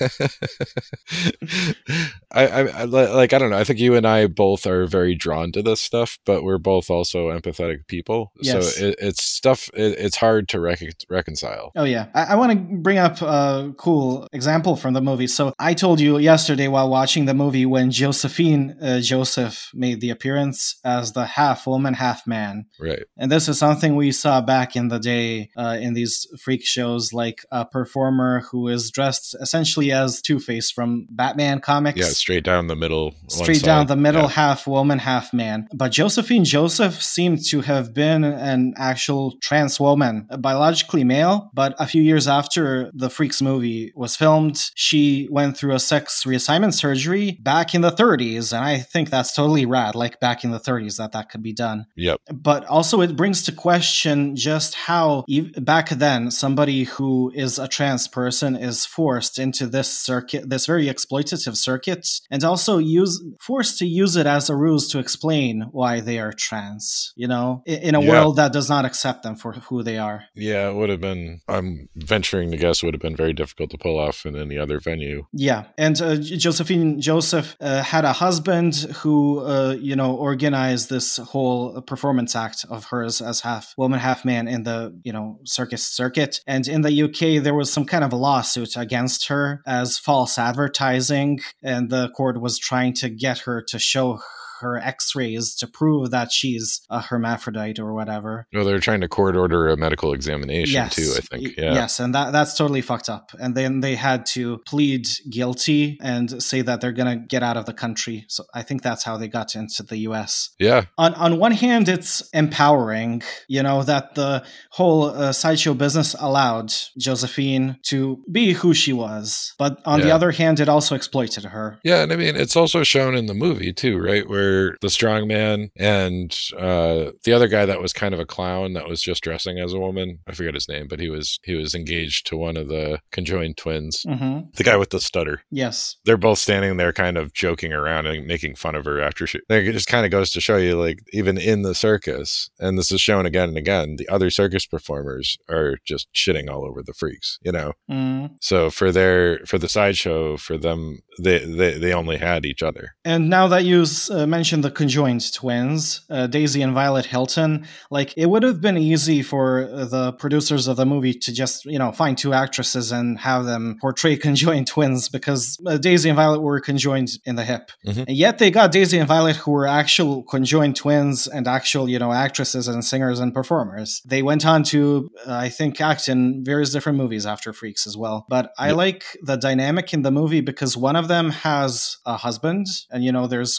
I, 2.32 2.46
I, 2.46 2.60
I 2.68 2.84
like. 2.84 3.32
I 3.32 3.38
don't 3.38 3.50
know. 3.50 3.56
I 3.58 3.64
think 3.64 3.78
you 3.78 3.94
and 3.94 4.06
I 4.06 4.26
both 4.26 4.66
are 4.66 4.86
very 4.86 5.14
drawn 5.14 5.52
to 5.52 5.62
this 5.62 5.80
stuff, 5.80 6.18
but 6.24 6.42
we're 6.42 6.58
both 6.58 6.90
also 6.90 7.28
empathetic 7.30 7.86
people. 7.86 8.32
Yes. 8.40 8.76
So 8.76 8.86
it, 8.86 8.96
it's 8.98 9.22
stuff. 9.22 9.68
It, 9.74 9.98
it's 9.98 10.16
hard 10.16 10.48
to 10.50 10.60
rec- 10.60 10.82
reconcile. 11.08 11.72
Oh 11.76 11.84
yeah, 11.84 12.06
I, 12.14 12.24
I 12.24 12.34
want 12.36 12.52
to 12.52 12.58
bring 12.78 12.98
up 12.98 13.20
a 13.22 13.72
cool 13.76 14.26
example 14.32 14.76
from 14.76 14.94
the 14.94 15.00
movie. 15.00 15.26
So 15.26 15.52
I 15.58 15.74
told 15.74 16.00
you 16.00 16.18
yesterday 16.18 16.68
while 16.68 16.88
watching 16.90 17.24
the 17.26 17.34
movie 17.34 17.66
when 17.66 17.90
Josephine 17.90 18.76
uh, 18.82 19.00
Joseph 19.00 19.70
made 19.74 20.00
the 20.00 20.10
appearance 20.10 20.78
as 20.84 21.12
the 21.12 21.24
half 21.26 21.66
woman, 21.66 21.94
half 21.94 22.26
man, 22.26 22.66
Right. 22.80 23.04
and 23.16 23.30
this 23.30 23.48
is 23.48 23.58
something 23.58 23.96
we 23.96 24.12
saw 24.12 24.40
back 24.40 24.76
in 24.76 24.88
the 24.88 24.98
day 24.98 25.50
uh, 25.56 25.76
in 25.80 25.94
these 25.94 26.26
freak 26.40 26.64
shows, 26.64 27.12
like 27.12 27.40
a 27.50 27.64
performer 27.64 28.40
who 28.50 28.68
is 28.68 28.90
dressed 28.90 29.34
essentially 29.40 29.65
essentially 29.66 29.92
as 29.92 30.22
Two 30.22 30.38
Face 30.38 30.70
from 30.70 31.06
Batman 31.10 31.60
comics. 31.60 31.98
Yeah, 31.98 32.06
straight 32.06 32.44
down 32.44 32.68
the 32.68 32.76
middle. 32.76 33.14
Straight 33.28 33.62
down 33.62 33.86
the 33.86 33.96
middle, 33.96 34.22
Yeah. 34.22 34.28
half 34.28 34.66
woman, 34.66 34.98
half 35.00 35.32
man. 35.32 35.66
But 35.74 35.90
Josephine 35.92 36.44
Joseph 36.44 37.02
seemed 37.02 37.44
to 37.46 37.60
have 37.62 37.92
been 37.92 38.22
an 38.24 38.74
actual 38.76 39.34
trans 39.42 39.80
woman, 39.80 40.28
biologically 40.38 41.02
male. 41.04 41.50
But 41.54 41.74
a 41.78 41.86
few 41.86 42.02
years 42.02 42.28
after 42.28 42.90
the 42.94 43.10
Freaks 43.10 43.42
movie 43.42 43.92
was 43.96 44.14
filmed, 44.16 44.70
she 44.76 45.26
went 45.30 45.56
through 45.56 45.74
a 45.74 45.80
sex 45.80 46.22
reassignment 46.24 46.74
surgery 46.74 47.38
back 47.42 47.74
in 47.74 47.80
the 47.80 47.90
30s. 47.92 48.52
And 48.52 48.64
I 48.64 48.78
think 48.78 49.10
that's 49.10 49.34
totally 49.34 49.66
rad, 49.66 49.94
like 49.94 50.20
back 50.20 50.44
in 50.44 50.50
the 50.52 50.60
30s, 50.60 50.96
that 50.98 51.12
that 51.12 51.28
could 51.30 51.42
be 51.42 51.52
done 51.52 51.86
Yep. 51.96 52.20
but 52.32 52.64
also 52.66 53.00
it 53.00 53.16
brings 53.16 53.42
to 53.44 53.52
question 53.52 54.36
just 54.36 54.74
how 54.74 55.24
back 55.58 55.88
then 55.90 56.30
somebody 56.30 56.84
who 56.84 57.32
is 57.34 57.58
a 57.58 57.66
trans 57.68 58.06
person 58.08 58.54
is 58.56 58.84
forced 58.84 59.38
into 59.38 59.55
this 59.64 59.90
circuit 59.90 60.50
this 60.50 60.66
very 60.66 60.86
exploitative 60.86 61.56
circuit 61.56 62.04
and 62.30 62.42
also 62.44 62.78
use 62.78 63.22
forced 63.40 63.78
to 63.78 63.86
use 63.86 64.16
it 64.16 64.26
as 64.26 64.50
a 64.50 64.56
ruse 64.56 64.88
to 64.88 64.98
explain 64.98 65.54
why 65.72 66.00
they 66.00 66.18
are 66.18 66.32
trans 66.32 67.12
you 67.16 67.28
know 67.28 67.62
i- 67.66 67.70
in 67.88 67.94
a 67.94 68.02
Yeah. 68.02 68.10
world 68.10 68.36
that 68.36 68.52
does 68.52 68.68
not 68.68 68.84
accept 68.84 69.22
them 69.22 69.36
for 69.36 69.52
who 69.68 69.82
they 69.82 69.98
are 69.98 70.24
Yeah, 70.34 70.68
it 70.70 70.74
would 70.74 70.90
have 70.90 71.00
been. 71.00 71.40
I'm 71.48 71.88
venturing 71.96 72.50
to 72.50 72.56
guess 72.56 72.82
would 72.82 72.94
have 72.94 73.00
been 73.08 73.16
very 73.24 73.32
difficult 73.32 73.70
to 73.70 73.78
pull 73.78 73.98
off 73.98 74.26
in 74.26 74.34
any 74.36 74.56
other 74.58 74.78
venue. 74.80 75.18
Yeah, 75.32 75.60
and 75.78 75.96
uh, 76.02 76.16
Josephine 76.44 77.00
Joseph 77.00 77.48
uh, 77.60 77.82
had 77.82 78.04
a 78.04 78.12
husband 78.24 78.74
who, 79.00 79.16
uh, 79.40 79.76
you 79.88 79.96
know, 80.00 80.12
organized 80.30 80.86
this 80.90 81.08
whole 81.32 81.80
performance 81.92 82.32
act 82.46 82.58
of 82.74 82.80
hers 82.92 83.20
as 83.30 83.40
half 83.48 83.64
woman, 83.76 83.98
half 84.08 84.20
man 84.24 84.44
in 84.54 84.60
the, 84.68 84.78
you 85.06 85.12
know, 85.12 85.26
circus 85.44 85.82
circuit. 86.00 86.40
And 86.46 86.66
in 86.74 86.80
the 86.82 86.92
UK, 87.04 87.20
there 87.42 87.54
was 87.54 87.72
some 87.72 87.86
kind 87.92 88.04
of 88.04 88.12
a 88.12 88.16
lawsuit 88.28 88.72
against 88.76 89.20
her 89.30 89.45
as 89.66 89.98
false 89.98 90.38
advertising, 90.38 91.40
and 91.62 91.90
the 91.90 92.08
court 92.10 92.40
was 92.40 92.58
trying 92.58 92.94
to 92.94 93.08
get 93.08 93.38
her 93.40 93.62
to 93.68 93.78
show 93.78 94.20
her 94.60 94.78
x-rays 94.78 95.54
to 95.56 95.66
prove 95.66 96.10
that 96.10 96.32
she's 96.32 96.80
a 96.90 97.00
hermaphrodite 97.00 97.78
or 97.78 97.92
whatever 97.92 98.46
No, 98.52 98.64
they're 98.64 98.78
trying 98.78 99.00
to 99.00 99.08
court 99.08 99.36
order 99.36 99.68
a 99.68 99.76
medical 99.76 100.12
examination 100.12 100.88
too. 100.90 101.12
I 101.16 101.20
think. 101.20 101.56
Yeah. 101.56 101.74
Yes, 101.74 102.00
and 102.00 102.14
that 102.14 102.32
that's 102.32 102.56
totally 102.56 102.82
fucked 102.82 103.08
up. 103.08 103.30
And 103.40 103.54
then 103.54 103.80
they 103.80 103.94
had 103.94 104.26
to 104.26 104.58
plead 104.66 105.08
guilty 105.30 105.98
and 106.00 106.42
say 106.42 106.62
that 106.62 106.80
they're 106.80 106.92
gonna 106.92 107.16
get 107.16 107.42
out 107.42 107.56
of 107.56 107.66
the 107.66 107.72
country. 107.72 108.24
So 108.28 108.44
I 108.54 108.62
think 108.62 108.82
that's 108.82 109.04
how 109.04 109.16
they 109.16 109.28
got 109.28 109.54
into 109.54 109.82
the 109.82 109.98
U.S. 110.08 110.50
Yeah. 110.58 110.84
On 110.98 111.14
on 111.14 111.38
one 111.38 111.52
hand, 111.52 111.88
it's 111.88 112.28
empowering, 112.30 113.22
you 113.48 113.62
know, 113.62 113.82
that 113.82 114.14
the 114.14 114.44
whole 114.70 115.04
uh, 115.04 115.32
sideshow 115.32 115.74
business 115.74 116.14
allowed 116.18 116.72
Josephine 116.98 117.78
to 117.84 118.22
be 118.30 118.52
who 118.52 118.74
she 118.74 118.92
was. 118.92 119.54
But 119.58 119.80
on 119.84 120.00
the 120.00 120.10
other 120.10 120.30
hand, 120.30 120.60
it 120.60 120.68
also 120.68 120.94
exploited 120.94 121.44
her. 121.44 121.78
Yeah, 121.84 122.02
and 122.02 122.12
I 122.12 122.16
mean 122.16 122.36
it's 122.36 122.56
also 122.56 122.82
shown 122.82 123.14
in 123.14 123.26
the 123.26 123.34
movie 123.34 123.72
too, 123.72 123.98
right? 123.98 124.28
Where 124.28 124.45
the 124.80 124.90
strong 124.90 125.26
man 125.28 125.70
and 125.76 126.36
uh 126.58 127.10
the 127.24 127.32
other 127.32 127.48
guy 127.48 127.66
that 127.66 127.80
was 127.80 127.92
kind 127.92 128.14
of 128.14 128.20
a 128.20 128.26
clown 128.26 128.72
that 128.74 128.88
was 128.88 129.02
just 129.02 129.22
dressing 129.22 129.58
as 129.58 129.72
a 129.72 129.78
woman, 129.78 130.18
I 130.26 130.32
forget 130.32 130.54
his 130.54 130.68
name, 130.68 130.86
but 130.88 131.00
he 131.00 131.08
was 131.08 131.38
he 131.44 131.54
was 131.54 131.74
engaged 131.74 132.26
to 132.28 132.36
one 132.36 132.56
of 132.56 132.68
the 132.68 132.98
conjoined 133.12 133.56
twins. 133.56 134.04
hmm 134.08 134.40
The 134.54 134.64
guy 134.64 134.76
with 134.76 134.90
the 134.90 135.00
stutter. 135.00 135.42
Yes. 135.50 135.96
They're 136.04 136.16
both 136.16 136.38
standing 136.38 136.76
there 136.76 136.92
kind 136.92 137.16
of 137.16 137.32
joking 137.32 137.72
around 137.72 138.06
and 138.06 138.26
making 138.26 138.56
fun 138.56 138.74
of 138.74 138.84
her 138.84 139.00
after 139.00 139.26
she 139.26 139.38
like, 139.48 139.64
it 139.64 139.72
just 139.72 139.88
kind 139.88 140.04
of 140.04 140.10
goes 140.10 140.30
to 140.32 140.40
show 140.40 140.56
you 140.56 140.78
like 140.80 140.98
even 141.12 141.38
in 141.38 141.62
the 141.62 141.74
circus, 141.74 142.50
and 142.58 142.78
this 142.78 142.90
is 142.92 143.00
shown 143.00 143.26
again 143.26 143.48
and 143.48 143.58
again, 143.58 143.96
the 143.96 144.08
other 144.08 144.30
circus 144.30 144.66
performers 144.66 145.36
are 145.48 145.78
just 145.84 146.08
shitting 146.14 146.50
all 146.50 146.64
over 146.64 146.82
the 146.82 146.94
freaks, 146.94 147.38
you 147.42 147.52
know? 147.52 147.72
Mm. 147.90 148.30
So 148.40 148.70
for 148.70 148.92
their 148.92 149.40
for 149.46 149.58
the 149.58 149.68
sideshow, 149.68 150.36
for 150.36 150.56
them 150.58 151.00
they, 151.20 151.38
they 151.38 151.78
they 151.78 151.92
only 151.92 152.16
had 152.16 152.44
each 152.44 152.62
other. 152.62 152.94
And 153.04 153.28
now 153.28 153.48
that 153.48 153.64
you 153.64 153.84
uh, 154.10 154.26
mentioned 154.36 154.62
the 154.64 154.70
conjoined 154.70 155.32
twins, 155.32 155.82
uh, 156.10 156.26
Daisy 156.26 156.60
and 156.62 156.74
Violet 156.74 157.06
Hilton, 157.06 157.66
like 157.90 158.12
it 158.16 158.26
would 158.30 158.42
have 158.42 158.60
been 158.60 158.76
easy 158.76 159.22
for 159.22 159.44
uh, 159.72 159.84
the 159.86 160.12
producers 160.12 160.68
of 160.68 160.76
the 160.76 160.84
movie 160.86 161.14
to 161.24 161.32
just, 161.32 161.64
you 161.64 161.78
know, 161.78 161.90
find 161.92 162.18
two 162.18 162.32
actresses 162.32 162.92
and 162.92 163.18
have 163.18 163.44
them 163.44 163.78
portray 163.80 164.16
conjoined 164.28 164.66
twins 164.66 165.08
because 165.08 165.58
uh, 165.66 165.78
Daisy 165.78 166.08
and 166.10 166.16
Violet 166.16 166.40
were 166.42 166.60
conjoined 166.60 167.10
in 167.24 167.34
the 167.36 167.44
hip. 167.44 167.70
Mhm. 167.86 168.04
And 168.08 168.16
yet 168.16 168.38
they 168.38 168.50
got 168.50 168.72
Daisy 168.72 168.98
and 168.98 169.08
Violet 169.08 169.36
who 169.36 169.52
were 169.52 169.66
actual 169.66 170.22
conjoined 170.24 170.76
twins 170.76 171.26
and 171.26 171.46
actual, 171.48 171.88
you 171.88 171.98
know, 171.98 172.12
actresses 172.12 172.68
and 172.68 172.84
singers 172.84 173.18
and 173.20 173.32
performers. 173.32 174.02
They 174.04 174.22
went 174.22 174.44
on 174.44 174.62
to, 174.64 175.10
uh, 175.26 175.32
I 175.46 175.48
think, 175.48 175.80
act 175.80 176.08
in 176.08 176.44
various 176.44 176.70
different 176.72 176.98
movies 176.98 177.24
after 177.26 177.52
Freaks 177.52 177.86
as 177.86 177.96
well. 177.96 178.26
But 178.28 178.52
I 178.58 178.68
Yep. 178.68 178.76
like 178.76 179.04
the 179.22 179.36
dynamic 179.36 179.94
in 179.94 180.02
the 180.02 180.10
movie 180.10 180.42
because 180.42 180.76
one 180.76 180.96
of 180.96 181.08
them 181.08 181.30
has 181.30 181.96
a 182.04 182.16
husband, 182.16 182.66
and 182.90 183.02
you 183.04 183.12
know, 183.12 183.26
there's 183.26 183.58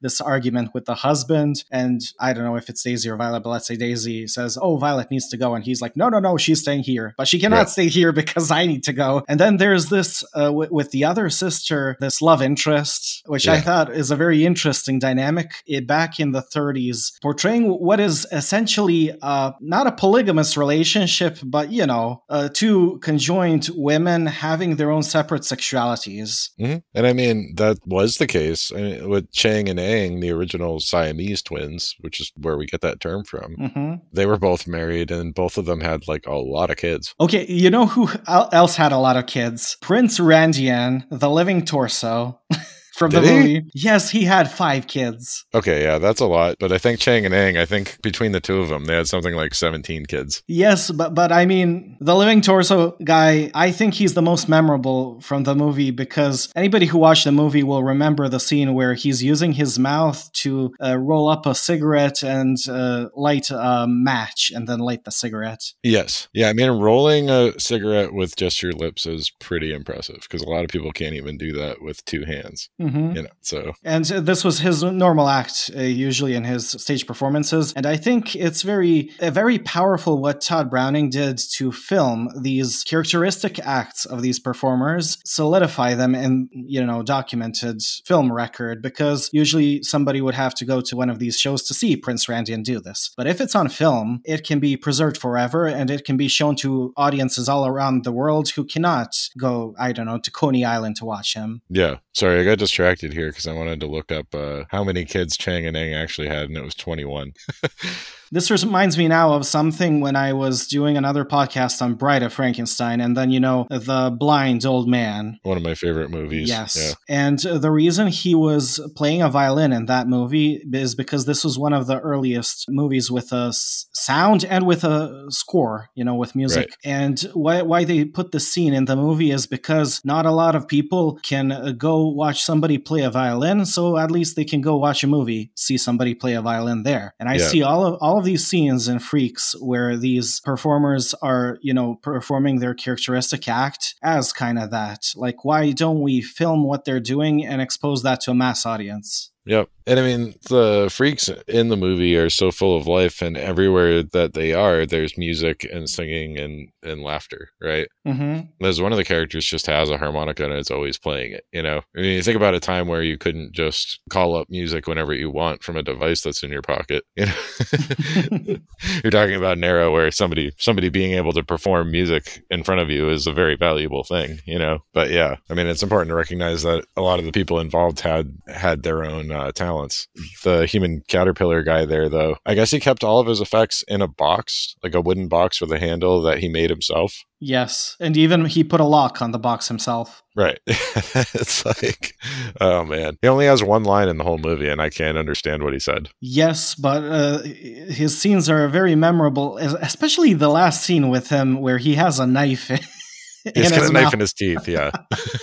this 0.00 0.20
argument 0.20 0.70
with 0.74 0.84
the 0.86 0.94
husband. 0.94 1.64
And 1.70 2.00
I 2.20 2.32
don't 2.32 2.44
know 2.44 2.56
if 2.56 2.68
it's 2.68 2.82
Daisy 2.82 3.08
or 3.08 3.16
Violet, 3.16 3.42
but 3.42 3.50
let's 3.50 3.66
say 3.66 3.76
Daisy 3.76 4.26
says, 4.26 4.58
Oh, 4.60 4.76
Violet 4.76 5.10
needs 5.10 5.28
to 5.28 5.36
go. 5.36 5.54
And 5.54 5.64
he's 5.64 5.80
like, 5.80 5.96
No, 5.96 6.08
no, 6.08 6.18
no, 6.18 6.36
she's 6.36 6.60
staying 6.60 6.82
here. 6.82 7.14
But 7.16 7.28
she 7.28 7.38
cannot 7.38 7.56
Right. 7.58 7.68
stay 7.68 7.88
here 7.88 8.12
because 8.22 8.50
I 8.50 8.66
need 8.66 8.82
to 8.84 8.92
go. 8.92 9.22
And 9.28 9.38
then 9.38 9.56
there's 9.58 9.86
this 9.86 10.24
uh, 10.34 10.46
w- 10.46 10.68
with 10.72 10.90
the 10.90 11.04
other 11.04 11.30
sister, 11.30 11.96
this 12.00 12.20
love 12.22 12.42
interest, 12.42 13.22
which 13.26 13.46
I 13.48 13.60
thought 13.60 13.92
is 13.92 14.10
a 14.10 14.16
very 14.16 14.44
interesting 14.44 14.98
dynamic 14.98 15.52
it, 15.66 15.86
back 15.86 16.18
in 16.18 16.32
the 16.32 16.42
30s, 16.42 17.20
portraying 17.22 17.68
what 17.68 18.00
is 18.00 18.26
essentially 18.32 19.12
uh, 19.22 19.52
not 19.60 19.86
a 19.86 19.92
polygamous 19.92 20.56
relationship, 20.56 21.38
but, 21.44 21.70
you 21.70 21.86
know, 21.86 22.22
uh, 22.28 22.48
two 22.52 22.98
conjoined 23.02 23.68
women 23.74 24.26
having 24.26 24.76
their 24.76 24.90
own 24.90 25.02
separate 25.02 25.42
sexualities. 25.42 26.50
hmm 26.58 26.76
And 26.94 27.06
I 27.06 27.12
mean, 27.12 27.54
that 27.56 27.78
was 27.86 28.16
the 28.16 28.26
case 28.26 28.72
I 28.72 28.80
mean, 28.80 29.08
with 29.08 29.30
And 29.52 29.78
Eng, 29.78 30.20
the 30.20 30.30
original 30.30 30.80
Siamese 30.80 31.42
twins, 31.42 31.94
which 32.00 32.20
is 32.20 32.32
where 32.36 32.56
we 32.56 32.66
get 32.66 32.80
that 32.80 33.00
term 33.00 33.24
from. 33.24 33.54
hmm 33.54 33.94
They 34.12 34.26
were 34.26 34.38
both 34.38 34.66
married, 34.66 35.10
and 35.10 35.34
both 35.34 35.58
of 35.58 35.66
them 35.66 35.80
had 35.80 36.08
like 36.08 36.26
a 36.26 36.34
lot 36.34 36.70
of 36.70 36.76
kids. 36.76 37.14
Okay, 37.20 37.46
you 37.46 37.70
know 37.70 37.86
who 37.86 38.08
else 38.26 38.76
had 38.76 38.92
a 38.92 38.98
lot 38.98 39.16
of 39.16 39.26
kids? 39.26 39.76
Prince 39.80 40.18
Randian, 40.18 41.04
the 41.10 41.30
living 41.30 41.64
torso 41.64 42.40
from 42.94 43.10
the 43.10 43.20
he? 43.20 43.30
movie. 43.30 43.70
Yes, 43.74 44.10
he 44.10 44.24
had 44.24 44.50
five 44.50 44.86
kids. 44.86 45.44
Okay, 45.54 45.82
yeah, 45.82 45.98
that's 45.98 46.20
a 46.20 46.26
lot. 46.26 46.56
But 46.58 46.72
I 46.72 46.78
think 46.78 47.00
Chang 47.00 47.24
and 47.24 47.34
Eng, 47.34 47.56
I 47.56 47.64
think 47.64 48.00
between 48.02 48.32
the 48.32 48.40
two 48.40 48.60
of 48.60 48.68
them, 48.68 48.84
they 48.84 48.94
had 48.94 49.08
something 49.08 49.34
like 49.34 49.54
17 49.54 50.06
kids. 50.06 50.42
Yes, 50.46 50.90
but 50.90 51.14
but 51.14 51.32
I 51.32 51.46
mean, 51.46 51.96
the 52.00 52.14
living 52.14 52.40
torso 52.40 52.96
guy, 53.04 53.50
I 53.54 53.70
think 53.70 53.94
he's 53.94 54.14
the 54.14 54.22
most 54.22 54.48
memorable 54.48 55.20
from 55.20 55.44
the 55.44 55.54
movie 55.54 55.90
because 55.90 56.50
anybody 56.54 56.86
who 56.86 56.98
watched 56.98 57.24
the 57.24 57.32
movie 57.32 57.62
will 57.62 57.82
remember 57.82 58.28
the 58.28 58.40
scene 58.40 58.74
where 58.74 58.94
he's 58.94 59.22
using 59.22 59.52
his 59.52 59.78
mouth 59.78 60.30
to 60.32 60.72
uh, 60.82 60.96
roll 60.98 61.28
up 61.28 61.46
a 61.46 61.54
cigarette 61.54 62.22
and 62.22 62.56
uh, 62.68 63.08
light 63.16 63.50
a 63.50 63.86
match 63.88 64.52
and 64.54 64.68
then 64.68 64.78
light 64.78 65.04
the 65.04 65.10
cigarette. 65.10 65.62
Yes. 65.82 66.28
Yeah, 66.32 66.48
I 66.48 66.52
mean, 66.52 66.70
rolling 66.70 67.30
a 67.30 67.58
cigarette 67.58 68.12
with 68.12 68.36
just 68.36 68.62
your 68.62 68.72
lips 68.72 69.06
is 69.06 69.30
pretty 69.40 69.72
impressive 69.72 70.20
because 70.22 70.42
a 70.42 70.48
lot 70.48 70.64
of 70.64 70.70
people 70.70 70.92
can't 70.92 71.14
even 71.14 71.38
do 71.38 71.52
that 71.54 71.82
with 71.82 72.04
two 72.04 72.24
hands, 72.24 72.68
hmm 72.88 73.12
you 73.12 73.22
know. 73.22 73.28
So, 73.40 73.72
And 73.84 74.04
this 74.04 74.44
was 74.44 74.60
his 74.60 74.82
normal 74.82 75.28
act, 75.28 75.70
uh, 75.76 75.80
usually 75.80 76.34
in 76.34 76.44
his 76.44 76.70
stage 76.70 77.06
performances. 77.06 77.72
And 77.74 77.86
I 77.86 77.96
think 77.96 78.34
it's 78.36 78.62
very, 78.62 79.10
uh, 79.20 79.30
very 79.30 79.58
powerful 79.58 80.20
what 80.20 80.40
Tod 80.40 80.70
Browning 80.70 81.10
did 81.10 81.38
to 81.56 81.72
film 81.72 82.30
these 82.40 82.84
characteristic 82.84 83.58
acts 83.58 84.04
of 84.04 84.22
these 84.22 84.38
performers, 84.38 85.18
solidify 85.24 85.94
them 85.94 86.14
in, 86.14 86.48
you 86.52 86.84
know, 86.84 87.02
documented 87.02 87.82
film 88.04 88.32
record. 88.32 88.80
Because 88.82 89.28
usually 89.32 89.82
somebody 89.82 90.20
would 90.20 90.34
have 90.34 90.54
to 90.54 90.64
go 90.64 90.80
to 90.80 90.96
one 90.96 91.10
of 91.10 91.18
these 91.18 91.36
shows 91.38 91.62
to 91.64 91.74
see 91.74 91.96
Prince 91.96 92.26
Randian 92.26 92.62
do 92.62 92.80
this. 92.80 93.10
But 93.16 93.26
if 93.26 93.40
it's 93.40 93.54
on 93.54 93.68
film, 93.68 94.20
it 94.24 94.44
can 94.44 94.58
be 94.60 94.76
preserved 94.76 95.18
forever 95.18 95.66
and 95.66 95.90
it 95.90 96.04
can 96.04 96.16
be 96.16 96.28
shown 96.28 96.56
to 96.56 96.92
audiences 96.96 97.48
all 97.48 97.66
around 97.66 98.04
the 98.04 98.12
world 98.12 98.48
who 98.50 98.64
cannot 98.64 99.16
go, 99.38 99.74
I 99.78 99.92
don't 99.92 100.06
know, 100.06 100.18
to 100.18 100.30
Coney 100.30 100.64
Island 100.64 100.96
to 100.96 101.04
watch 101.04 101.34
him. 101.34 101.62
yeah. 101.68 101.96
Sorry, 102.14 102.40
I 102.40 102.44
got 102.44 102.58
distracted 102.72 103.12
here 103.12 103.28
because 103.28 103.46
I 103.46 103.52
wanted 103.52 103.80
to 103.80 103.86
look 103.86 104.10
up 104.10 104.34
uh, 104.34 104.64
how 104.70 104.82
many 104.82 105.04
kids 105.04 105.36
Chang 105.36 105.66
and 105.66 105.76
Eng 105.76 105.92
actually 105.92 106.28
had, 106.28 106.48
and 106.48 106.56
it 106.56 106.64
was 106.64 106.74
21. 106.74 107.34
This 108.34 108.50
reminds 108.50 108.96
me 108.96 109.08
now 109.08 109.34
of 109.34 109.44
something 109.44 110.00
when 110.00 110.16
I 110.16 110.32
was 110.32 110.66
doing 110.66 110.96
another 110.96 111.24
podcast 111.26 111.82
on 111.82 111.94
Bride 111.96 112.22
of 112.22 112.32
Frankenstein, 112.32 113.02
and 113.02 113.14
then, 113.14 113.30
you 113.30 113.38
know, 113.40 113.66
the 113.68 114.10
blind 114.18 114.64
old 114.64 114.88
man. 114.88 115.38
One 115.42 115.58
of 115.58 115.62
my 115.62 115.74
favorite 115.74 116.10
movies. 116.10 116.48
Yes. 116.48 116.76
Yeah. 116.80 116.94
And 117.14 117.38
the 117.38 117.70
reason 117.70 118.06
he 118.08 118.34
was 118.34 118.80
playing 118.96 119.20
a 119.20 119.28
violin 119.28 119.70
in 119.74 119.84
that 119.86 120.08
movie 120.08 120.62
is 120.72 120.94
because 120.94 121.26
this 121.26 121.44
was 121.44 121.58
one 121.58 121.74
of 121.74 121.86
the 121.86 122.00
earliest 122.00 122.64
movies 122.70 123.10
with 123.10 123.32
a 123.32 123.48
s- 123.48 123.86
sound 123.92 124.46
and 124.46 124.66
with 124.66 124.82
a 124.84 125.26
score, 125.28 125.90
you 125.94 126.02
know, 126.02 126.14
with 126.14 126.34
music. 126.34 126.68
Right. 126.70 126.76
And 126.84 127.20
why, 127.34 127.60
why 127.60 127.84
they 127.84 128.06
put 128.06 128.32
the 128.32 128.40
scene 128.40 128.72
in 128.72 128.86
the 128.86 128.96
movie 128.96 129.30
is 129.30 129.46
because 129.46 130.00
not 130.06 130.24
a 130.24 130.30
lot 130.32 130.56
of 130.56 130.66
people 130.66 131.18
can 131.22 131.52
uh, 131.52 131.72
go 131.72 132.08
watch 132.08 132.42
somebody 132.42 132.78
play 132.78 133.02
a 133.02 133.10
violin, 133.10 133.66
so 133.66 133.98
at 133.98 134.10
least 134.10 134.36
they 134.36 134.44
can 134.46 134.62
go 134.62 134.78
watch 134.78 135.04
a 135.04 135.06
movie, 135.06 135.52
see 135.54 135.76
somebody 135.76 136.14
play 136.14 136.32
a 136.32 136.40
violin 136.40 136.82
there. 136.82 137.14
And 137.20 137.28
I 137.28 137.34
Yeah. 137.34 137.46
see 137.48 137.62
all 137.62 137.84
of 137.86 137.98
all 138.00 138.18
of 138.18 138.21
of 138.22 138.26
these 138.26 138.46
scenes 138.46 138.86
in 138.86 139.00
Freaks 139.00 139.52
where 139.60 139.96
these 139.96 140.38
performers 140.38 141.12
are, 141.22 141.58
you 141.60 141.74
know, 141.74 141.96
performing 142.02 142.60
their 142.60 142.72
characteristic 142.72 143.48
act 143.48 143.96
as 144.00 144.32
kind 144.32 144.60
of 144.60 144.70
that. 144.70 145.08
Like, 145.16 145.44
why 145.44 145.72
don't 145.72 146.02
we 146.02 146.22
film 146.22 146.62
what 146.62 146.84
they're 146.84 147.00
doing 147.00 147.44
and 147.44 147.60
expose 147.60 148.04
that 148.04 148.20
to 148.22 148.30
a 148.30 148.34
mass 148.34 148.64
audience? 148.64 149.31
Yep. 149.44 149.68
And 149.86 149.98
I 149.98 150.02
mean, 150.02 150.34
the 150.48 150.88
freaks 150.92 151.28
in 151.48 151.68
the 151.68 151.76
movie 151.76 152.16
are 152.16 152.30
so 152.30 152.52
full 152.52 152.76
of 152.76 152.86
life, 152.86 153.20
and 153.20 153.36
everywhere 153.36 154.04
that 154.04 154.34
they 154.34 154.52
are, 154.52 154.86
there's 154.86 155.18
music 155.18 155.66
and 155.72 155.90
singing 155.90 156.38
and, 156.38 156.68
and 156.84 157.02
laughter, 157.02 157.50
right? 157.60 157.88
Mm-hmm. 158.06 158.46
There's 158.60 158.80
one 158.80 158.92
of 158.92 158.98
the 158.98 159.04
characters 159.04 159.44
just 159.44 159.66
has 159.66 159.90
a 159.90 159.98
harmonica 159.98 160.44
and 160.44 160.52
it's 160.52 160.70
always 160.70 160.98
playing 160.98 161.32
it, 161.32 161.44
you 161.52 161.62
know? 161.62 161.82
I 161.96 162.00
mean, 162.00 162.14
you 162.14 162.22
think 162.22 162.36
about 162.36 162.54
a 162.54 162.60
time 162.60 162.86
where 162.86 163.02
you 163.02 163.18
couldn't 163.18 163.52
just 163.52 164.00
call 164.08 164.36
up 164.36 164.48
music 164.48 164.86
whenever 164.86 165.12
you 165.12 165.30
want 165.30 165.64
from 165.64 165.76
a 165.76 165.82
device 165.82 166.22
that's 166.22 166.44
in 166.44 166.52
your 166.52 166.62
pocket, 166.62 167.02
you 167.16 167.26
know? 167.26 168.56
You're 169.02 169.10
talking 169.10 169.34
about 169.34 169.56
an 169.56 169.64
era 169.64 169.90
where 169.90 170.10
somebody 170.12 170.52
somebody 170.58 170.90
being 170.90 171.14
able 171.14 171.32
to 171.32 171.42
perform 171.42 171.90
music 171.90 172.44
in 172.50 172.62
front 172.62 172.80
of 172.80 172.90
you 172.90 173.10
is 173.10 173.26
a 173.26 173.32
very 173.32 173.56
valuable 173.56 174.04
thing, 174.04 174.38
you 174.46 174.58
know? 174.58 174.78
But 174.92 175.10
yeah, 175.10 175.36
I 175.50 175.54
mean, 175.54 175.66
it's 175.66 175.82
important 175.82 176.10
to 176.10 176.14
recognize 176.14 176.62
that 176.62 176.84
a 176.96 177.02
lot 177.02 177.18
of 177.18 177.24
the 177.24 177.32
people 177.32 177.58
involved 177.58 178.00
had 178.00 178.32
had 178.46 178.84
their 178.84 179.04
own 179.04 179.31
uh, 179.32 179.52
talents. 179.52 180.08
The 180.44 180.66
human 180.66 181.02
caterpillar 181.08 181.62
guy 181.62 181.84
there, 181.84 182.08
though, 182.08 182.36
I 182.46 182.54
guess 182.54 182.70
he 182.70 182.80
kept 182.80 183.04
all 183.04 183.20
of 183.20 183.26
his 183.26 183.40
effects 183.40 183.84
in 183.88 184.02
a 184.02 184.08
box, 184.08 184.74
like 184.82 184.94
a 184.94 185.00
wooden 185.00 185.28
box 185.28 185.60
with 185.60 185.72
a 185.72 185.78
handle 185.78 186.22
that 186.22 186.38
he 186.38 186.48
made 186.48 186.70
himself. 186.70 187.24
Yes, 187.40 187.96
and 187.98 188.16
even 188.16 188.44
he 188.44 188.62
put 188.62 188.80
a 188.80 188.84
lock 188.84 189.20
on 189.20 189.32
the 189.32 189.38
box 189.38 189.66
himself. 189.66 190.22
Right. 190.36 190.60
it's 190.66 191.66
like, 191.66 192.14
oh 192.60 192.84
man, 192.84 193.18
he 193.20 193.26
only 193.26 193.46
has 193.46 193.64
one 193.64 193.82
line 193.82 194.08
in 194.08 194.16
the 194.16 194.24
whole 194.24 194.38
movie, 194.38 194.68
and 194.68 194.80
I 194.80 194.90
can't 194.90 195.18
understand 195.18 195.64
what 195.64 195.72
he 195.72 195.80
said. 195.80 196.08
Yes, 196.20 196.76
but 196.76 197.02
uh, 197.02 197.42
his 197.42 198.16
scenes 198.16 198.48
are 198.48 198.68
very 198.68 198.94
memorable, 198.94 199.58
especially 199.58 200.34
the 200.34 200.48
last 200.48 200.84
scene 200.84 201.08
with 201.08 201.30
him 201.30 201.60
where 201.60 201.78
he 201.78 201.96
has 201.96 202.20
a 202.20 202.26
knife. 202.26 202.70
He's 203.54 203.70
got 203.70 203.88
a 203.88 203.92
knife 203.92 204.04
mouth. 204.04 204.14
in 204.14 204.20
his 204.20 204.32
teeth, 204.32 204.68
yeah. 204.68 204.90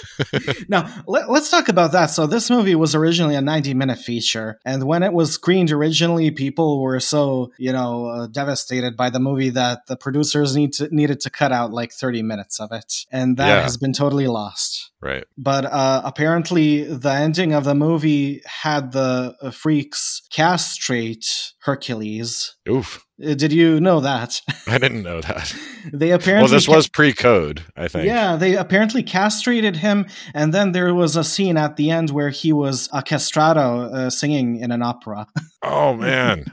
now, 0.69 0.89
let, 1.07 1.29
us 1.29 1.49
talk 1.49 1.67
about 1.67 1.91
that. 1.91 2.07
So, 2.07 2.27
this 2.27 2.49
movie 2.49 2.75
was 2.75 2.95
originally 2.95 3.35
a 3.35 3.41
90 3.41 3.73
minute 3.73 3.99
feature. 3.99 4.59
And 4.65 4.83
when 4.83 5.03
it 5.03 5.11
was 5.11 5.33
screened 5.33 5.71
originally, 5.71 6.31
people 6.31 6.81
were 6.81 6.99
so, 6.99 7.51
you 7.57 7.73
know, 7.73 8.05
uh, 8.05 8.27
devastated 8.27 8.95
by 8.95 9.09
the 9.09 9.19
movie 9.19 9.49
that 9.49 9.87
the 9.87 9.97
producers 9.97 10.55
need 10.55 10.73
to, 10.73 10.87
needed 10.95 11.19
to 11.21 11.29
cut 11.29 11.51
out 11.51 11.71
like 11.71 11.91
30 11.91 12.23
minutes 12.23 12.59
of 12.59 12.71
it. 12.71 13.05
And 13.11 13.37
that 13.37 13.47
yeah. 13.47 13.61
has 13.63 13.77
been 13.77 13.93
totally 13.93 14.27
lost. 14.27 14.91
Right. 15.01 15.25
But 15.37 15.65
uh, 15.65 16.01
apparently, 16.03 16.83
the 16.83 17.11
ending 17.11 17.53
of 17.53 17.63
the 17.63 17.75
movie 17.75 18.41
had 18.45 18.91
the 18.91 19.35
uh, 19.41 19.51
freaks 19.51 20.18
castrate 20.31 21.25
Hercules. 21.61 22.55
Oof. 22.69 23.05
Uh, 23.23 23.33
did 23.33 23.51
you 23.51 23.79
know 23.79 23.99
that? 23.99 24.41
I 24.67 24.77
didn't 24.77 25.03
know 25.03 25.21
that. 25.21 25.53
they 25.93 26.11
apparently. 26.11 26.43
Well, 26.49 26.51
this 26.57 26.67
ca- 26.67 26.75
was 26.75 26.87
pre-code, 26.87 27.63
I 27.75 27.87
think. 27.87 28.05
Yeah, 28.05 28.35
they 28.35 28.55
apparently 28.55 29.03
castrated 29.03 29.75
him, 29.77 30.05
and 30.33 30.53
then 30.53 30.71
there 30.71 30.93
was 30.93 31.15
a 31.15 31.23
scene 31.23 31.57
at 31.57 31.75
the 31.75 31.91
end 31.91 32.11
where 32.11 32.29
he 32.29 32.53
was 32.53 32.87
a 32.93 33.01
castrato 33.01 33.93
uh, 33.93 34.09
singing 34.09 34.57
in 34.57 34.71
an 34.71 34.81
opera. 34.83 35.27
Oh 35.61 35.93
man. 35.93 36.45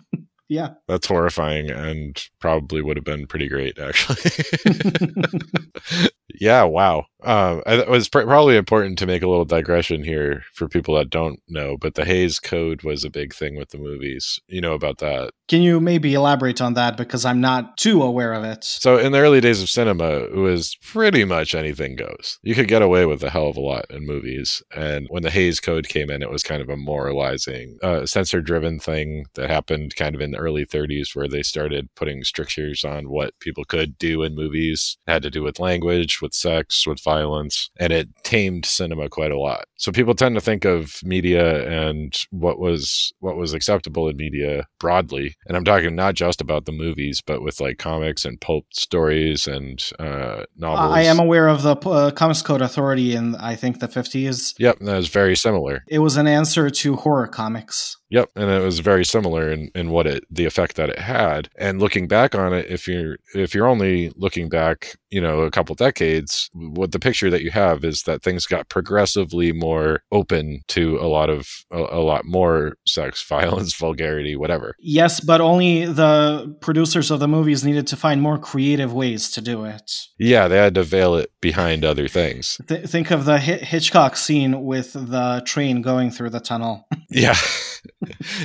yeah. 0.48 0.70
That's 0.88 1.06
horrifying 1.06 1.70
and 1.70 2.20
probably 2.40 2.82
would 2.82 2.96
have 2.96 3.04
been 3.04 3.28
pretty 3.28 3.46
great, 3.48 3.78
actually. 3.78 4.16
yeah, 6.34 6.64
wow. 6.64 7.06
Um, 7.22 7.62
it 7.66 7.88
was 7.88 8.08
pr- 8.08 8.22
probably 8.22 8.56
important 8.56 8.98
to 8.98 9.06
make 9.06 9.22
a 9.22 9.28
little 9.28 9.44
digression 9.44 10.04
here 10.04 10.44
for 10.52 10.68
people 10.68 10.94
that 10.96 11.10
don't 11.10 11.40
know, 11.48 11.76
but 11.76 11.94
the 11.94 12.04
Hays 12.04 12.38
Code 12.38 12.82
was 12.82 13.04
a 13.04 13.10
big 13.10 13.34
thing 13.34 13.56
with 13.56 13.70
the 13.70 13.78
movies. 13.78 14.38
You 14.46 14.60
know 14.60 14.74
about 14.74 14.98
that? 14.98 15.32
Can 15.48 15.62
you 15.62 15.80
maybe 15.80 16.14
elaborate 16.14 16.60
on 16.60 16.74
that 16.74 16.96
because 16.96 17.24
I'm 17.24 17.40
not 17.40 17.76
too 17.78 18.02
aware 18.02 18.32
of 18.32 18.44
it? 18.44 18.64
So, 18.64 18.98
in 18.98 19.12
the 19.12 19.18
early 19.18 19.40
days 19.40 19.62
of 19.62 19.68
cinema, 19.68 20.04
it 20.04 20.36
was 20.36 20.76
pretty 20.82 21.24
much 21.24 21.54
anything 21.54 21.96
goes. 21.96 22.38
You 22.42 22.54
could 22.54 22.68
get 22.68 22.82
away 22.82 23.06
with 23.06 23.22
a 23.22 23.30
hell 23.30 23.48
of 23.48 23.56
a 23.56 23.60
lot 23.60 23.86
in 23.90 24.06
movies. 24.06 24.62
And 24.74 25.06
when 25.08 25.22
the 25.22 25.30
Hays 25.30 25.58
Code 25.58 25.88
came 25.88 26.10
in, 26.10 26.22
it 26.22 26.30
was 26.30 26.42
kind 26.42 26.62
of 26.62 26.68
a 26.68 26.76
moralizing, 26.76 27.78
uh, 27.82 28.06
censor 28.06 28.40
driven 28.40 28.78
thing 28.78 29.26
that 29.34 29.50
happened 29.50 29.96
kind 29.96 30.14
of 30.14 30.20
in 30.20 30.32
the 30.32 30.38
early 30.38 30.66
30s 30.66 31.14
where 31.14 31.28
they 31.28 31.42
started 31.42 31.88
putting 31.94 32.24
strictures 32.24 32.84
on 32.84 33.08
what 33.08 33.38
people 33.40 33.64
could 33.64 33.98
do 33.98 34.22
in 34.22 34.34
movies. 34.34 34.96
It 35.06 35.12
had 35.12 35.22
to 35.22 35.30
do 35.30 35.42
with 35.42 35.60
language, 35.60 36.15
with 36.20 36.34
sex, 36.34 36.86
with 36.86 37.02
violence, 37.02 37.70
and 37.78 37.92
it 37.92 38.08
tamed 38.24 38.66
cinema 38.66 39.08
quite 39.08 39.32
a 39.32 39.38
lot. 39.38 39.64
So 39.76 39.92
people 39.92 40.14
tend 40.14 40.34
to 40.34 40.40
think 40.40 40.64
of 40.64 41.00
media 41.04 41.68
and 41.68 42.16
what 42.30 42.58
was 42.58 43.12
what 43.20 43.36
was 43.36 43.52
acceptable 43.52 44.08
in 44.08 44.16
media 44.16 44.66
broadly, 44.78 45.36
and 45.46 45.56
I'm 45.56 45.64
talking 45.64 45.94
not 45.94 46.14
just 46.14 46.40
about 46.40 46.64
the 46.64 46.72
movies, 46.72 47.20
but 47.24 47.42
with 47.42 47.60
like 47.60 47.78
comics 47.78 48.24
and 48.24 48.40
pulp 48.40 48.66
stories 48.72 49.46
and 49.46 49.82
uh, 49.98 50.44
novels. 50.56 50.94
I 50.94 51.02
am 51.02 51.18
aware 51.18 51.48
of 51.48 51.62
the 51.62 51.76
uh, 51.76 52.10
Comics 52.10 52.42
Code 52.42 52.62
Authority 52.62 53.14
in 53.14 53.34
I 53.36 53.54
think 53.54 53.80
the 53.80 53.88
50s. 53.88 54.54
Yep, 54.58 54.78
that 54.80 54.96
was 54.96 55.08
very 55.08 55.36
similar. 55.36 55.84
It 55.88 55.98
was 55.98 56.16
an 56.16 56.26
answer 56.26 56.70
to 56.70 56.96
horror 56.96 57.26
comics. 57.26 57.96
Yep, 58.10 58.30
and 58.36 58.50
it 58.50 58.62
was 58.62 58.78
very 58.78 59.04
similar 59.04 59.50
in, 59.50 59.70
in 59.74 59.90
what 59.90 60.06
it 60.06 60.24
the 60.30 60.44
effect 60.44 60.76
that 60.76 60.90
it 60.90 60.98
had. 60.98 61.48
And 61.58 61.80
looking 61.80 62.06
back 62.06 62.34
on 62.34 62.52
it, 62.52 62.66
if 62.68 62.86
you're 62.86 63.16
if 63.34 63.54
you're 63.54 63.66
only 63.66 64.12
looking 64.16 64.48
back, 64.48 64.96
you 65.10 65.20
know, 65.20 65.40
a 65.40 65.50
couple 65.50 65.74
decades, 65.74 66.48
what 66.52 66.92
the 66.92 67.00
picture 67.00 67.30
that 67.30 67.42
you 67.42 67.50
have 67.50 67.84
is 67.84 68.02
that 68.02 68.22
things 68.22 68.46
got 68.46 68.68
progressively 68.68 69.52
more 69.52 70.02
open 70.12 70.62
to 70.68 70.98
a 70.98 71.08
lot 71.08 71.30
of 71.30 71.48
a, 71.72 71.78
a 71.78 72.02
lot 72.02 72.24
more 72.24 72.76
sex, 72.86 73.22
violence, 73.28 73.74
vulgarity, 73.74 74.36
whatever. 74.36 74.76
Yes, 74.78 75.20
but 75.20 75.40
only 75.40 75.86
the 75.86 76.56
producers 76.60 77.10
of 77.10 77.18
the 77.18 77.28
movies 77.28 77.64
needed 77.64 77.86
to 77.88 77.96
find 77.96 78.22
more 78.22 78.38
creative 78.38 78.92
ways 78.92 79.30
to 79.32 79.40
do 79.40 79.64
it. 79.64 79.90
Yeah, 80.18 80.46
they 80.46 80.58
had 80.58 80.74
to 80.76 80.84
veil 80.84 81.16
it 81.16 81.32
behind 81.40 81.84
other 81.84 82.06
things. 82.06 82.60
Th- 82.68 82.86
think 82.88 83.10
of 83.10 83.24
the 83.24 83.38
Hitchcock 83.38 84.16
scene 84.16 84.64
with 84.64 84.92
the 84.92 85.42
train 85.44 85.82
going 85.82 86.10
through 86.10 86.30
the 86.30 86.40
tunnel. 86.40 86.86
yeah. 87.10 87.34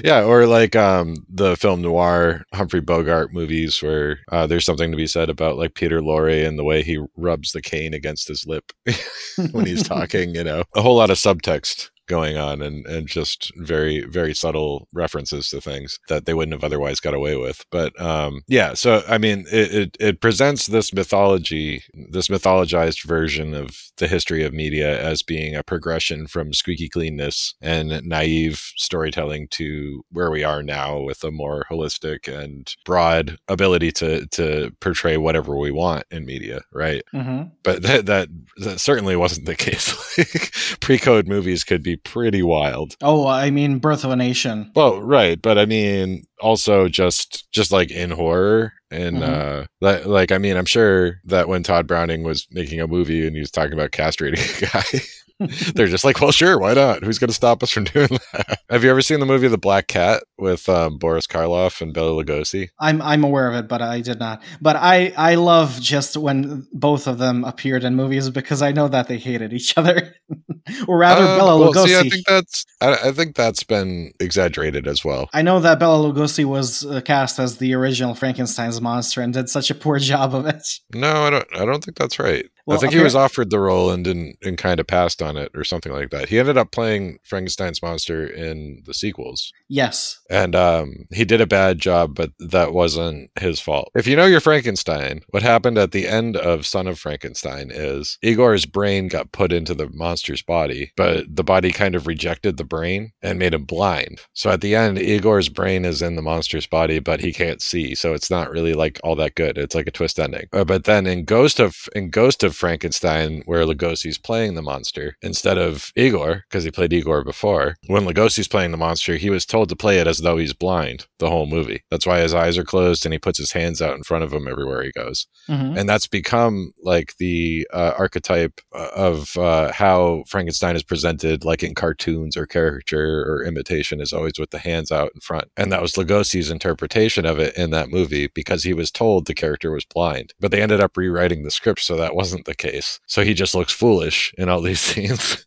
yeah, 0.04 0.24
or 0.24 0.46
like 0.48 0.76
um, 0.76 1.16
the 1.30 1.56
film 1.58 1.82
noir 1.82 2.44
Humphrey 2.54 2.82
Bogart 2.82 3.34
movies, 3.34 3.82
where 3.82 4.20
uh, 4.32 4.48
there's 4.48 4.66
something 4.66 4.92
to 4.92 4.98
be 4.98 5.08
said 5.08 5.30
about 5.30 5.58
like 5.58 5.76
Peter 5.76 6.02
Lorre 6.02 6.46
and 6.48 6.58
the 6.58 6.64
way 6.64 6.84
he 6.84 7.04
rubs 7.18 7.52
the 7.52 7.62
cane 7.62 7.94
against 7.94 8.28
his 8.28 8.46
lip 8.48 8.72
when 9.52 9.66
he's 9.66 9.84
talking. 9.88 10.34
You 10.36 10.44
know, 10.44 10.64
a 10.76 10.82
whole 10.82 10.96
lot 10.96 11.10
of 11.10 11.18
subtext 11.18 11.90
going 12.12 12.38
on 12.38 12.62
and, 12.62 12.86
and 12.86 13.08
just 13.08 13.52
very 13.56 14.02
very 14.06 14.34
subtle 14.34 14.88
references 14.94 15.50
to 15.50 15.62
things 15.62 16.00
that 16.10 16.26
they 16.26 16.34
wouldn't 16.34 16.54
have 16.54 16.64
otherwise 16.64 17.00
got 17.00 17.14
away 17.14 17.36
with. 17.38 17.66
But 17.72 17.92
um, 18.00 18.42
yeah 18.48 18.74
so 18.74 19.02
i 19.08 19.18
mean 19.18 19.46
it, 19.52 19.74
it, 19.82 19.98
it 20.00 20.22
presents 20.22 20.68
this 20.68 20.94
mythology 20.94 21.84
this 22.12 22.28
mythologized 22.28 23.06
version 23.06 23.54
of 23.54 23.70
the 23.98 24.08
history 24.08 24.44
of 24.44 24.54
media 24.54 25.02
as 25.02 25.24
being 25.24 25.56
a 25.56 25.64
progression 25.64 26.28
from 26.28 26.54
squeaky 26.54 26.90
cleanness 26.90 27.54
and 27.62 28.04
naive 28.06 28.72
storytelling 28.76 29.48
to 29.50 30.04
where 30.12 30.32
we 30.32 30.44
are 30.44 30.64
now 30.64 31.00
with 31.00 31.24
a 31.24 31.32
more 31.32 31.66
holistic 31.72 32.28
and 32.28 32.76
broad 32.86 33.38
ability 33.48 33.92
to 33.92 34.26
to 34.28 34.72
portray 34.82 35.18
whatever 35.18 35.56
we 35.58 35.72
want 35.72 36.04
in 36.12 36.26
media 36.26 36.62
right? 36.74 37.04
Mm-hmm. 37.14 37.50
but 37.64 37.82
that, 37.84 38.06
that 38.08 38.28
that 38.58 38.80
certainly 38.80 39.16
wasn't 39.16 39.46
the 39.46 39.56
case. 39.56 39.96
Like, 40.18 40.52
pre-code 40.82 41.28
movies 41.28 41.64
could 41.64 41.82
be 41.82 41.96
pretty 42.04 42.44
wild. 42.44 42.96
Oh, 43.02 43.28
I 43.28 43.50
mean, 43.50 43.80
Birth 43.80 44.04
of 44.04 44.12
a 44.12 44.16
Nation. 44.16 44.72
Well, 44.76 45.02
right, 45.02 45.42
but 45.42 45.58
I 45.58 45.66
mean, 45.66 46.26
also 46.42 46.88
just 46.88 47.50
just 47.52 47.72
like 47.72 47.92
in 47.92 48.12
horror 48.12 48.74
and 48.90 49.18
mm-hmm. 49.18 49.62
uh 49.62 49.66
like, 49.80 50.06
like 50.06 50.32
i 50.32 50.38
mean 50.38 50.58
i'm 50.58 50.66
sure 50.66 51.22
that 51.24 51.48
when 51.48 51.64
tod 51.64 51.88
browning 51.88 52.24
was 52.24 52.48
making 52.52 52.82
a 52.82 52.88
movie 52.88 53.26
and 53.26 53.36
he 53.36 53.40
was 53.40 53.52
talking 53.52 53.74
about 53.74 53.92
castrating 53.92 54.42
a 54.58 54.66
guy 54.66 55.06
they're 55.76 55.88
just 55.88 56.04
like, 56.04 56.20
well, 56.22 56.32
sure, 56.32 56.60
why 56.60 56.74
not? 56.74 57.04
Who's 57.04 57.20
going 57.20 57.30
to 57.30 57.34
stop 57.34 57.64
us 57.64 57.72
from 57.72 57.84
doing 57.86 58.10
that? 58.34 58.60
Have 58.70 58.84
you 58.84 58.90
ever 58.90 59.02
seen 59.02 59.20
the 59.20 59.26
movie 59.26 59.48
The 59.48 59.58
Black 59.58 59.88
Cat 59.88 60.24
with 60.38 60.70
um, 60.70 60.98
Boris 60.98 61.28
Karloff 61.28 61.82
and 61.82 61.94
Bela 61.94 62.24
Lugosi? 62.24 62.70
I'm 62.80 63.02
I'm 63.02 63.24
aware 63.24 63.50
of 63.50 63.56
it, 63.56 63.68
but 63.68 63.82
I 63.82 64.02
did 64.02 64.20
not. 64.20 64.42
But 64.62 64.76
I 64.76 65.14
I 65.18 65.36
love 65.36 65.80
just 65.82 66.18
when 66.18 66.68
both 66.72 67.08
of 67.08 67.18
them 67.18 67.44
appeared 67.44 67.84
in 67.84 67.96
movies 67.96 68.30
because 68.30 68.62
I 68.62 68.72
know 68.72 68.88
that 68.88 69.08
they 69.08 69.18
hated 69.18 69.54
each 69.54 69.78
other, 69.78 70.16
or 70.88 70.98
rather, 70.98 71.24
uh, 71.24 71.38
Bela 71.38 71.60
well, 71.60 71.74
Lugosi. 71.74 71.88
See, 71.88 71.98
I 71.98 72.10
think 72.10 72.26
that's 72.28 72.66
I, 72.82 72.94
I, 73.10 73.12
think 73.12 73.36
that's 73.36 73.64
been 73.64 74.12
exaggerated 74.20 74.88
as 74.88 75.04
well. 75.04 75.30
I 75.34 75.42
know 75.42 75.60
that 75.60 75.80
Bela 75.80 76.12
Lugosi 76.12 76.46
was 76.46 76.86
uh, 76.86 77.02
cast 77.02 77.40
as 77.40 77.58
the 77.58 77.74
original 77.74 78.16
Frankenstein's 78.16 78.80
monster 78.82 79.22
and 79.22 79.34
did 79.34 79.50
such 79.50 79.70
a 79.70 79.76
poor 79.76 80.00
job 80.00 80.34
of 80.34 80.46
it. 80.46 80.80
No, 80.94 81.24
I 81.24 81.30
don't. 81.30 81.48
I 81.56 81.66
don't 81.66 81.84
think 81.84 81.98
that's 81.98 82.20
right. 82.20 82.46
I 82.72 82.78
think 82.78 82.94
he 82.94 83.00
was 83.00 83.16
offered 83.16 83.50
the 83.50 83.60
role 83.60 83.92
and 83.92 84.04
didn't 84.04 84.38
and 84.44 84.58
kind 84.58 84.80
of 84.80 84.88
passed 84.88 85.22
on 85.22 85.38
it 85.38 85.52
or 85.56 85.64
something 85.64 85.92
like 85.92 86.10
that. 86.12 86.30
He 86.30 86.40
ended 86.40 86.58
up 86.58 86.72
playing 86.72 87.20
Frankenstein's 87.24 87.82
monster 87.82 88.26
in 88.26 88.84
the 88.86 88.94
sequels. 88.94 89.52
Yes. 89.68 90.20
And 90.30 90.56
um, 90.56 91.08
he 91.12 91.26
did 91.26 91.42
a 91.42 91.48
bad 91.48 91.80
job, 91.80 92.16
but 92.16 92.32
that 92.40 92.74
wasn't 92.74 93.32
his 93.40 93.60
fault. 93.60 93.90
If 93.96 94.08
you 94.08 94.16
know 94.16 94.26
your 94.26 94.40
Frankenstein, 94.40 95.22
what 95.30 95.44
happened 95.44 95.78
at 95.78 95.92
the 95.92 96.08
end 96.08 96.38
of 96.38 96.66
Son 96.66 96.88
of 96.88 97.00
Frankenstein 97.00 97.72
is 97.72 98.18
Igor's 98.22 98.66
brain 98.66 99.08
got 99.08 99.32
put 99.32 99.52
into 99.52 99.74
the 99.74 99.90
monster's 99.90 100.42
body, 100.42 100.92
but 100.96 101.26
the 101.30 101.44
body 101.44 101.72
kind 101.72 101.96
of 101.96 102.08
rejected 102.08 102.58
the 102.58 102.64
brain 102.64 103.12
and 103.22 103.40
made 103.40 103.54
him 103.54 103.66
blind. 103.66 104.22
So 104.34 104.50
at 104.50 104.62
the 104.62 104.76
end, 104.76 105.00
Igor's 105.00 105.50
brain 105.50 105.86
is 105.86 106.02
in 106.02 106.16
the 106.16 106.22
monster's 106.22 106.68
body, 106.68 107.00
but 107.00 107.20
he 107.20 107.34
can't 107.34 107.62
see. 107.62 107.96
So 107.96 108.14
it's 108.14 108.30
not 108.30 108.52
really 108.52 108.74
like 108.74 109.00
all 109.04 109.16
that 109.18 109.36
good. 109.36 109.58
It's 109.58 109.76
like 109.76 109.88
a 109.88 109.92
twist 109.92 110.20
ending. 110.20 110.48
Uh, 110.54 110.64
but 110.64 110.86
then 110.86 111.08
in 111.08 111.26
Ghost 111.26 111.60
of 111.60 111.90
in 111.96 112.10
Ghost 112.10 112.44
of 112.44 112.56
Frankenstein, 112.62 113.42
where 113.48 113.66
Lugosi's 113.66 114.20
playing 114.20 114.54
the 114.54 114.62
monster 114.62 115.18
instead 115.24 115.58
of 115.58 115.92
Igor, 115.96 116.44
because 116.48 116.64
he 116.64 116.70
played 116.70 116.94
Igor 116.94 117.24
before, 117.24 117.76
when 117.88 118.06
Lugosi's 118.06 118.48
playing 118.48 118.70
the 118.70 118.78
monster, 118.78 119.16
he 119.16 119.32
was 119.32 119.48
told 119.48 119.68
to 119.70 119.76
play 119.76 119.98
it 119.98 120.06
as 120.06 120.20
though 120.20 120.38
he's 120.38 120.54
blind 120.54 121.08
the 121.18 121.32
whole 121.32 121.48
movie. 121.48 121.84
That's 121.90 122.06
why 122.06 122.20
his 122.20 122.36
eyes 122.36 122.60
are 122.60 122.64
closed 122.64 123.04
and 123.04 123.14
he 123.14 123.18
puts 123.18 123.40
his 123.40 123.52
hands 123.52 123.82
out 123.82 123.96
in 123.96 124.04
front 124.04 124.24
of 124.24 124.32
him 124.32 124.48
everywhere 124.48 124.84
he 124.84 124.92
goes. 124.92 125.26
Mm-hmm. 125.50 125.76
And 125.76 125.90
that's 125.90 126.06
become 126.06 126.74
like 126.84 127.16
the 127.18 127.68
uh, 127.74 127.94
archetype 127.98 128.62
uh, 128.76 128.90
of 128.96 129.36
uh, 129.38 129.72
how 129.72 130.24
Frankenstein 130.28 130.76
is 130.76 130.84
presented, 130.84 131.44
like 131.44 131.64
in 131.64 131.74
cartoons 131.74 132.38
or 132.38 132.46
caricature 132.46 133.26
or 133.28 133.44
imitation, 133.44 134.02
is 134.02 134.14
always 134.14 134.38
with 134.38 134.52
the 134.52 134.60
hands 134.60 134.92
out 134.92 135.12
in 135.16 135.22
front. 135.22 135.46
And 135.58 135.72
that 135.72 135.82
was 135.82 135.94
Lugosi's 135.94 136.52
interpretation 136.52 137.26
of 137.26 137.40
it 137.40 137.58
in 137.58 137.72
that 137.72 137.90
movie 137.90 138.28
because 138.28 138.64
he 138.64 138.74
was 138.76 138.92
told 138.92 139.26
the 139.26 139.34
character 139.34 139.72
was 139.72 139.86
blind. 139.86 140.36
But 140.40 140.52
they 140.52 140.62
ended 140.62 140.80
up 140.80 140.96
rewriting 140.96 141.42
the 141.42 141.50
script 141.50 141.82
so 141.82 141.98
that 141.98 142.16
wasn't 142.16 142.41
the 142.46 142.56
case. 142.56 143.00
So 143.08 143.24
he 143.24 143.34
just 143.34 143.56
looks 143.56 143.74
foolish 143.74 144.34
in 144.38 144.50
all 144.50 144.62
these 144.62 144.80
scenes, 144.82 145.46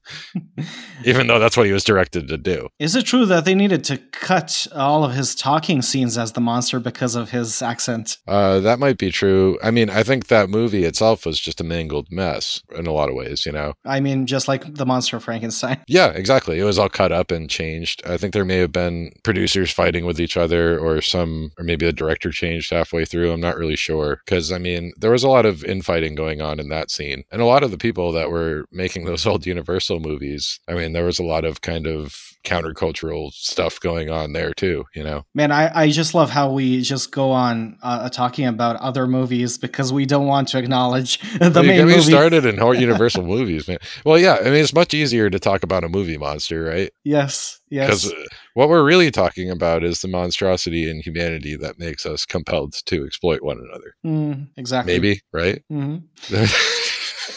even 1.05 1.27
though 1.27 1.39
that's 1.39 1.57
what 1.57 1.67
he 1.67 1.73
was 1.73 1.85
directed 1.85 2.29
to 2.29 2.39
do. 2.39 2.69
Is 2.79 2.97
it 2.97 3.05
true 3.05 3.27
that 3.27 3.45
they 3.45 3.55
needed 3.55 3.85
to 3.85 3.99
cut 3.99 4.67
all 4.75 5.05
of 5.05 5.13
his 5.13 5.35
talking 5.35 5.83
scenes 5.83 6.17
as 6.19 6.33
the 6.33 6.41
monster 6.41 6.81
because 6.81 7.15
of 7.15 7.31
his 7.31 7.63
accent? 7.63 8.19
Uh, 8.27 8.61
that 8.61 8.79
might 8.79 8.99
be 8.99 9.11
true. 9.11 9.59
I 9.63 9.71
mean, 9.71 9.91
I 9.91 10.03
think 10.03 10.29
that 10.29 10.51
movie 10.51 10.85
itself 10.85 11.27
was 11.27 11.39
just 11.41 11.61
a 11.61 11.65
mangled 11.65 12.11
mess 12.11 12.63
in 12.77 12.87
a 12.87 12.93
lot 12.93 13.09
of 13.09 13.15
ways, 13.15 13.47
you 13.47 13.53
know? 13.53 13.75
I 13.85 14.01
mean, 14.01 14.27
just 14.27 14.49
like 14.49 14.75
the 14.75 14.87
monster 14.87 15.21
Frankenstein. 15.21 15.81
Yeah, 15.95 16.09
exactly. 16.09 16.59
It 16.59 16.65
was 16.65 16.79
all 16.79 16.89
cut 16.89 17.13
up 17.13 17.31
and 17.31 17.49
changed. 17.49 18.03
I 18.05 18.17
think 18.17 18.33
there 18.33 18.45
may 18.45 18.57
have 18.57 18.73
been 18.73 19.13
producers 19.23 19.71
fighting 19.71 20.05
with 20.05 20.21
each 20.21 20.37
other 20.37 20.79
or 20.79 21.01
some, 21.01 21.53
or 21.57 21.65
maybe 21.65 21.87
the 21.87 21.93
director 21.93 22.31
changed 22.31 22.73
halfway 22.73 23.05
through. 23.05 23.31
I'm 23.31 23.41
not 23.41 23.57
really 23.57 23.77
sure. 23.77 24.21
Because, 24.25 24.51
I 24.51 24.59
mean, 24.59 24.93
there 24.97 25.13
was 25.13 25.23
a 25.23 25.29
lot 25.29 25.47
of 25.47 25.63
infighting 25.65 26.15
going 26.15 26.41
on 26.41 26.59
in 26.59 26.69
that 26.71 26.84
scene. 26.91 27.25
And 27.31 27.41
a 27.41 27.47
lot 27.47 27.63
of 27.63 27.71
the 27.71 27.79
people 27.79 28.13
that 28.13 28.31
were 28.31 28.67
making 28.73 29.05
those 29.05 29.27
old 29.27 29.47
Universal 29.47 30.01
movies, 30.01 30.61
I 30.69 30.75
mean, 30.75 30.93
there 30.93 31.05
was 31.05 31.19
a 31.19 31.25
lot 31.25 31.45
of 31.45 31.61
kind 31.61 31.87
of 31.87 32.34
countercultural 32.45 33.33
stuff 33.33 33.81
going 33.81 34.11
on 34.11 34.33
there 34.33 34.53
too 34.53 34.85
you 34.95 35.03
know? 35.03 35.25
Man 35.35 35.51
i, 35.51 35.83
I 35.83 35.91
just 35.91 36.15
love 36.15 36.31
how 36.31 36.53
we 36.53 36.83
just 36.83 37.11
go 37.11 37.31
on 37.31 37.79
uh, 37.83 38.09
talking 38.09 38.47
about 38.47 38.77
other 38.77 39.07
movies 39.07 39.59
because 39.59 39.93
we 39.93 40.07
don't 40.07 40.27
want 40.27 40.49
to 40.49 40.59
acknowledge 40.59 41.19
the 41.39 41.51
well, 41.55 41.63
main 41.63 41.87
movie. 41.87 42.01
started 42.01 42.45
in 42.45 42.59
Horror 42.59 42.75
universal 42.75 43.25
movies 43.25 43.67
man. 43.67 43.79
Well 44.05 44.19
yeah 44.19 44.37
i 44.41 44.45
mean 44.45 44.55
it's 44.55 44.75
much 44.75 44.95
easier 44.95 45.31
to 45.31 45.39
talk 45.39 45.63
about 45.63 45.85
a 45.85 45.89
movie 45.89 46.19
monster 46.19 46.65
right? 46.65 46.91
Yes 47.05 47.61
yes. 47.75 48.05
Because 48.07 48.13
uh, 48.13 48.27
what 48.55 48.69
we're 48.69 48.85
really 48.85 49.11
talking 49.11 49.51
about 49.51 49.85
is 49.85 50.01
the 50.01 50.09
monstrosity 50.09 50.89
and 50.89 51.03
humanity 51.03 51.57
that 51.57 51.79
makes 51.79 52.07
us 52.07 52.25
compelled 52.25 52.75
to 52.87 53.05
exploit 53.05 53.43
one 53.43 53.59
another. 53.59 53.95
Mm, 54.05 54.49
exactly. 54.57 54.95
Maybe 54.95 55.21
right? 55.33 55.63
Mm-hmm. 55.71 56.45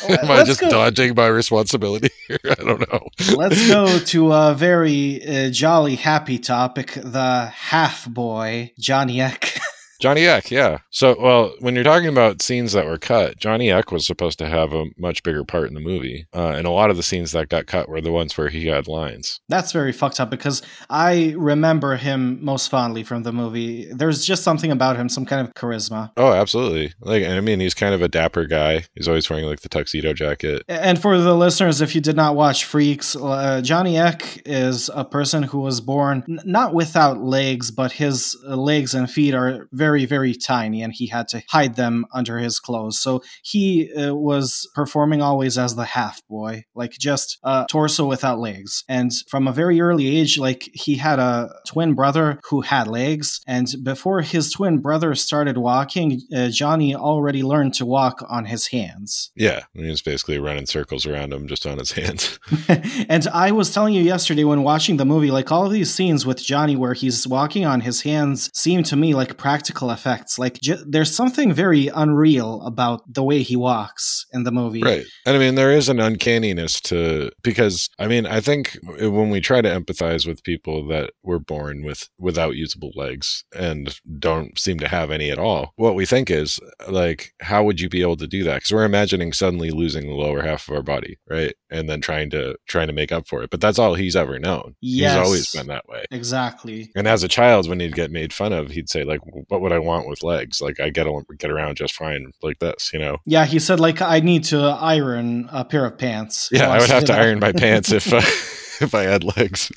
Am 0.09 0.31
I 0.31 0.43
just 0.43 0.59
go. 0.59 0.69
dodging 0.69 1.15
my 1.15 1.27
responsibility 1.27 2.09
here? 2.27 2.39
I 2.45 2.55
don't 2.55 2.79
know. 2.91 3.07
Let's 3.35 3.67
go 3.67 3.99
to 3.99 4.31
a 4.33 4.53
very 4.53 5.25
uh, 5.25 5.49
jolly, 5.49 5.95
happy 5.95 6.39
topic 6.39 6.93
the 6.93 7.47
half 7.47 8.07
boy, 8.07 8.71
Johnny 8.79 9.21
Eck. 9.21 9.56
Johnny 9.99 10.25
Eck, 10.25 10.51
yeah. 10.51 10.79
So, 10.89 11.15
well, 11.19 11.53
when 11.59 11.75
you're 11.75 11.83
talking 11.83 12.07
about 12.07 12.41
scenes 12.41 12.73
that 12.73 12.85
were 12.85 12.97
cut, 12.97 13.37
Johnny 13.37 13.71
Eck 13.71 13.91
was 13.91 14.05
supposed 14.05 14.39
to 14.39 14.47
have 14.47 14.73
a 14.73 14.85
much 14.97 15.23
bigger 15.23 15.43
part 15.43 15.67
in 15.67 15.73
the 15.73 15.79
movie. 15.79 16.27
Uh, 16.33 16.49
and 16.49 16.67
a 16.67 16.71
lot 16.71 16.89
of 16.89 16.97
the 16.97 17.03
scenes 17.03 17.31
that 17.31 17.49
got 17.49 17.67
cut 17.67 17.89
were 17.89 18.01
the 18.01 18.11
ones 18.11 18.37
where 18.37 18.49
he 18.49 18.67
had 18.67 18.87
lines. 18.87 19.39
That's 19.49 19.71
very 19.71 19.91
fucked 19.91 20.19
up 20.19 20.29
because 20.29 20.61
I 20.89 21.33
remember 21.37 21.95
him 21.95 22.43
most 22.43 22.69
fondly 22.69 23.03
from 23.03 23.23
the 23.23 23.33
movie. 23.33 23.91
There's 23.91 24.25
just 24.25 24.43
something 24.43 24.71
about 24.71 24.97
him, 24.97 25.09
some 25.09 25.25
kind 25.25 25.45
of 25.45 25.53
charisma. 25.53 26.11
Oh, 26.17 26.33
absolutely. 26.33 26.93
Like, 26.99 27.23
I 27.25 27.39
mean, 27.41 27.59
he's 27.59 27.73
kind 27.73 27.93
of 27.93 28.01
a 28.01 28.07
dapper 28.07 28.45
guy. 28.45 28.85
He's 28.95 29.07
always 29.07 29.29
wearing 29.29 29.45
like 29.45 29.61
the 29.61 29.69
tuxedo 29.69 30.13
jacket. 30.13 30.63
And 30.67 31.01
for 31.01 31.17
the 31.17 31.35
listeners, 31.35 31.81
if 31.81 31.95
you 31.95 32.01
did 32.01 32.15
not 32.15 32.35
watch 32.35 32.65
Freaks, 32.65 33.15
uh, 33.15 33.61
Johnny 33.61 33.97
Eck 33.97 34.41
is 34.45 34.89
a 34.93 35.05
person 35.05 35.43
who 35.43 35.59
was 35.59 35.81
born 35.81 36.23
n- 36.27 36.39
not 36.45 36.73
without 36.73 37.19
legs, 37.19 37.71
but 37.71 37.91
his 37.91 38.35
legs 38.43 38.93
and 38.93 39.09
feet 39.09 39.33
are 39.33 39.67
very 39.71 39.86
very, 39.87 40.05
very 40.05 40.33
tiny 40.33 40.81
and 40.83 40.91
he 40.93 41.07
had 41.07 41.29
to 41.29 41.41
hide 41.49 41.75
them 41.75 42.05
under 42.13 42.37
his 42.39 42.59
clothes. 42.59 42.99
So 42.99 43.23
he 43.41 43.89
uh, 43.93 44.13
was 44.13 44.69
performing 44.75 45.21
always 45.21 45.57
as 45.57 45.75
the 45.75 45.85
half 45.85 46.19
boy, 46.27 46.65
like 46.75 46.91
just 46.91 47.37
a 47.41 47.65
torso 47.69 48.05
without 48.05 48.37
legs. 48.37 48.83
And 48.89 49.11
from 49.31 49.47
a 49.47 49.53
very 49.53 49.79
early 49.79 50.07
age, 50.17 50.37
like 50.37 50.69
he 50.73 50.95
had 50.95 51.19
a 51.19 51.49
twin 51.65 51.93
brother 51.93 52.41
who 52.49 52.59
had 52.59 52.89
legs. 52.89 53.39
And 53.47 53.67
before 53.81 54.21
his 54.21 54.51
twin 54.51 54.79
brother 54.79 55.15
started 55.15 55.57
walking, 55.57 56.21
uh, 56.35 56.49
Johnny 56.49 56.93
already 56.93 57.43
learned 57.43 57.73
to 57.75 57.85
walk 57.85 58.21
on 58.27 58.43
his 58.43 58.67
hands. 58.67 59.31
Yeah. 59.37 59.61
He 59.73 59.89
was 59.89 60.01
basically 60.01 60.37
running 60.37 60.65
circles 60.65 61.05
around 61.05 61.31
him 61.31 61.47
just 61.47 61.65
on 61.65 61.77
his 61.77 61.93
hands. 61.93 62.39
and 63.07 63.25
I 63.29 63.51
was 63.51 63.73
telling 63.73 63.93
you 63.93 64.01
yesterday 64.01 64.43
when 64.43 64.63
watching 64.63 64.97
the 64.97 65.05
movie, 65.05 65.31
like 65.31 65.49
all 65.49 65.65
of 65.65 65.71
these 65.71 65.93
scenes 65.93 66.25
with 66.25 66.43
Johnny 66.43 66.75
where 66.75 66.93
he's 66.93 67.25
walking 67.25 67.65
on 67.65 67.79
his 67.79 68.01
hands 68.01 68.49
seem 68.53 68.83
to 68.83 68.97
me 68.97 69.13
like 69.13 69.37
practical 69.37 69.76
practical 69.77 69.91
effects. 69.91 70.39
Like 70.39 70.59
j- 70.61 70.83
there's 70.85 71.15
something 71.15 71.53
very 71.53 71.87
unreal 71.87 72.61
about 72.65 73.01
the 73.11 73.23
way 73.23 73.43
he 73.43 73.55
walks 73.55 74.25
in 74.33 74.43
the 74.43 74.51
movie. 74.51 74.81
Right. 74.81 75.05
And 75.25 75.35
I 75.35 75.39
mean 75.39 75.55
there 75.55 75.71
is 75.71 75.89
an 75.89 75.99
uncanniness 75.99 76.81
to 76.81 77.31
because 77.43 77.89
I 77.99 78.07
mean 78.07 78.25
I 78.25 78.41
think 78.41 78.77
when 78.83 79.29
we 79.29 79.39
try 79.39 79.61
to 79.61 79.69
empathize 79.69 80.25
with 80.27 80.43
people 80.43 80.87
that 80.87 81.11
were 81.23 81.39
born 81.39 81.83
with 81.83 82.09
without 82.17 82.55
usable 82.55 82.91
legs 82.95 83.43
and 83.55 83.99
don't 84.19 84.57
seem 84.57 84.79
to 84.79 84.87
have 84.87 85.11
any 85.11 85.29
at 85.29 85.39
all, 85.39 85.73
what 85.75 85.95
we 85.95 86.05
think 86.05 86.29
is 86.29 86.59
like 86.87 87.33
how 87.41 87.63
would 87.63 87.79
you 87.79 87.89
be 87.89 88.01
able 88.01 88.17
to 88.17 88.27
do 88.27 88.43
that? 88.43 88.63
Cuz 88.63 88.71
we're 88.71 88.85
imagining 88.85 89.33
suddenly 89.33 89.69
losing 89.69 90.07
the 90.07 90.13
lower 90.13 90.41
half 90.41 90.67
of 90.67 90.75
our 90.75 90.83
body, 90.83 91.17
right? 91.29 91.53
And 91.69 91.89
then 91.89 92.01
trying 92.01 92.29
to 92.31 92.55
trying 92.67 92.87
to 92.87 92.93
make 92.93 93.11
up 93.11 93.27
for 93.27 93.43
it. 93.43 93.49
But 93.49 93.61
that's 93.61 93.79
all 93.79 93.95
he's 93.95 94.15
ever 94.15 94.39
known. 94.39 94.75
Yes, 94.81 95.13
he's 95.13 95.25
always 95.25 95.51
been 95.51 95.67
that 95.67 95.87
way. 95.87 96.05
Exactly. 96.11 96.89
And 96.95 97.07
as 97.07 97.23
a 97.23 97.27
child 97.27 97.69
when 97.69 97.79
he'd 97.79 97.95
get 97.95 98.11
made 98.11 98.33
fun 98.33 98.53
of, 98.53 98.71
he'd 98.71 98.89
say 98.89 99.03
like 99.03 99.21
what 99.49 99.61
would 99.67 99.75
I 99.75 99.79
want 99.79 100.07
with 100.07 100.23
legs? 100.23 100.61
Like 100.61 100.79
I 100.79 100.89
get 100.89 101.07
get 101.37 101.51
around 101.51 101.77
just 101.77 101.93
fine 101.93 102.31
like 102.41 102.59
this, 102.59 102.91
you 102.93 102.99
know. 102.99 103.17
Yeah, 103.25 103.45
he 103.45 103.59
said 103.59 103.79
like 103.79 104.01
I 104.01 104.19
need 104.21 104.45
to 104.45 104.59
iron 104.59 105.49
a 105.51 105.65
pair 105.65 105.85
of 105.85 105.97
pants. 105.97 106.49
Yeah, 106.51 106.69
I 106.69 106.79
would 106.79 106.89
have 106.89 107.05
to 107.05 107.11
that. 107.11 107.21
iron 107.21 107.39
my 107.39 107.51
pants 107.51 107.91
if 107.91 108.13
uh, 108.13 108.21
if 108.81 108.93
I 108.93 109.03
had 109.03 109.23
legs. 109.23 109.71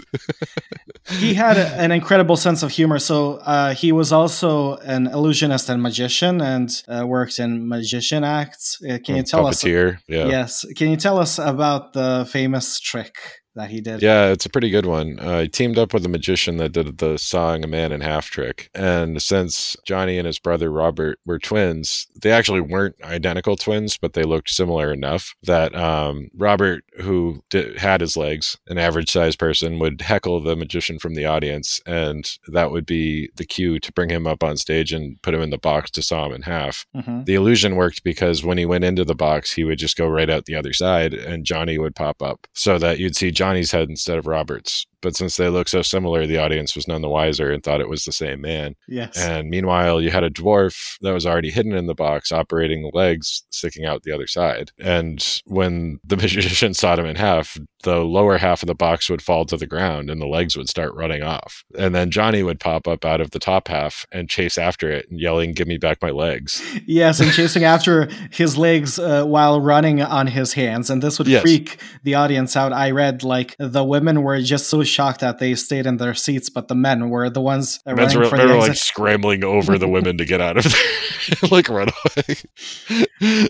he 1.08 1.34
had 1.34 1.56
a, 1.56 1.66
an 1.80 1.92
incredible 1.92 2.36
sense 2.36 2.62
of 2.62 2.70
humor. 2.70 2.98
So 2.98 3.36
uh, 3.36 3.74
he 3.74 3.92
was 3.92 4.12
also 4.12 4.76
an 4.78 5.06
illusionist 5.06 5.68
and 5.68 5.82
magician, 5.82 6.40
and 6.40 6.70
uh, 6.88 7.06
worked 7.06 7.38
in 7.38 7.68
magician 7.68 8.24
acts. 8.24 8.78
Uh, 8.82 8.98
can 9.04 9.16
you 9.16 9.22
tell 9.22 9.44
puppeteer, 9.44 9.96
us? 9.96 10.02
Yeah. 10.08 10.26
Yes. 10.26 10.64
Can 10.76 10.90
you 10.90 10.96
tell 10.96 11.18
us 11.18 11.38
about 11.38 11.92
the 11.92 12.28
famous 12.30 12.78
trick? 12.78 13.39
That 13.54 13.70
he 13.70 13.80
did. 13.80 14.02
Yeah, 14.02 14.28
it's 14.28 14.46
a 14.46 14.50
pretty 14.50 14.70
good 14.70 14.86
one. 14.86 15.18
Uh, 15.18 15.42
he 15.42 15.48
teamed 15.48 15.78
up 15.78 15.92
with 15.92 16.06
a 16.06 16.08
magician 16.08 16.56
that 16.58 16.72
did 16.72 16.98
the 16.98 17.18
sawing 17.18 17.64
a 17.64 17.68
man 17.68 17.92
in 17.92 18.00
half 18.00 18.30
trick. 18.30 18.70
And 18.74 19.20
since 19.20 19.76
Johnny 19.86 20.18
and 20.18 20.26
his 20.26 20.38
brother 20.38 20.70
Robert 20.70 21.18
were 21.26 21.38
twins, 21.38 22.06
they 22.20 22.30
actually 22.30 22.60
weren't 22.60 22.96
identical 23.02 23.56
twins, 23.56 23.98
but 23.98 24.12
they 24.12 24.22
looked 24.22 24.50
similar 24.50 24.92
enough 24.92 25.34
that 25.42 25.74
um, 25.74 26.30
Robert, 26.36 26.84
who 27.00 27.42
did, 27.50 27.78
had 27.78 28.00
his 28.00 28.16
legs, 28.16 28.56
an 28.68 28.78
average 28.78 29.10
sized 29.10 29.38
person, 29.38 29.78
would 29.78 30.00
heckle 30.00 30.40
the 30.40 30.56
magician 30.56 30.98
from 30.98 31.14
the 31.14 31.26
audience. 31.26 31.80
And 31.86 32.30
that 32.48 32.70
would 32.70 32.86
be 32.86 33.30
the 33.36 33.44
cue 33.44 33.80
to 33.80 33.92
bring 33.92 34.10
him 34.10 34.26
up 34.26 34.44
on 34.44 34.56
stage 34.56 34.92
and 34.92 35.20
put 35.22 35.34
him 35.34 35.42
in 35.42 35.50
the 35.50 35.58
box 35.58 35.90
to 35.92 36.02
saw 36.02 36.26
him 36.26 36.32
in 36.32 36.42
half. 36.42 36.86
Mm-hmm. 36.96 37.24
The 37.24 37.34
illusion 37.34 37.76
worked 37.76 38.04
because 38.04 38.44
when 38.44 38.58
he 38.58 38.66
went 38.66 38.84
into 38.84 39.04
the 39.04 39.14
box, 39.14 39.52
he 39.52 39.64
would 39.64 39.78
just 39.78 39.96
go 39.96 40.06
right 40.06 40.30
out 40.30 40.44
the 40.44 40.54
other 40.54 40.72
side 40.72 41.14
and 41.14 41.44
Johnny 41.44 41.78
would 41.78 41.94
pop 41.96 42.22
up 42.22 42.46
so 42.54 42.78
that 42.78 42.98
you'd 42.98 43.16
see 43.16 43.30
Johnny's 43.40 43.70
head 43.72 43.88
instead 43.88 44.18
of 44.18 44.26
Robert's. 44.26 44.86
But 45.02 45.16
since 45.16 45.38
they 45.38 45.48
look 45.48 45.66
so 45.66 45.80
similar, 45.80 46.26
the 46.26 46.36
audience 46.36 46.76
was 46.76 46.86
none 46.86 47.00
the 47.00 47.08
wiser 47.08 47.50
and 47.50 47.62
thought 47.62 47.80
it 47.80 47.88
was 47.88 48.04
the 48.04 48.12
same 48.12 48.42
man. 48.42 48.74
Yes. 48.86 49.16
And 49.18 49.48
meanwhile, 49.48 50.02
you 50.02 50.10
had 50.10 50.24
a 50.24 50.28
dwarf 50.28 50.98
that 51.00 51.14
was 51.14 51.24
already 51.24 51.50
hidden 51.50 51.72
in 51.72 51.86
the 51.86 51.94
box, 51.94 52.30
operating 52.30 52.82
the 52.82 52.90
legs 52.94 53.42
sticking 53.48 53.86
out 53.86 54.02
the 54.02 54.12
other 54.12 54.26
side. 54.26 54.72
And 54.78 55.26
when 55.46 56.00
the 56.04 56.16
magician 56.18 56.74
sawed 56.74 56.98
him 56.98 57.06
in 57.06 57.16
half, 57.16 57.56
the 57.82 58.00
lower 58.00 58.36
half 58.36 58.62
of 58.62 58.66
the 58.66 58.74
box 58.74 59.08
would 59.08 59.22
fall 59.22 59.46
to 59.46 59.56
the 59.56 59.66
ground 59.66 60.10
and 60.10 60.20
the 60.20 60.26
legs 60.26 60.54
would 60.54 60.68
start 60.68 60.92
running 60.94 61.22
off. 61.22 61.64
And 61.78 61.94
then 61.94 62.10
Johnny 62.10 62.42
would 62.42 62.60
pop 62.60 62.86
up 62.86 63.06
out 63.06 63.22
of 63.22 63.30
the 63.30 63.38
top 63.38 63.68
half 63.68 64.04
and 64.12 64.28
chase 64.28 64.58
after 64.58 64.90
it 64.90 65.06
and 65.10 65.18
yelling, 65.18 65.54
Give 65.54 65.66
me 65.66 65.78
back 65.78 66.02
my 66.02 66.10
legs. 66.10 66.62
yes, 66.86 67.20
and 67.20 67.32
chasing 67.32 67.64
after 67.64 68.10
his 68.30 68.58
legs 68.58 68.98
uh, 68.98 69.24
while 69.24 69.62
running 69.62 70.02
on 70.02 70.26
his 70.26 70.52
hands. 70.52 70.90
And 70.90 71.02
this 71.02 71.18
would 71.18 71.26
Yes. 71.26 71.40
freak 71.40 71.80
the 72.02 72.16
audience 72.16 72.54
out. 72.54 72.74
I 72.74 72.90
read 72.90 73.22
like 73.30 73.56
the 73.58 73.84
women 73.84 74.22
were 74.22 74.40
just 74.42 74.66
so 74.66 74.82
shocked 74.82 75.20
that 75.20 75.38
they 75.38 75.54
stayed 75.54 75.86
in 75.86 75.96
their 75.96 76.14
seats, 76.14 76.50
but 76.50 76.68
the 76.68 76.74
men 76.74 77.08
were 77.08 77.30
the 77.30 77.40
ones 77.40 77.80
running 77.86 78.18
were, 78.18 78.28
the 78.28 78.46
were 78.46 78.56
like 78.56 78.74
scrambling 78.74 79.44
over 79.44 79.78
the 79.78 79.88
women 79.88 80.18
to 80.18 80.24
get 80.24 80.40
out 80.40 80.58
of 80.58 80.64
there, 80.64 81.50
like 81.50 81.68
run 81.68 81.88
away. 81.88 83.48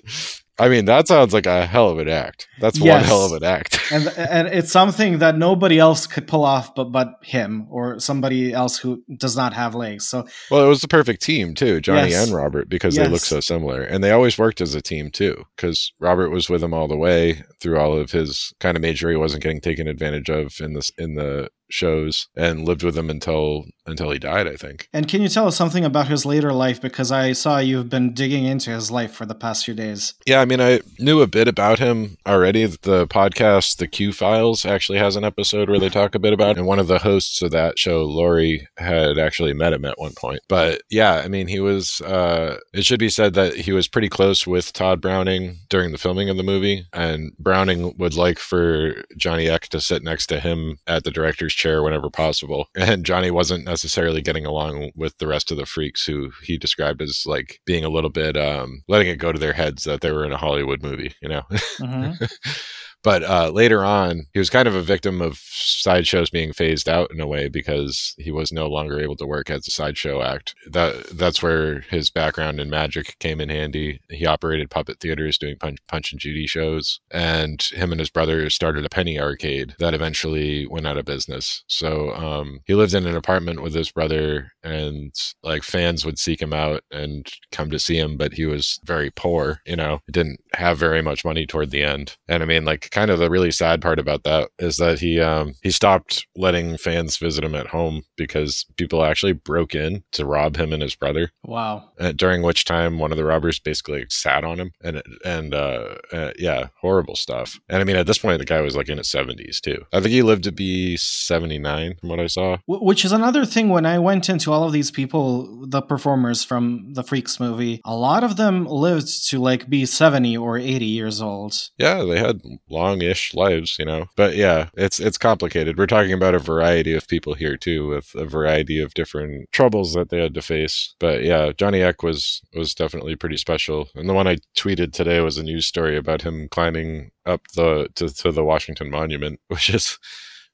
I 0.60 0.68
mean, 0.68 0.84
that 0.84 1.08
sounds 1.08 1.32
like 1.32 1.46
a 1.46 1.66
hell 1.66 1.88
of 1.88 1.98
an 1.98 2.08
act. 2.08 2.46
That's 2.60 2.78
one 2.78 3.02
hell 3.02 3.24
of 3.24 3.32
an 3.32 3.42
act. 3.42 3.80
and 3.92 4.08
and 4.16 4.48
it's 4.48 4.70
something 4.70 5.18
that 5.18 5.38
nobody 5.38 5.78
else 5.78 6.06
could 6.06 6.28
pull 6.28 6.44
off 6.44 6.74
but 6.74 6.92
but 6.92 7.14
him 7.22 7.66
or 7.70 7.98
somebody 7.98 8.52
else 8.52 8.76
who 8.78 9.02
does 9.16 9.36
not 9.36 9.54
have 9.54 9.74
legs. 9.74 10.06
So 10.06 10.26
Well, 10.50 10.64
it 10.64 10.68
was 10.68 10.82
the 10.82 10.88
perfect 10.88 11.22
team 11.22 11.54
too, 11.54 11.80
Johnny 11.80 12.10
Yes. 12.10 12.26
and 12.26 12.36
Robert, 12.36 12.68
because 12.68 12.94
they 12.94 13.08
look 13.08 13.20
so 13.22 13.40
similar, 13.40 13.82
and 13.82 14.04
they 14.04 14.10
always 14.10 14.38
worked 14.38 14.60
as 14.60 14.74
a 14.74 14.82
team 14.82 15.10
too. 15.10 15.44
Because 15.56 15.92
Robert 15.98 16.30
was 16.30 16.50
with 16.50 16.62
him 16.62 16.74
all 16.74 16.88
the 16.88 16.96
way 16.96 17.42
through 17.60 17.78
all 17.78 17.96
of 17.96 18.10
his 18.10 18.52
kind 18.60 18.76
of 18.76 18.82
major 18.82 19.10
he 19.10 19.16
wasn't 19.16 19.42
getting 19.42 19.60
taken 19.60 19.88
advantage 19.88 20.28
of 20.28 20.60
in 20.60 20.74
this 20.74 20.92
in 20.98 21.14
the 21.14 21.48
shows, 21.70 22.28
and 22.36 22.64
lived 22.64 22.82
with 22.82 22.96
him 22.96 23.10
until 23.10 23.66
until 23.86 24.10
he 24.10 24.18
died. 24.18 24.46
I 24.46 24.56
think. 24.56 24.88
And 24.92 25.08
can 25.08 25.22
you 25.22 25.28
tell 25.28 25.46
us 25.46 25.56
something 25.56 25.84
about 25.84 26.08
his 26.08 26.26
later 26.26 26.52
life? 26.52 26.80
Because 26.80 27.10
I 27.12 27.32
saw 27.32 27.58
you've 27.58 27.88
been 27.88 28.14
digging 28.14 28.44
into 28.44 28.70
his 28.70 28.90
life 28.90 29.12
for 29.12 29.26
the 29.26 29.34
past 29.34 29.64
few 29.64 29.74
days. 29.74 30.14
Yeah, 30.26 30.40
I 30.40 30.44
mean, 30.44 30.60
I 30.60 30.80
knew 30.98 31.20
a 31.20 31.26
bit 31.26 31.48
about 31.48 31.78
him 31.78 32.16
already. 32.26 32.66
The 32.66 33.06
podcast, 33.06 33.76
The 33.78 33.86
Q 33.86 34.12
Files, 34.12 34.64
actually 34.64 34.98
has 34.98 35.16
an 35.16 35.24
episode 35.24 35.68
where 35.68 35.78
they 35.78 35.88
talk 35.88 36.14
a 36.14 36.18
bit 36.18 36.32
about 36.32 36.50
it. 36.50 36.58
And 36.58 36.66
one 36.66 36.78
of 36.78 36.88
the 36.88 36.98
hosts 36.98 37.42
of 37.42 37.50
that 37.52 37.78
show, 37.78 38.04
Lori, 38.04 38.68
had 38.76 39.18
actually 39.18 39.52
met 39.52 39.72
him 39.72 39.84
at 39.84 39.98
one 39.98 40.12
point. 40.12 40.40
But 40.48 40.82
yeah, 40.90 41.22
I 41.24 41.28
mean, 41.28 41.46
he 41.48 41.60
was, 41.60 42.00
uh, 42.02 42.58
it 42.72 42.84
should 42.84 43.00
be 43.00 43.08
said 43.08 43.34
that 43.34 43.54
he 43.54 43.72
was 43.72 43.88
pretty 43.88 44.08
close 44.08 44.46
with 44.46 44.72
Tod 44.72 45.00
Browning 45.00 45.58
during 45.68 45.92
the 45.92 45.98
filming 45.98 46.28
of 46.28 46.36
the 46.36 46.42
movie. 46.42 46.86
And 46.92 47.32
Browning 47.38 47.96
would 47.98 48.14
like 48.14 48.38
for 48.38 49.04
Johnny 49.16 49.48
Eck 49.48 49.68
to 49.68 49.80
sit 49.80 50.02
next 50.02 50.26
to 50.28 50.40
him 50.40 50.78
at 50.86 51.04
the 51.04 51.10
director's 51.10 51.54
chair 51.60 51.82
whenever 51.82 52.10
possible. 52.10 52.68
And 52.76 53.04
Johnny 53.06 53.30
wasn't 53.30 53.64
necessarily 53.64 54.22
getting 54.22 54.46
along 54.46 54.90
with 54.96 55.16
the 55.18 55.26
rest 55.26 55.50
of 55.50 55.56
the 55.58 55.66
freaks 55.66 56.04
who 56.06 56.30
he 56.42 56.56
described 56.58 57.02
as 57.02 57.24
like 57.26 57.60
being 57.66 57.84
a 57.84 57.88
little 57.90 58.10
bit, 58.10 58.36
um, 58.36 58.82
letting 58.88 59.08
it 59.08 59.18
go 59.18 59.32
to 59.32 59.38
their 59.38 59.52
heads 59.52 59.84
that 59.84 60.00
they 60.00 60.10
were 60.12 60.24
in 60.24 60.32
a 60.32 60.36
Hollywood 60.38 60.82
movie, 60.82 61.12
you 61.22 61.28
know? 61.28 61.42
Mhm. 61.80 62.30
But 63.02 63.22
uh, 63.22 63.50
later 63.50 63.84
on, 63.84 64.26
he 64.32 64.38
was 64.38 64.50
kind 64.50 64.68
of 64.68 64.74
a 64.74 64.82
victim 64.82 65.22
of 65.22 65.38
sideshows 65.38 66.30
being 66.30 66.52
phased 66.52 66.88
out 66.88 67.10
in 67.10 67.20
a 67.20 67.26
way 67.26 67.48
because 67.48 68.14
he 68.18 68.30
was 68.30 68.52
no 68.52 68.66
longer 68.66 69.00
able 69.00 69.16
to 69.16 69.26
work 69.26 69.50
as 69.50 69.66
a 69.66 69.70
sideshow 69.70 70.22
act. 70.22 70.54
That 70.70 71.06
that's 71.16 71.42
where 71.42 71.80
his 71.82 72.10
background 72.10 72.60
in 72.60 72.68
magic 72.68 73.16
came 73.18 73.40
in 73.40 73.48
handy. 73.48 74.00
He 74.10 74.26
operated 74.26 74.70
puppet 74.70 75.00
theaters, 75.00 75.38
doing 75.38 75.56
punch, 75.58 75.78
punch 75.88 76.12
and 76.12 76.20
Judy 76.20 76.46
shows, 76.46 77.00
and 77.10 77.62
him 77.62 77.92
and 77.92 78.00
his 78.00 78.10
brother 78.10 78.50
started 78.50 78.84
a 78.84 78.90
penny 78.90 79.18
arcade 79.18 79.74
that 79.78 79.94
eventually 79.94 80.66
went 80.66 80.86
out 80.86 80.98
of 80.98 81.04
business. 81.04 81.64
So 81.68 82.12
um, 82.14 82.60
he 82.66 82.74
lived 82.74 82.94
in 82.94 83.06
an 83.06 83.16
apartment 83.16 83.62
with 83.62 83.74
his 83.74 83.90
brother, 83.90 84.52
and 84.62 85.14
like 85.42 85.62
fans 85.62 86.04
would 86.04 86.18
seek 86.18 86.40
him 86.42 86.52
out 86.52 86.82
and 86.90 87.26
come 87.50 87.70
to 87.70 87.78
see 87.78 87.96
him, 87.96 88.16
but 88.16 88.34
he 88.34 88.46
was 88.46 88.78
very 88.84 89.10
poor. 89.10 89.60
You 89.66 89.76
know, 89.76 90.00
didn't 90.10 90.40
have 90.54 90.78
very 90.78 91.02
much 91.02 91.24
money 91.24 91.46
toward 91.46 91.70
the 91.70 91.82
end. 91.82 92.16
And 92.28 92.42
I 92.42 92.46
mean, 92.46 92.64
like, 92.64 92.89
kind 92.90 93.10
of 93.10 93.18
the 93.18 93.30
really 93.30 93.50
sad 93.50 93.80
part 93.80 93.98
about 93.98 94.24
that 94.24 94.50
is 94.58 94.76
that 94.76 94.98
he 94.98 95.20
um 95.20 95.54
he 95.62 95.70
stopped 95.70 96.26
letting 96.36 96.76
fans 96.76 97.16
visit 97.16 97.44
him 97.44 97.54
at 97.54 97.68
home 97.68 98.02
because 98.16 98.66
people 98.76 99.04
actually 99.04 99.32
broke 99.32 99.74
in 99.74 100.02
to 100.12 100.24
rob 100.26 100.56
him 100.56 100.72
and 100.72 100.82
his 100.82 100.94
brother. 100.94 101.30
Wow. 101.44 101.90
Uh, 101.98 102.12
during 102.12 102.42
which 102.42 102.64
time 102.64 102.98
one 102.98 103.10
of 103.12 103.16
the 103.18 103.24
robbers 103.24 103.58
basically 103.58 104.04
sat 104.08 104.44
on 104.44 104.58
him 104.58 104.72
and 104.82 105.02
and 105.24 105.54
uh, 105.54 105.94
uh 106.12 106.32
yeah 106.38 106.68
horrible 106.80 107.16
stuff 107.16 107.58
and 107.68 107.80
i 107.80 107.84
mean 107.84 107.96
at 107.96 108.06
this 108.06 108.18
point 108.18 108.38
the 108.38 108.44
guy 108.44 108.60
was 108.60 108.76
like 108.76 108.88
in 108.88 108.98
his 108.98 109.08
70s 109.08 109.60
too 109.60 109.84
i 109.92 110.00
think 110.00 110.10
he 110.12 110.22
lived 110.22 110.44
to 110.44 110.52
be 110.52 110.96
79 110.96 111.94
from 112.00 112.08
what 112.08 112.20
i 112.20 112.26
saw 112.26 112.56
Which 112.66 113.04
is 113.04 113.12
another 113.12 113.44
thing 113.44 113.68
when 113.68 113.86
I 113.86 113.98
went 113.98 114.28
into 114.28 114.52
all 114.52 114.64
of 114.64 114.72
these 114.72 114.90
people, 114.90 115.66
the 115.66 115.82
performers 115.82 116.44
from 116.44 116.92
the 116.94 117.02
Freaks 117.02 117.38
movie, 117.40 117.80
a 117.84 117.94
lot 117.94 118.24
of 118.24 118.36
them 118.36 118.66
lived 118.66 119.28
to 119.30 119.38
like 119.38 119.68
be 119.68 119.86
70 119.86 120.36
or 120.36 120.58
80 120.58 120.84
years 120.84 121.20
old. 121.20 121.54
yeah 121.78 122.02
they 122.02 122.18
had 122.18 122.40
long-ish 122.80 123.34
lives 123.34 123.76
you 123.78 123.84
know? 123.84 124.06
But 124.16 124.36
yeah 124.36 124.68
it's 124.74 124.98
it's 125.00 125.18
complicated. 125.18 125.78
We're 125.78 125.86
talking 125.86 126.12
about 126.12 126.34
a 126.34 126.38
variety 126.38 126.94
of 126.94 127.08
people 127.08 127.34
here 127.34 127.56
too 127.56 127.88
with 127.88 128.14
a 128.14 128.24
variety 128.24 128.80
of 128.80 128.94
different 128.94 129.50
troubles 129.52 129.94
that 129.94 130.10
they 130.10 130.20
had 130.20 130.34
to 130.34 130.42
face. 130.42 130.94
But 130.98 131.22
yeah 131.22 131.52
johnny 131.52 131.82
eck 131.82 132.02
was 132.02 132.42
was 132.54 132.74
definitely 132.74 133.16
pretty 133.16 133.36
special. 133.36 133.88
And 133.94 134.08
the 134.08 134.14
one 134.14 134.26
i 134.26 134.36
tweeted 134.56 134.92
today 134.92 135.20
was 135.20 135.38
a 135.38 135.42
news 135.42 135.66
story 135.66 135.96
about 135.96 136.22
him 136.22 136.48
climbing 136.48 137.10
up 137.26 137.42
the 137.54 137.88
to, 137.96 138.08
to 138.08 138.32
the 138.32 138.44
washington 138.44 138.90
monument 138.90 139.40
which 139.48 139.70
is 139.70 139.98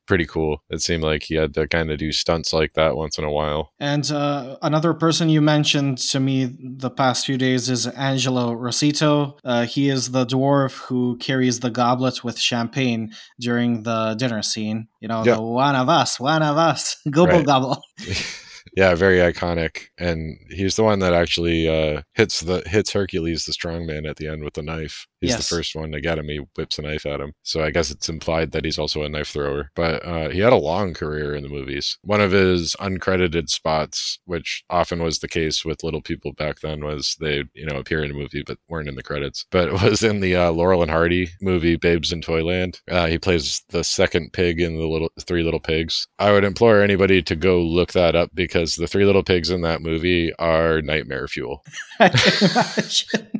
pretty 0.07 0.27
cool 0.27 0.63
it 0.71 0.81
seemed 0.81 1.03
like 1.03 1.25
he 1.25 1.35
had 1.35 1.53
to 1.55 1.67
kind 1.69 1.91
of 1.91 1.99
do 1.99 2.13
stunts 2.13 2.53
like 2.53 2.73
that 2.75 2.97
once 2.97 3.19
in 3.19 3.25
a 3.25 3.31
while 3.31 3.73
And 3.81 4.11
uh, 4.11 4.57
another 4.63 4.95
person 4.95 5.29
you 5.29 5.41
mentioned 5.43 5.99
to 6.13 6.21
me 6.21 6.57
the 6.61 6.91
past 6.91 7.27
few 7.27 7.37
days 7.39 7.69
is 7.69 7.87
Angelo 7.87 8.55
Rossitto. 8.55 9.39
Uh, 9.45 9.65
he 9.67 9.89
is 9.89 10.11
the 10.13 10.25
dwarf 10.27 10.79
who 10.87 11.17
carries 11.19 11.61
the 11.61 11.71
goblet 11.71 12.23
with 12.25 12.39
champagne 12.39 13.13
during 13.41 13.83
the 13.83 14.15
dinner 14.19 14.43
scene. 14.43 14.89
You 15.01 15.09
know, 15.09 15.23
Yeah. 15.25 15.35
the 15.37 15.43
one 15.43 15.75
of 15.77 15.89
us, 15.89 16.19
one 16.21 16.43
of 16.43 16.57
us, 16.57 16.97
gobble 17.11 17.39
Right. 17.39 17.47
gobble. 17.47 17.83
yeah 18.77 18.95
very 18.95 19.19
iconic 19.19 19.87
and 19.99 20.37
he's 20.51 20.75
the 20.77 20.83
one 20.83 20.99
that 20.99 21.15
actually 21.15 21.69
uh 21.69 22.03
hits 22.15 22.41
the 22.41 22.63
hits 22.67 22.93
hercules 22.93 23.45
the 23.47 23.53
strongman 23.53 24.09
at 24.11 24.17
the 24.17 24.27
end 24.27 24.43
with 24.43 24.55
the 24.55 24.63
knife 24.63 25.07
he's 25.27 25.33
Yes. 25.33 25.49
the 25.49 25.55
first 25.57 25.75
one 25.75 25.93
to 25.93 26.01
get 26.01 26.19
him. 26.19 26.29
He 26.29 26.41
whips 26.57 26.79
a 26.79 26.83
knife 26.83 27.07
at 27.07 27.21
him. 27.21 27.33
So 27.43 27.63
i 27.63 27.71
guess 27.71 27.91
it's 27.91 28.09
implied 28.09 28.53
that 28.53 28.65
he's 28.65 28.79
also 28.79 29.03
a 29.03 29.09
knife 29.09 29.29
thrower. 29.29 29.71
But 29.75 30.05
uh 30.07 30.29
he 30.31 30.41
had 30.41 30.53
a 30.53 30.57
long 30.57 30.95
career 30.95 31.35
in 31.35 31.43
the 31.43 31.49
movies. 31.49 31.99
One 32.03 32.21
of 32.21 32.33
his 32.33 32.75
uncredited 32.81 33.49
spots 33.49 34.19
which 34.25 34.65
often 34.71 35.03
was 35.03 35.19
the 35.19 35.29
case 35.29 35.65
with 35.65 35.85
little 35.85 36.03
people 36.03 36.33
back 36.33 36.61
then 36.61 36.85
was 36.85 37.17
they 37.21 37.45
you 37.55 37.67
know 37.67 37.77
appear 37.79 38.03
in 38.05 38.11
a 38.11 38.15
movie 38.15 38.43
but 38.47 38.59
weren't 38.69 38.89
in 38.89 38.95
the 38.95 39.03
credits. 39.03 39.45
But 39.51 39.69
it 39.69 39.83
was 39.83 40.03
in 40.03 40.21
the 40.21 40.37
uh, 40.37 40.51
laurel 40.53 40.83
and 40.83 40.91
hardy 40.91 41.29
movie 41.41 41.77
babes 41.77 42.13
in 42.13 42.21
toyland. 42.23 42.81
Uh, 42.91 43.07
he 43.07 43.19
plays 43.19 43.63
the 43.71 43.85
second 43.85 44.33
pig 44.33 44.61
in 44.61 44.79
the 44.79 44.87
little 44.87 45.11
three 45.21 45.43
little 45.43 45.61
pigs. 45.61 46.07
I 46.19 46.33
would 46.33 46.45
implore 46.45 46.81
anybody 46.83 47.23
to 47.23 47.37
go 47.37 47.61
look 47.61 47.93
that 47.93 48.15
up 48.15 48.31
because 48.35 48.77
the 48.77 48.87
three 48.87 49.05
little 49.05 49.23
pigs 49.23 49.51
in 49.51 49.61
that 49.63 49.83
movie 49.83 50.33
are 50.39 50.83
nightmare 50.83 51.29
fuel. 51.29 51.65
I 52.01 52.09
can 52.11 52.51
imagine. 52.51 53.36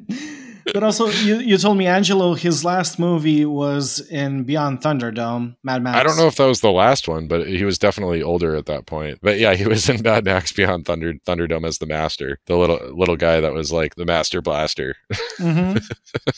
But 0.73 0.83
also, 0.83 1.07
you, 1.09 1.37
you 1.39 1.59
told 1.59 1.79
me 1.79 1.87
Angelo, 1.87 2.35
his 2.35 2.65
last 2.65 2.99
movie 2.99 3.45
was 3.45 4.01
in 4.11 4.43
Beyond 4.45 4.81
Thunderdome, 4.81 5.57
Mad 5.63 5.83
Max. 5.83 5.97
I 5.97 6.03
don't 6.03 6.17
know 6.17 6.27
if 6.27 6.37
that 6.37 6.47
was 6.47 6.61
the 6.61 6.73
last 6.73 7.07
one, 7.07 7.29
but 7.29 7.47
he 7.47 7.65
was 7.65 7.79
definitely 7.79 8.21
older 8.23 8.57
at 8.57 8.67
that 8.67 8.85
point. 8.87 9.21
But 9.23 9.39
yeah, 9.39 9.55
he 9.55 9.65
was 9.67 9.89
in 9.89 10.03
Mad 10.03 10.25
Max 10.25 10.53
Beyond 10.53 10.85
Thunder 10.85 11.15
Thunderdome 11.27 11.67
as 11.67 11.79
the 11.79 11.87
master, 11.87 12.41
the 12.47 12.57
little 12.57 12.81
little 12.97 13.17
guy 13.17 13.41
that 13.41 13.53
was 13.55 13.71
like 13.71 13.95
the 13.95 14.05
master 14.05 14.43
blaster, 14.43 14.97
Mhm. 15.39 15.83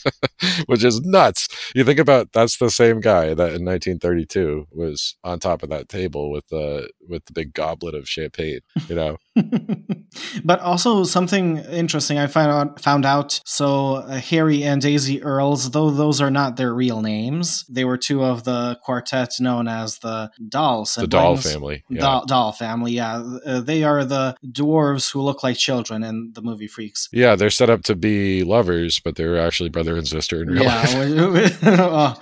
which 0.67 0.83
is 0.83 1.01
nuts. 1.01 1.47
You 1.73 1.83
think 1.83 1.99
about 1.99 2.31
that's 2.31 2.57
the 2.57 2.69
same 2.69 2.99
guy 2.99 3.33
that 3.33 3.53
in 3.53 3.65
1932 3.65 4.67
was 4.71 5.15
on 5.23 5.39
top 5.39 5.63
of 5.63 5.69
that 5.69 5.89
table 5.89 6.31
with 6.31 6.47
the 6.49 6.89
with 7.07 7.25
the 7.25 7.33
big 7.33 7.53
goblet 7.53 7.95
of 7.95 8.07
champagne. 8.07 8.59
You 8.87 8.95
know, 8.95 9.17
but 10.43 10.59
also 10.59 11.03
something 11.03 11.57
interesting 11.57 12.17
I 12.17 12.27
found 12.27 12.51
out, 12.51 12.81
found 12.81 13.05
out. 13.05 13.41
So 13.45 13.95
uh, 13.95 14.19
Harry 14.19 14.63
and 14.63 14.81
Daisy 14.81 15.21
Earles, 15.21 15.71
though 15.71 15.91
those 15.91 16.21
are 16.21 16.31
not 16.31 16.57
their 16.57 16.73
real 16.73 17.01
names, 17.01 17.65
they 17.69 17.85
were 17.85 17.97
two 17.97 18.23
of 18.23 18.43
the 18.43 18.79
quartet 18.83 19.33
known 19.39 19.67
as 19.67 19.99
the 19.99 20.31
Doll 20.47 20.85
the 20.85 21.07
doll 21.07 21.37
family. 21.37 21.83
Yeah. 21.89 22.01
Doll, 22.01 22.25
doll 22.25 22.51
family, 22.51 22.93
yeah. 22.93 23.23
Uh, 23.45 23.61
they 23.61 23.83
are 23.83 24.05
the 24.05 24.35
dwarves 24.45 25.11
who 25.11 25.21
look 25.21 25.43
like 25.43 25.57
children 25.57 26.03
in 26.03 26.31
the 26.33 26.41
movie 26.41 26.67
Freaks. 26.67 27.09
Yeah, 27.11 27.35
they're 27.35 27.49
set 27.49 27.69
up 27.69 27.83
to 27.83 27.95
be 27.95 28.43
lovers, 28.43 28.99
but 28.99 29.15
they're 29.15 29.39
actually 29.39 29.69
brother 29.69 29.97
and 29.97 30.07
sister 30.07 30.41
in 30.41 30.49
real 30.49 30.65
life. 30.65 30.93
Yeah. 30.93 31.59
uh, 31.63 32.15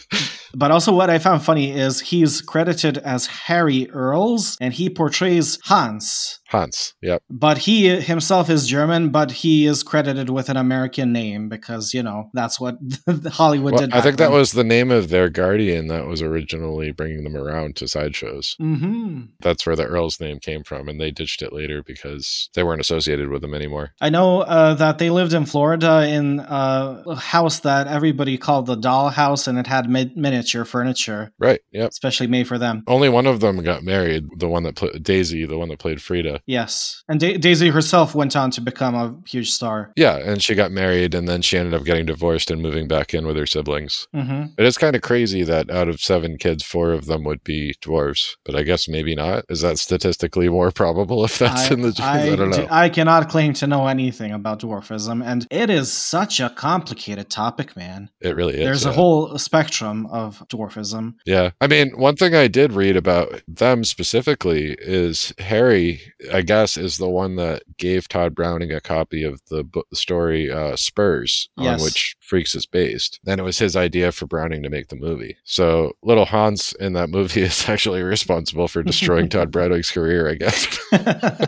but 0.54 0.70
also, 0.70 0.92
what 0.92 1.10
I 1.10 1.18
found 1.18 1.42
funny 1.42 1.72
is 1.72 2.00
he's 2.00 2.40
credited 2.40 2.98
as 2.98 3.26
Harry 3.26 3.88
Earles, 3.90 4.56
and 4.60 4.72
he 4.72 4.88
portrays 4.88 5.58
Hans. 5.64 6.40
Hans. 6.48 6.94
Yep. 7.02 7.22
But 7.28 7.58
he 7.58 7.88
himself 8.00 8.48
is 8.50 8.66
German, 8.66 9.10
but 9.10 9.30
he 9.30 9.66
is 9.66 9.82
credited 9.82 10.30
with 10.30 10.48
an 10.48 10.56
American 10.56 11.12
name 11.12 11.48
because, 11.48 11.92
you 11.92 12.02
know, 12.02 12.30
that's 12.34 12.60
what 12.60 12.76
Hollywood 13.32 13.72
Well, 13.74 13.82
did. 13.82 13.92
I 13.94 14.00
think 14.00 14.16
that 14.18 14.30
was 14.30 14.52
the 14.52 14.64
name 14.64 14.90
of 14.90 15.08
their 15.08 15.28
guardian 15.28 15.88
that 15.88 16.06
was 16.06 16.22
originally 16.22 16.92
bringing 16.92 17.24
them 17.24 17.36
around 17.36 17.76
to 17.76 17.88
sideshows. 17.88 18.56
Mhm. 18.60 19.28
That's 19.40 19.66
where 19.66 19.76
the 19.76 19.84
Earl's 19.86 20.20
name 20.20 20.38
came 20.38 20.62
from, 20.62 20.88
and 20.88 21.00
they 21.00 21.10
ditched 21.10 21.42
it 21.42 21.52
later 21.52 21.82
because 21.82 22.48
they 22.54 22.62
weren't 22.62 22.80
associated 22.80 23.28
with 23.28 23.42
them 23.42 23.54
anymore. 23.54 23.92
I 24.00 24.10
know 24.10 24.40
uh, 24.42 24.74
that 24.74 24.98
they 24.98 25.10
lived 25.10 25.32
in 25.32 25.46
Florida 25.46 26.06
in 26.08 26.40
uh, 26.40 27.02
a 27.06 27.16
house 27.16 27.60
that 27.60 27.86
everybody 27.88 28.38
called 28.38 28.66
the 28.66 28.76
doll 28.76 29.08
house, 29.10 29.46
and 29.46 29.58
it 29.58 29.66
had 29.66 29.88
mi- 29.90 30.12
miniature 30.14 30.64
furniture, 30.64 31.32
Right. 31.38 31.60
Yep. 31.72 31.90
especially 31.90 32.26
made 32.28 32.46
for 32.46 32.58
them. 32.58 32.82
Only 32.86 33.08
one 33.08 33.26
of 33.26 33.40
them 33.40 33.62
got 33.62 33.82
married. 33.82 34.26
The 34.38 34.48
one 34.48 34.62
that 34.62 34.76
played 34.76 35.02
Daisy, 35.02 35.44
the 35.46 35.58
one 35.58 35.68
that 35.70 35.78
played 35.78 36.00
Frida. 36.00 36.35
Yes. 36.46 37.02
And 37.08 37.20
da- 37.20 37.36
Daisy 37.38 37.68
herself 37.68 38.14
went 38.14 38.36
on 38.36 38.50
to 38.52 38.60
become 38.60 38.94
a 38.94 39.16
huge 39.28 39.50
star. 39.50 39.92
Yeah, 39.96 40.16
and 40.16 40.42
she 40.42 40.54
got 40.54 40.70
married, 40.72 41.14
and 41.14 41.28
then 41.28 41.42
she 41.42 41.56
ended 41.58 41.74
up 41.74 41.84
getting 41.84 42.06
divorced 42.06 42.50
and 42.50 42.60
moving 42.62 42.88
back 42.88 43.14
in 43.14 43.26
with 43.26 43.36
her 43.36 43.46
siblings. 43.46 44.06
hmm 44.14 44.44
It 44.58 44.64
is 44.64 44.78
kind 44.78 44.96
of 44.96 45.02
crazy 45.02 45.42
that 45.44 45.70
out 45.70 45.88
of 45.88 46.00
seven 46.00 46.36
kids, 46.38 46.62
four 46.64 46.92
of 46.92 47.06
them 47.06 47.24
would 47.24 47.42
be 47.44 47.74
dwarves, 47.82 48.36
but 48.44 48.54
I 48.54 48.62
guess 48.62 48.88
maybe 48.88 49.14
not. 49.14 49.44
Is 49.48 49.60
that 49.62 49.78
statistically 49.78 50.48
more 50.48 50.70
probable 50.70 51.24
if 51.24 51.38
that's 51.38 51.70
I, 51.70 51.74
in 51.74 51.82
the? 51.82 51.98
I 52.02 52.32
I, 52.32 52.36
don't 52.36 52.50
know. 52.50 52.66
I 52.70 52.88
cannot 52.88 53.28
claim 53.28 53.52
to 53.54 53.66
know 53.66 53.86
anything 53.86 54.32
about 54.32 54.60
dwarfism, 54.60 55.24
and 55.24 55.46
it 55.50 55.70
is 55.70 55.92
such 55.92 56.40
a 56.40 56.50
complicated 56.50 57.30
topic, 57.30 57.76
man. 57.76 58.10
it 58.20 58.34
really 58.36 58.54
is. 58.54 58.64
There's 58.64 58.84
a 58.86 58.92
whole 58.92 59.38
spectrum 59.38 60.06
of 60.06 60.42
dwarfism. 60.48 61.14
Yeah. 61.24 61.50
I 61.60 61.66
mean, 61.66 61.90
one 61.96 62.16
thing 62.16 62.34
I 62.34 62.48
did 62.48 62.72
read 62.72 62.96
about 62.96 63.42
them 63.46 63.84
specifically 63.84 64.76
is 64.80 65.32
Harry, 65.38 66.00
I 66.32 66.42
guess, 66.42 66.76
is 66.76 66.98
the 66.98 67.08
one 67.08 67.36
that 67.36 67.62
gave 67.78 68.08
Tod 68.08 68.34
Browning 68.34 68.72
a 68.72 68.80
copy 68.80 69.22
of 69.24 69.40
the 69.50 69.64
book, 69.64 69.86
the 69.90 69.96
story 69.96 70.50
uh, 70.50 70.76
Spurs, 70.76 71.48
Yes. 71.56 71.80
on 71.80 71.84
which 71.84 72.16
Freaks 72.20 72.54
is 72.54 72.66
based. 72.66 73.20
And 73.26 73.40
it 73.40 73.44
was 73.44 73.58
his 73.58 73.76
idea 73.76 74.12
for 74.12 74.26
Browning 74.26 74.62
to 74.62 74.70
make 74.70 74.88
the 74.88 74.96
movie. 74.96 75.36
So 75.44 75.92
little 76.02 76.24
Hans 76.26 76.72
in 76.80 76.92
that 76.94 77.10
movie 77.10 77.42
is 77.42 77.68
actually 77.68 78.02
responsible 78.02 78.68
for 78.68 78.82
destroying 78.82 79.28
Tod 79.28 79.50
Browning's 79.52 79.90
career, 79.90 80.28
I 80.28 80.34
guess. 80.34 80.78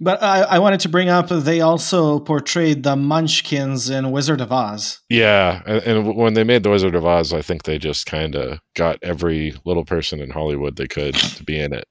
But 0.00 0.22
I, 0.22 0.42
I 0.42 0.58
wanted 0.58 0.80
to 0.80 0.88
bring 0.88 1.08
up 1.08 1.28
they 1.28 1.60
also 1.60 2.18
portrayed 2.20 2.82
the 2.82 2.96
Munchkins 2.96 3.90
in 3.90 4.10
Wizard 4.10 4.40
of 4.40 4.52
Oz. 4.52 5.00
Yeah, 5.08 5.62
and, 5.66 5.82
and 5.82 6.16
when 6.16 6.34
they 6.34 6.44
made 6.44 6.62
The 6.62 6.70
Wizard 6.70 6.94
of 6.94 7.04
Oz, 7.04 7.32
I 7.32 7.42
think 7.42 7.64
they 7.64 7.78
just 7.78 8.06
kind 8.06 8.34
of 8.34 8.58
got 8.74 8.98
every 9.02 9.54
little 9.64 9.84
person 9.84 10.20
in 10.20 10.30
Hollywood 10.30 10.76
they 10.76 10.86
could 10.86 11.14
to 11.14 11.44
be 11.44 11.58
in 11.58 11.72
it. 11.72 11.86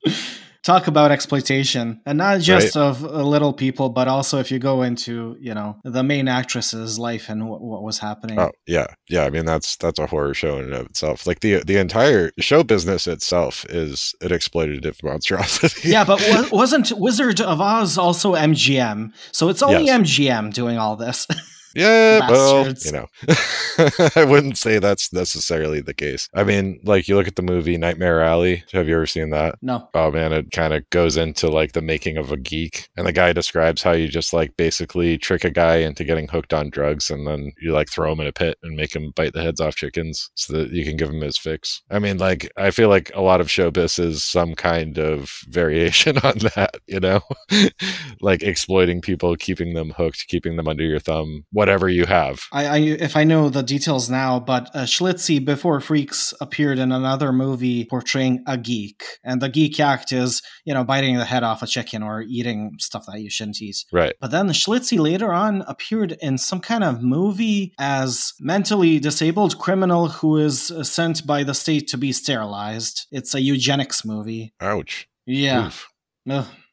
Talk 0.66 0.88
about 0.88 1.12
exploitation, 1.12 2.02
and 2.08 2.18
not 2.18 2.42
just 2.42 2.76
of 2.76 3.04
uh, 3.04 3.22
little 3.22 3.54
people, 3.54 3.90
but 3.90 4.08
also 4.08 4.40
if 4.40 4.50
you 4.52 4.58
go 4.58 4.82
into 4.82 5.38
you 5.40 5.54
know 5.54 5.78
the 5.84 6.02
main 6.02 6.28
actress's 6.28 6.98
life 6.98 7.30
and 7.30 7.48
what, 7.48 7.62
what 7.62 7.84
was 7.84 8.00
happening. 8.00 8.40
Oh 8.40 8.50
yeah, 8.66 8.88
yeah. 9.08 9.26
I 9.26 9.30
mean 9.30 9.46
that's 9.46 9.78
that's 9.78 10.00
a 10.00 10.08
horror 10.08 10.34
show 10.34 10.58
in 10.58 10.66
and 10.66 10.74
of 10.74 10.88
itself. 10.88 11.28
Like 11.28 11.42
the 11.42 11.64
the 11.64 11.78
entire 11.78 12.32
show 12.40 12.64
business 12.64 13.06
itself 13.06 13.64
is 13.70 14.16
an 14.22 14.30
exploitative 14.30 15.04
monstrosity. 15.04 15.90
Yeah, 15.90 16.04
but 16.04 16.20
wa- 16.28 16.50
wasn't 16.52 16.92
Wizard 16.98 17.42
of 17.42 17.62
Oz 17.62 18.00
also 18.00 18.34
MGM? 18.34 19.14
So 19.32 19.50
it's 19.50 19.62
only 19.62 19.86
Yes. 19.86 20.00
MGM 20.02 20.52
doing 20.52 20.80
all 20.80 20.96
this. 20.96 21.28
Yeah, 21.76 22.30
well, 22.30 22.68
you 22.68 22.92
know, 22.92 23.08
I 24.16 24.24
wouldn't 24.24 24.58
say 24.58 24.80
that's 24.80 25.12
necessarily 25.12 25.82
the 25.82 25.94
case. 25.94 26.30
I 26.34 26.44
mean, 26.44 26.80
like 26.84 27.08
you 27.08 27.16
look 27.16 27.28
at 27.28 27.36
the 27.36 27.42
movie 27.42 27.78
Nightmare 27.78 28.22
Alley. 28.22 28.64
Have 28.72 28.88
you 28.88 28.96
ever 28.96 29.06
seen 29.06 29.30
that? 29.32 29.56
no. 29.62 29.90
Oh 29.94 30.12
man, 30.12 30.32
it 30.32 30.52
kind 30.52 30.74
of 30.74 30.90
goes 30.90 31.18
into 31.18 31.50
like 31.50 31.74
the 31.74 31.82
making 31.82 32.18
of 32.18 32.32
a 32.32 32.38
geek, 32.38 32.90
and 32.96 33.06
the 33.06 33.12
guy 33.12 33.34
describes 33.34 33.84
how 33.84 33.92
you 33.92 34.08
just 34.08 34.34
like 34.34 34.56
basically 34.58 35.18
trick 35.18 35.44
a 35.44 35.50
guy 35.50 35.78
into 35.78 36.04
getting 36.04 36.28
hooked 36.28 36.54
on 36.54 36.70
drugs, 36.70 37.10
and 37.10 37.28
then 37.28 37.52
you 37.62 37.74
like 37.74 37.90
throw 37.90 38.12
him 38.12 38.22
in 38.22 38.28
a 38.28 38.32
pit 38.32 38.58
and 38.64 38.76
make 38.76 38.96
him 38.96 39.12
bite 39.16 39.34
the 39.34 39.42
heads 39.42 39.60
off 39.60 39.76
chickens 39.76 40.32
so 40.36 40.54
that 40.54 40.72
you 40.72 40.86
can 40.86 40.96
give 40.96 41.10
him 41.10 41.22
his 41.22 41.38
fix. 41.38 41.82
I 41.92 42.00
mean, 42.00 42.18
like 42.18 42.50
I 42.58 42.72
feel 42.72 42.90
like 42.90 43.12
a 43.14 43.22
lot 43.22 43.42
of 43.42 43.48
showbiz 43.48 44.00
is 44.00 44.24
some 44.24 44.56
kind 44.56 44.98
of 44.98 45.32
variation 45.50 46.18
on 46.24 46.38
that, 46.56 46.78
you 46.88 47.00
know, 47.00 47.22
like 48.22 48.44
exploiting 48.44 49.02
people, 49.02 49.36
keeping 49.36 49.74
them 49.74 49.92
hooked, 49.92 50.28
keeping 50.28 50.56
them 50.56 50.68
under 50.68 50.84
your 50.84 51.00
thumb, 51.00 51.46
whatever 51.66 51.90
you 51.90 52.06
have. 52.06 52.42
I, 52.52 52.66
I 52.66 52.78
if 52.78 53.18
I 53.18 53.24
know 53.24 53.50
the 53.50 53.64
details 53.64 54.08
now, 54.08 54.40
but 54.40 54.70
uh, 54.76 54.84
Schlitzie 54.84 55.44
before 55.44 55.82
Freaks 55.82 56.32
appeared 56.40 56.78
in 56.78 56.92
another 56.92 57.34
movie 57.34 57.86
portraying 57.86 58.44
a 58.46 58.56
geek, 58.56 59.04
and 59.24 59.42
the 59.42 59.50
geek 59.50 59.80
act 59.80 60.12
is 60.12 60.44
you 60.64 60.76
know 60.76 60.84
biting 60.84 61.18
the 61.18 61.26
head 61.26 61.42
off 61.42 61.64
a 61.64 61.68
chicken 61.68 62.04
or 62.04 62.22
eating 62.22 62.74
stuff 62.80 63.08
that 63.08 63.20
you 63.20 63.32
shouldn't 63.32 63.60
eat. 63.64 63.84
Right. 63.92 64.14
But 64.22 64.30
then 64.30 64.50
Schlitzie 64.50 65.00
later 65.00 65.34
on 65.34 65.64
appeared 65.68 66.12
in 66.22 66.38
some 66.38 66.60
kind 66.60 66.84
of 66.84 67.02
movie 67.02 67.74
as 67.80 68.34
mentally 68.40 69.00
disabled 69.00 69.58
criminal 69.58 70.10
who 70.10 70.38
is 70.38 70.70
uh, 70.70 70.84
sent 70.84 71.26
by 71.26 71.44
the 71.44 71.56
state 71.56 71.88
to 71.88 71.98
be 71.98 72.12
sterilized. 72.12 73.08
It's 73.12 73.34
a 73.34 73.42
eugenics 73.42 74.06
movie. 74.06 74.54
Ouch. 74.62 75.08
Yeah. 75.26 75.72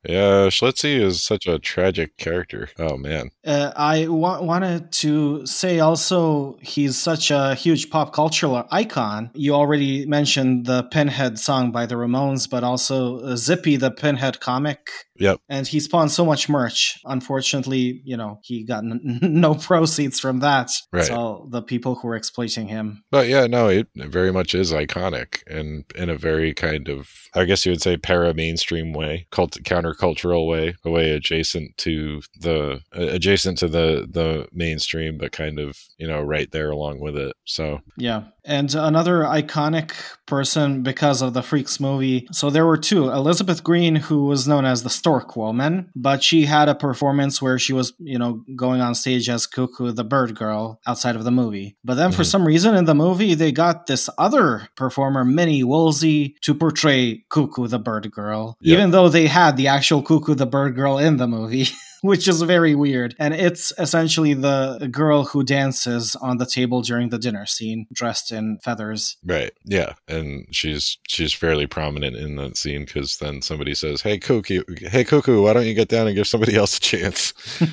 Yeah, 0.05 0.49
Schlitzie 0.49 1.01
is 1.01 1.23
such 1.23 1.47
a 1.47 1.61
tragic 1.61 2.17
character. 2.17 2.69
Oh 2.79 2.97
man. 2.97 3.31
Uh, 3.47 3.73
I 3.77 4.09
wa- 4.09 4.43
wanted 4.43 4.91
to 4.93 5.47
say 5.47 5.79
also 5.79 6.59
he's 6.61 6.99
such 6.99 7.31
a 7.31 7.55
huge 7.55 7.89
pop 7.89 8.13
cultural 8.13 8.67
icon. 8.71 9.31
You 9.35 9.55
already 9.55 10.05
mentioned 10.07 10.67
the 10.67 10.83
Pinhead 10.85 11.39
song 11.39 11.71
by 11.71 11.87
the 11.87 11.95
Ramones, 11.95 12.51
but 12.51 12.65
also 12.65 13.21
uh, 13.21 13.37
Zippy, 13.37 13.77
the 13.77 13.93
Pinhead 13.93 14.41
comic. 14.41 14.91
Yep. 15.23 15.41
And 15.49 15.69
he 15.69 15.79
spawned 15.79 16.11
so 16.11 16.25
much 16.25 16.49
merch. 16.49 16.99
Unfortunately, 17.05 18.03
you 18.05 18.17
know, 18.17 18.41
he 18.43 18.65
got 18.65 18.83
n- 18.83 19.21
no 19.23 19.55
proceeds 19.69 20.19
from 20.19 20.41
that. 20.41 20.73
Right. 20.93 21.05
So 21.05 21.47
the 21.49 21.63
people 21.63 21.95
who 21.95 22.09
were 22.09 22.17
exploiting 22.17 22.67
him. 22.67 23.05
But 23.13 23.29
yeah, 23.29 23.47
no, 23.47 23.69
it 23.69 23.87
very 23.95 24.33
much 24.33 24.53
is 24.53 24.73
iconic 24.73 25.43
and 25.47 25.85
in 25.95 26.11
a 26.11 26.17
very 26.17 26.53
kind 26.55 26.89
of, 26.89 27.09
I 27.35 27.45
guess 27.45 27.65
you 27.65 27.71
would 27.71 27.81
say, 27.81 27.97
para 27.97 28.35
mainstream 28.35 28.93
way, 28.93 29.29
cult 29.31 29.53
countercultural 29.63 30.49
way, 30.49 30.75
a 30.85 30.91
way 30.91 31.13
adjacent 31.13 31.77
to 31.79 32.21
the 32.41 32.81
uh, 32.97 33.03
adjacent 33.03 33.59
to 33.59 33.69
the 33.69 34.09
the 34.11 34.49
mainstream, 34.53 35.19
but 35.19 35.31
kind 35.31 35.61
of 35.61 35.79
you 35.99 36.09
know 36.09 36.21
right 36.21 36.51
there 36.51 36.71
along 36.71 36.99
with 36.99 37.17
it. 37.17 37.37
So 37.45 37.79
Yeah. 37.97 38.25
And 38.45 38.75
another 38.75 39.21
iconic 39.21 39.93
person 40.27 40.83
because 40.83 41.23
of 41.23 41.33
the 41.33 41.43
Freaks 41.43 41.79
movie. 41.79 42.27
So 42.33 42.51
there 42.51 42.67
were 42.67 42.77
two 42.77 43.09
Elizabeth 43.11 43.63
Green, 43.63 43.95
who 43.97 44.25
was 44.27 44.49
known 44.49 44.65
as 44.65 44.83
the 44.83 44.91
Stork 44.91 45.37
Woman, 45.37 45.91
but 45.95 46.23
she 46.25 46.45
had 46.47 46.69
a 46.69 46.75
performance 46.75 47.41
where 47.41 47.59
she 47.59 47.73
was, 47.73 47.93
you 47.99 48.19
know, 48.19 48.43
going 48.57 48.81
on 48.81 48.95
stage 48.95 49.29
as 49.29 49.47
Cuckoo 49.47 49.93
the 49.93 50.03
Bird 50.05 50.35
Girl 50.35 50.81
outside 50.87 51.15
of 51.17 51.25
the 51.25 51.31
movie. 51.31 51.77
But 51.85 51.95
then 51.95 52.11
for 52.11 52.23
Mhm. 52.23 52.27
some 52.31 52.45
reason 52.47 52.75
in 52.75 52.85
the 52.87 52.95
movie, 52.95 53.35
they 53.35 53.53
got 53.53 53.87
this 53.87 54.09
other 54.19 54.69
performer, 54.77 55.25
Minnie 55.25 55.63
Woolsey, 55.65 56.35
to 56.43 56.55
portray 56.55 57.25
Cuckoo 57.29 57.69
the 57.69 57.79
Bird 57.79 58.11
Girl, 58.11 58.57
Yep. 58.61 58.73
even 58.79 58.91
though 58.91 59.09
they 59.09 59.29
had 59.29 59.57
the 59.57 59.69
actual 59.69 60.03
Cuckoo 60.03 60.35
the 60.35 60.47
Bird 60.47 60.75
Girl 60.75 60.99
in 60.99 61.17
the 61.19 61.29
movie. 61.29 61.69
which 62.09 62.29
is 62.29 62.43
very 62.43 62.75
weird. 62.75 63.15
And 63.19 63.33
it's 63.35 63.73
essentially 63.79 64.35
the 64.35 64.89
girl 64.91 65.25
who 65.25 65.43
dances 65.43 66.15
on 66.17 66.37
the 66.37 66.47
table 66.47 66.83
during 66.83 67.09
the 67.09 67.19
dinner 67.19 67.47
scene, 67.47 67.87
dressed 67.93 68.31
in 68.33 68.59
feathers. 68.63 69.17
right, 69.25 69.53
yeah, 69.65 69.95
and 70.09 70.47
she's 70.51 70.99
she's 71.09 71.33
fairly 71.33 71.67
prominent 71.67 72.17
in 72.17 72.37
that 72.37 72.57
scene 72.57 72.85
because 72.85 73.17
then 73.19 73.41
somebody 73.43 73.75
says, 73.75 74.03
"Hey, 74.03 74.19
Cuckoo, 74.19 74.63
hey, 74.79 75.05
Cuckoo, 75.05 75.43
why 75.43 75.53
don't 75.53 75.67
you 75.67 75.75
get 75.75 75.89
down 75.89 76.07
and 76.07 76.17
give 76.17 76.27
somebody 76.27 76.57
else 76.57 76.77
a 76.77 76.81
chance?" 76.81 77.33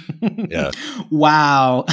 Yeah. 0.49 0.71
wow. 1.11 1.85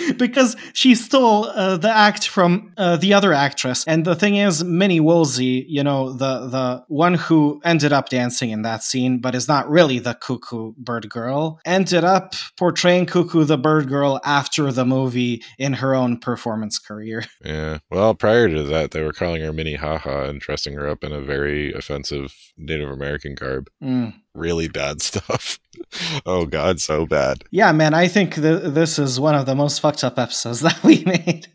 because 0.16 0.56
she 0.72 0.94
stole 0.94 1.46
uh, 1.46 1.76
the 1.76 1.90
act 1.90 2.28
from 2.28 2.72
uh, 2.76 2.96
the 2.96 3.14
other 3.14 3.32
actress. 3.32 3.84
And 3.86 4.04
the 4.04 4.14
thing 4.14 4.36
is, 4.36 4.64
Minnie 4.64 5.00
Woolsey, 5.00 5.66
you 5.68 5.82
know, 5.82 6.12
the, 6.12 6.46
the 6.46 6.84
one 6.88 7.14
who 7.14 7.60
ended 7.64 7.92
up 7.92 8.08
dancing 8.08 8.50
in 8.50 8.62
that 8.62 8.82
scene, 8.82 9.18
but 9.18 9.34
is 9.34 9.48
not 9.48 9.68
really 9.68 9.98
the 9.98 10.14
Cuckoo 10.14 10.72
Bird 10.76 11.08
Girl, 11.08 11.60
ended 11.64 12.04
up 12.04 12.34
portraying 12.56 13.06
Cuckoo 13.06 13.44
the 13.44 13.58
Bird 13.58 13.88
Girl 13.88 14.20
after 14.24 14.72
the 14.72 14.84
movie 14.84 15.42
in 15.58 15.74
her 15.74 15.94
own 15.94 16.18
performance 16.18 16.78
career. 16.78 17.24
Yeah. 17.44 17.78
Well, 17.90 18.14
prior 18.14 18.48
to 18.48 18.62
that, 18.62 18.92
they 18.92 19.02
were 19.02 19.12
calling 19.12 19.42
her 19.42 19.52
Minnie 19.52 19.74
Haha 19.74 20.24
and 20.24 20.40
dressing 20.40 20.74
her 20.74 20.88
up 20.88 21.02
in 21.02 21.12
a 21.12 21.20
very 21.20 21.72
offensive 21.72 22.32
Native 22.56 22.88
American 22.88 23.34
garb. 23.34 23.68
Mm. 23.82 24.14
Really 24.34 24.68
bad 24.68 25.02
stuff. 25.02 25.58
oh 26.26 26.46
God, 26.46 26.80
so 26.80 27.06
bad. 27.06 27.44
Yeah, 27.50 27.72
man, 27.72 27.94
I 27.94 28.08
think 28.08 28.34
th- 28.34 28.62
this 28.64 28.98
is 28.98 29.20
one 29.20 29.34
of 29.34 29.46
the 29.46 29.54
most 29.54 29.80
fucked 29.80 30.04
up 30.04 30.18
episodes 30.18 30.60
that 30.62 30.82
we 30.82 31.04
made. 31.04 31.48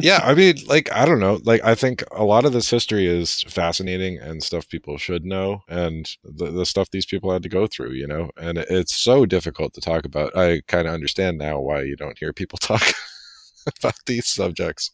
Yeah, 0.00 0.20
I 0.22 0.34
mean, 0.34 0.56
like 0.66 0.90
I 0.92 1.04
don't 1.04 1.20
know. 1.20 1.40
Like 1.44 1.62
I 1.64 1.74
think 1.74 2.02
a 2.12 2.24
lot 2.24 2.44
of 2.44 2.52
this 2.52 2.70
history 2.70 3.06
is 3.06 3.42
fascinating 3.44 4.18
and 4.18 4.42
stuff 4.42 4.68
people 4.68 4.96
should 4.96 5.24
know, 5.24 5.62
and 5.68 6.10
the, 6.24 6.50
the 6.50 6.66
stuff 6.66 6.90
these 6.90 7.06
people 7.06 7.30
had 7.32 7.42
to 7.42 7.48
go 7.48 7.66
through, 7.66 7.92
you 7.92 8.06
know. 8.06 8.30
And 8.36 8.58
it's 8.58 8.94
so 8.94 9.26
difficult 9.26 9.74
to 9.74 9.80
talk 9.80 10.04
about. 10.04 10.36
I 10.36 10.62
kind 10.68 10.88
of 10.88 10.94
understand 10.94 11.38
now 11.38 11.60
why 11.60 11.82
you 11.82 11.96
don't 11.96 12.18
hear 12.18 12.32
people 12.32 12.58
talk. 12.62 12.82
about 13.78 13.94
these 14.06 14.26
subjects, 14.26 14.90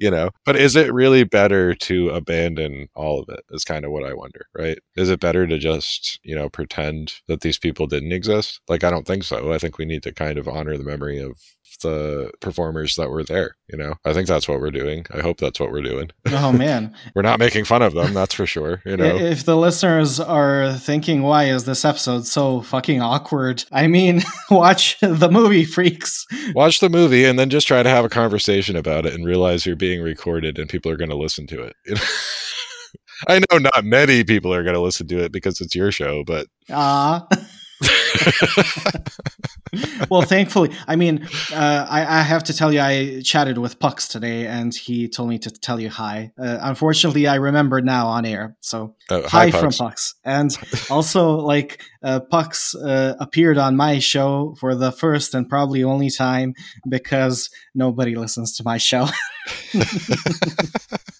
you 0.00 0.10
know. 0.10 0.30
But 0.44 0.56
is 0.56 0.76
it 0.76 0.92
really 0.92 1.24
better 1.24 1.74
to 1.74 2.10
abandon 2.10 2.88
all 2.94 3.20
of 3.20 3.28
it? 3.28 3.40
Is 3.50 3.64
kind 3.64 3.84
of 3.84 3.90
what 3.92 4.04
I 4.04 4.14
wonder, 4.14 4.46
right? 4.56 4.78
Is 4.96 5.10
it 5.10 5.20
better 5.20 5.46
to 5.46 5.58
just, 5.58 6.18
you 6.22 6.34
know, 6.34 6.48
pretend 6.48 7.14
that 7.28 7.40
these 7.40 7.58
people 7.58 7.86
didn't 7.86 8.12
exist? 8.12 8.60
Like, 8.68 8.84
I 8.84 8.90
don't 8.90 9.06
think 9.06 9.24
so. 9.24 9.52
I 9.52 9.58
think 9.58 9.78
we 9.78 9.84
need 9.84 10.02
to 10.04 10.12
kind 10.12 10.38
of 10.38 10.48
honor 10.48 10.76
the 10.76 10.84
memory 10.84 11.20
of 11.20 11.38
the 11.82 12.30
performers 12.40 12.96
that 12.96 13.10
were 13.10 13.24
there. 13.24 13.56
You 13.68 13.78
know, 13.78 13.94
I 14.04 14.12
think 14.12 14.26
that's 14.26 14.48
what 14.48 14.60
we're 14.60 14.70
doing. 14.70 15.06
I 15.12 15.20
hope 15.20 15.38
that's 15.38 15.60
what 15.60 15.70
we're 15.70 15.82
doing. 15.82 16.10
Oh 16.28 16.52
man, 16.52 16.94
we're 17.14 17.22
not 17.22 17.38
making 17.38 17.64
fun 17.64 17.82
of 17.82 17.94
them. 17.94 18.14
That's 18.14 18.34
for 18.34 18.46
sure. 18.46 18.82
You 18.84 18.96
know, 18.96 19.16
if 19.16 19.44
the 19.44 19.56
listeners 19.56 20.20
are 20.20 20.74
thinking, 20.74 21.22
"Why 21.22 21.44
is 21.44 21.64
this 21.64 21.84
episode 21.84 22.26
so 22.26 22.62
fucking 22.62 23.00
awkward?" 23.00 23.64
I 23.72 23.86
mean, 23.86 24.22
watch 24.50 24.98
the 25.00 25.30
movie, 25.30 25.64
freaks. 25.64 26.26
Watch 26.54 26.80
the 26.80 26.88
movie 26.88 27.24
and 27.24 27.38
then 27.38 27.50
just 27.50 27.68
try 27.68 27.82
to 27.82 27.88
have 27.88 28.04
a 28.04 28.10
conversation 28.10 28.76
about 28.76 29.06
it 29.06 29.14
and 29.14 29.24
realize 29.24 29.66
you're 29.66 29.76
being 29.76 30.02
recorded 30.02 30.58
and 30.58 30.68
people 30.68 30.90
are 30.90 30.96
going 30.96 31.10
to 31.10 31.16
listen 31.16 31.46
to 31.48 31.62
it. 31.62 31.76
You 31.86 31.94
know? 31.94 32.00
I 33.26 33.40
know 33.40 33.58
not 33.58 33.84
many 33.84 34.22
people 34.22 34.54
are 34.54 34.62
going 34.62 34.74
to 34.74 34.80
listen 34.80 35.08
to 35.08 35.24
it 35.24 35.32
because 35.32 35.60
it's 35.60 35.74
your 35.74 35.90
show, 35.90 36.22
but 36.24 36.46
ah. 36.70 37.26
well, 40.10 40.22
thankfully, 40.22 40.70
I 40.86 40.96
mean, 40.96 41.26
uh, 41.52 41.86
I, 41.88 42.20
I, 42.20 42.22
have 42.22 42.44
to 42.44 42.54
tell 42.54 42.72
you, 42.72 42.80
I 42.80 43.20
chatted 43.22 43.58
with 43.58 43.78
Pucks 43.78 44.08
today, 44.08 44.46
and 44.46 44.74
he 44.74 45.08
told 45.08 45.28
me 45.28 45.38
to 45.40 45.50
tell 45.50 45.78
you 45.80 45.90
hi. 45.90 46.32
Uh, 46.38 46.58
unfortunately, 46.60 47.26
I 47.26 47.36
remembered 47.36 47.84
now 47.84 48.06
on 48.08 48.24
air, 48.24 48.56
so 48.60 48.94
uh, 49.10 49.22
hi, 49.22 49.50
hi 49.50 49.60
from 49.60 49.72
Pucks. 49.72 50.14
And 50.24 50.56
also, 50.90 51.36
like 51.36 51.82
uh, 52.02 52.20
Pucks 52.20 52.74
uh, 52.74 53.14
appeared 53.20 53.58
on 53.58 53.76
my 53.76 53.98
show 53.98 54.54
for 54.58 54.74
the 54.74 54.92
first 54.92 55.34
and 55.34 55.48
probably 55.48 55.84
only 55.84 56.10
time 56.10 56.54
because 56.88 57.50
nobody 57.74 58.14
listens 58.14 58.56
to 58.56 58.62
my 58.64 58.78
show. 58.78 59.06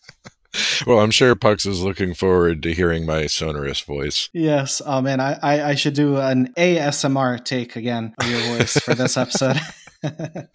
well, 0.87 1.01
I'm 1.01 1.11
sure 1.11 1.35
Pucks 1.35 1.67
is 1.67 1.83
looking 1.83 2.15
forward 2.15 2.63
to 2.63 2.73
hearing 2.73 3.07
my 3.07 3.27
sonorous 3.27 3.81
voice. 3.81 4.29
Yes. 4.33 4.83
Oh 4.85 5.01
man, 5.01 5.21
I, 5.21 5.39
I, 5.43 5.69
I 5.71 5.75
should 5.75 5.95
do 5.95 6.17
an 6.17 6.53
ASMR 6.55 7.45
take 7.45 7.77
again 7.77 8.15
of 8.19 8.29
your 8.29 8.41
voice 8.57 8.79
for 8.79 8.95
this 8.95 9.17
episode. 9.17 9.59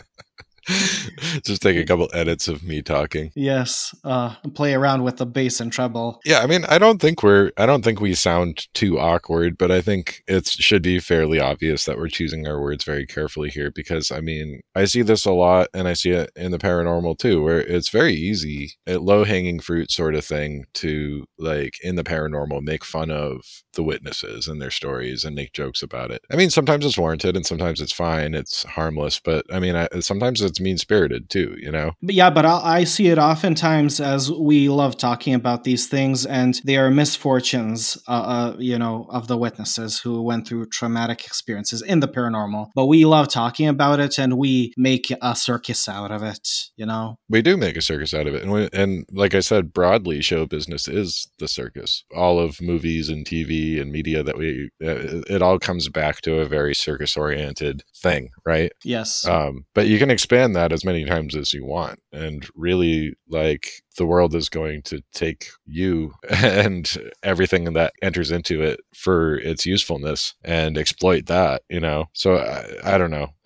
just 1.43 1.61
take 1.61 1.77
a 1.77 1.85
couple 1.85 2.09
edits 2.13 2.47
of 2.47 2.63
me 2.63 2.81
talking. 2.81 3.31
Yes, 3.35 3.95
uh, 4.03 4.35
play 4.53 4.73
around 4.73 5.03
with 5.03 5.17
the 5.17 5.25
bass 5.25 5.59
and 5.59 5.71
treble. 5.71 6.19
Yeah, 6.25 6.39
I 6.39 6.47
mean, 6.47 6.65
I 6.65 6.77
don't 6.77 7.01
think 7.01 7.23
we're, 7.23 7.51
I 7.57 7.65
don't 7.65 7.83
think 7.83 7.99
we 7.99 8.13
sound 8.13 8.67
too 8.73 8.99
awkward, 8.99 9.57
but 9.57 9.71
I 9.71 9.81
think 9.81 10.23
it 10.27 10.47
should 10.47 10.81
be 10.81 10.99
fairly 10.99 11.39
obvious 11.39 11.85
that 11.85 11.97
we're 11.97 12.07
choosing 12.07 12.47
our 12.47 12.61
words 12.61 12.83
very 12.83 13.05
carefully 13.05 13.49
here 13.49 13.71
because, 13.71 14.11
I 14.11 14.21
mean, 14.21 14.61
I 14.75 14.85
see 14.85 15.01
this 15.01 15.25
a 15.25 15.31
lot, 15.31 15.67
and 15.73 15.87
I 15.87 15.93
see 15.93 16.11
it 16.11 16.31
in 16.35 16.51
the 16.51 16.59
paranormal 16.59 17.17
too, 17.17 17.43
where 17.43 17.61
it's 17.61 17.89
very 17.89 18.13
easy, 18.13 18.73
low 18.87 19.23
hanging 19.23 19.59
fruit 19.59 19.91
sort 19.91 20.15
of 20.15 20.25
thing 20.25 20.65
to 20.75 21.25
like 21.37 21.79
in 21.83 21.95
the 21.95 22.03
paranormal 22.03 22.61
make 22.61 22.85
fun 22.85 23.11
of 23.11 23.41
the 23.73 23.83
witnesses 23.83 24.47
and 24.47 24.61
their 24.61 24.71
stories 24.71 25.23
and 25.23 25.35
make 25.35 25.53
jokes 25.53 25.81
about 25.81 26.11
it. 26.11 26.21
I 26.31 26.35
mean, 26.35 26.49
sometimes 26.49 26.85
it's 26.85 26.97
warranted 26.97 27.35
and 27.35 27.45
sometimes 27.45 27.81
it's 27.81 27.91
fine, 27.91 28.33
it's 28.33 28.63
harmless, 28.63 29.19
but 29.19 29.45
I 29.51 29.59
mean, 29.59 29.75
I, 29.75 29.87
sometimes 29.99 30.41
it's 30.41 30.52
mean 30.59 30.77
spirited 30.77 31.29
too, 31.29 31.55
you 31.59 31.71
know? 31.71 31.91
But 32.01 32.15
yeah, 32.15 32.29
but 32.29 32.45
I, 32.45 32.79
I, 32.79 32.83
see 32.83 33.07
it 33.07 33.17
oftentimes 33.17 33.99
as 33.99 34.31
we 34.31 34.69
love 34.69 34.97
talking 34.97 35.33
about 35.33 35.63
these 35.63 35.87
things 35.87 36.25
and 36.25 36.59
they 36.65 36.77
are 36.77 36.89
misfortunes, 36.89 37.97
uh, 38.07 38.11
uh, 38.11 38.55
you 38.59 38.77
know, 38.77 39.07
of 39.09 39.27
the 39.27 39.37
witnesses 39.37 39.99
who 39.99 40.21
went 40.21 40.47
through 40.47 40.67
traumatic 40.67 41.25
experiences 41.25 41.81
in 41.81 41.99
the 41.99 42.07
paranormal. 42.07 42.67
But 42.75 42.87
we 42.87 43.05
love 43.05 43.27
talking 43.27 43.67
about 43.67 43.99
it 43.99 44.17
and 44.17 44.37
we 44.37 44.73
make 44.77 45.11
a 45.21 45.35
circus 45.35 45.87
out 45.87 46.11
of 46.11 46.23
it, 46.23 46.47
you 46.75 46.85
know? 46.85 47.17
We 47.29 47.41
do 47.41 47.57
make 47.57 47.77
a 47.77 47.81
circus 47.81 48.13
out 48.13 48.27
of 48.27 48.35
it. 48.35 48.43
And, 48.43 48.51
we, 48.51 48.69
and 48.73 49.05
like 49.11 49.35
I 49.35 49.39
said, 49.39 49.73
broadly, 49.73 50.21
show 50.21 50.45
business 50.45 50.87
is 50.87 51.29
the 51.39 51.47
circus. 51.47 52.03
All 52.15 52.39
of 52.39 52.61
movies 52.61 53.09
and 53.09 53.25
TV 53.25 53.81
and 53.81 53.91
media 53.91 54.23
that 54.23 54.37
we, 54.37 54.69
uh, 54.83 55.21
it 55.29 55.41
all 55.41 55.59
comes 55.59 55.89
back 55.89 56.21
to 56.21 56.39
a 56.39 56.45
very 56.45 56.75
circus 56.75 57.17
oriented 57.17 57.83
thing, 58.03 58.29
right? 58.45 58.71
Yes. 58.83 59.25
Um, 59.25 59.65
but 59.73 59.87
you 59.87 59.97
can 59.97 60.11
expand 60.11 60.55
that 60.55 60.71
as 60.71 60.85
many 60.85 61.05
times 61.05 61.35
as 61.35 61.53
you 61.53 61.65
want 61.65 61.99
and 62.11 62.47
really 62.53 63.15
like 63.29 63.69
the 63.97 64.05
world 64.05 64.35
is 64.35 64.49
going 64.49 64.81
to 64.83 65.01
take 65.13 65.47
you 65.65 66.13
and 66.29 67.11
everything 67.23 67.73
that 67.73 67.93
enters 68.01 68.29
into 68.29 68.61
it 68.61 68.81
for 68.93 69.37
its 69.37 69.65
usefulness 69.65 70.35
and 70.43 70.77
exploit 70.77 71.27
that 71.27 71.61
you 71.69 71.79
know 71.79 72.05
so 72.13 72.37
i, 72.37 72.95
I 72.95 72.97
don't 72.97 73.11
know 73.11 73.29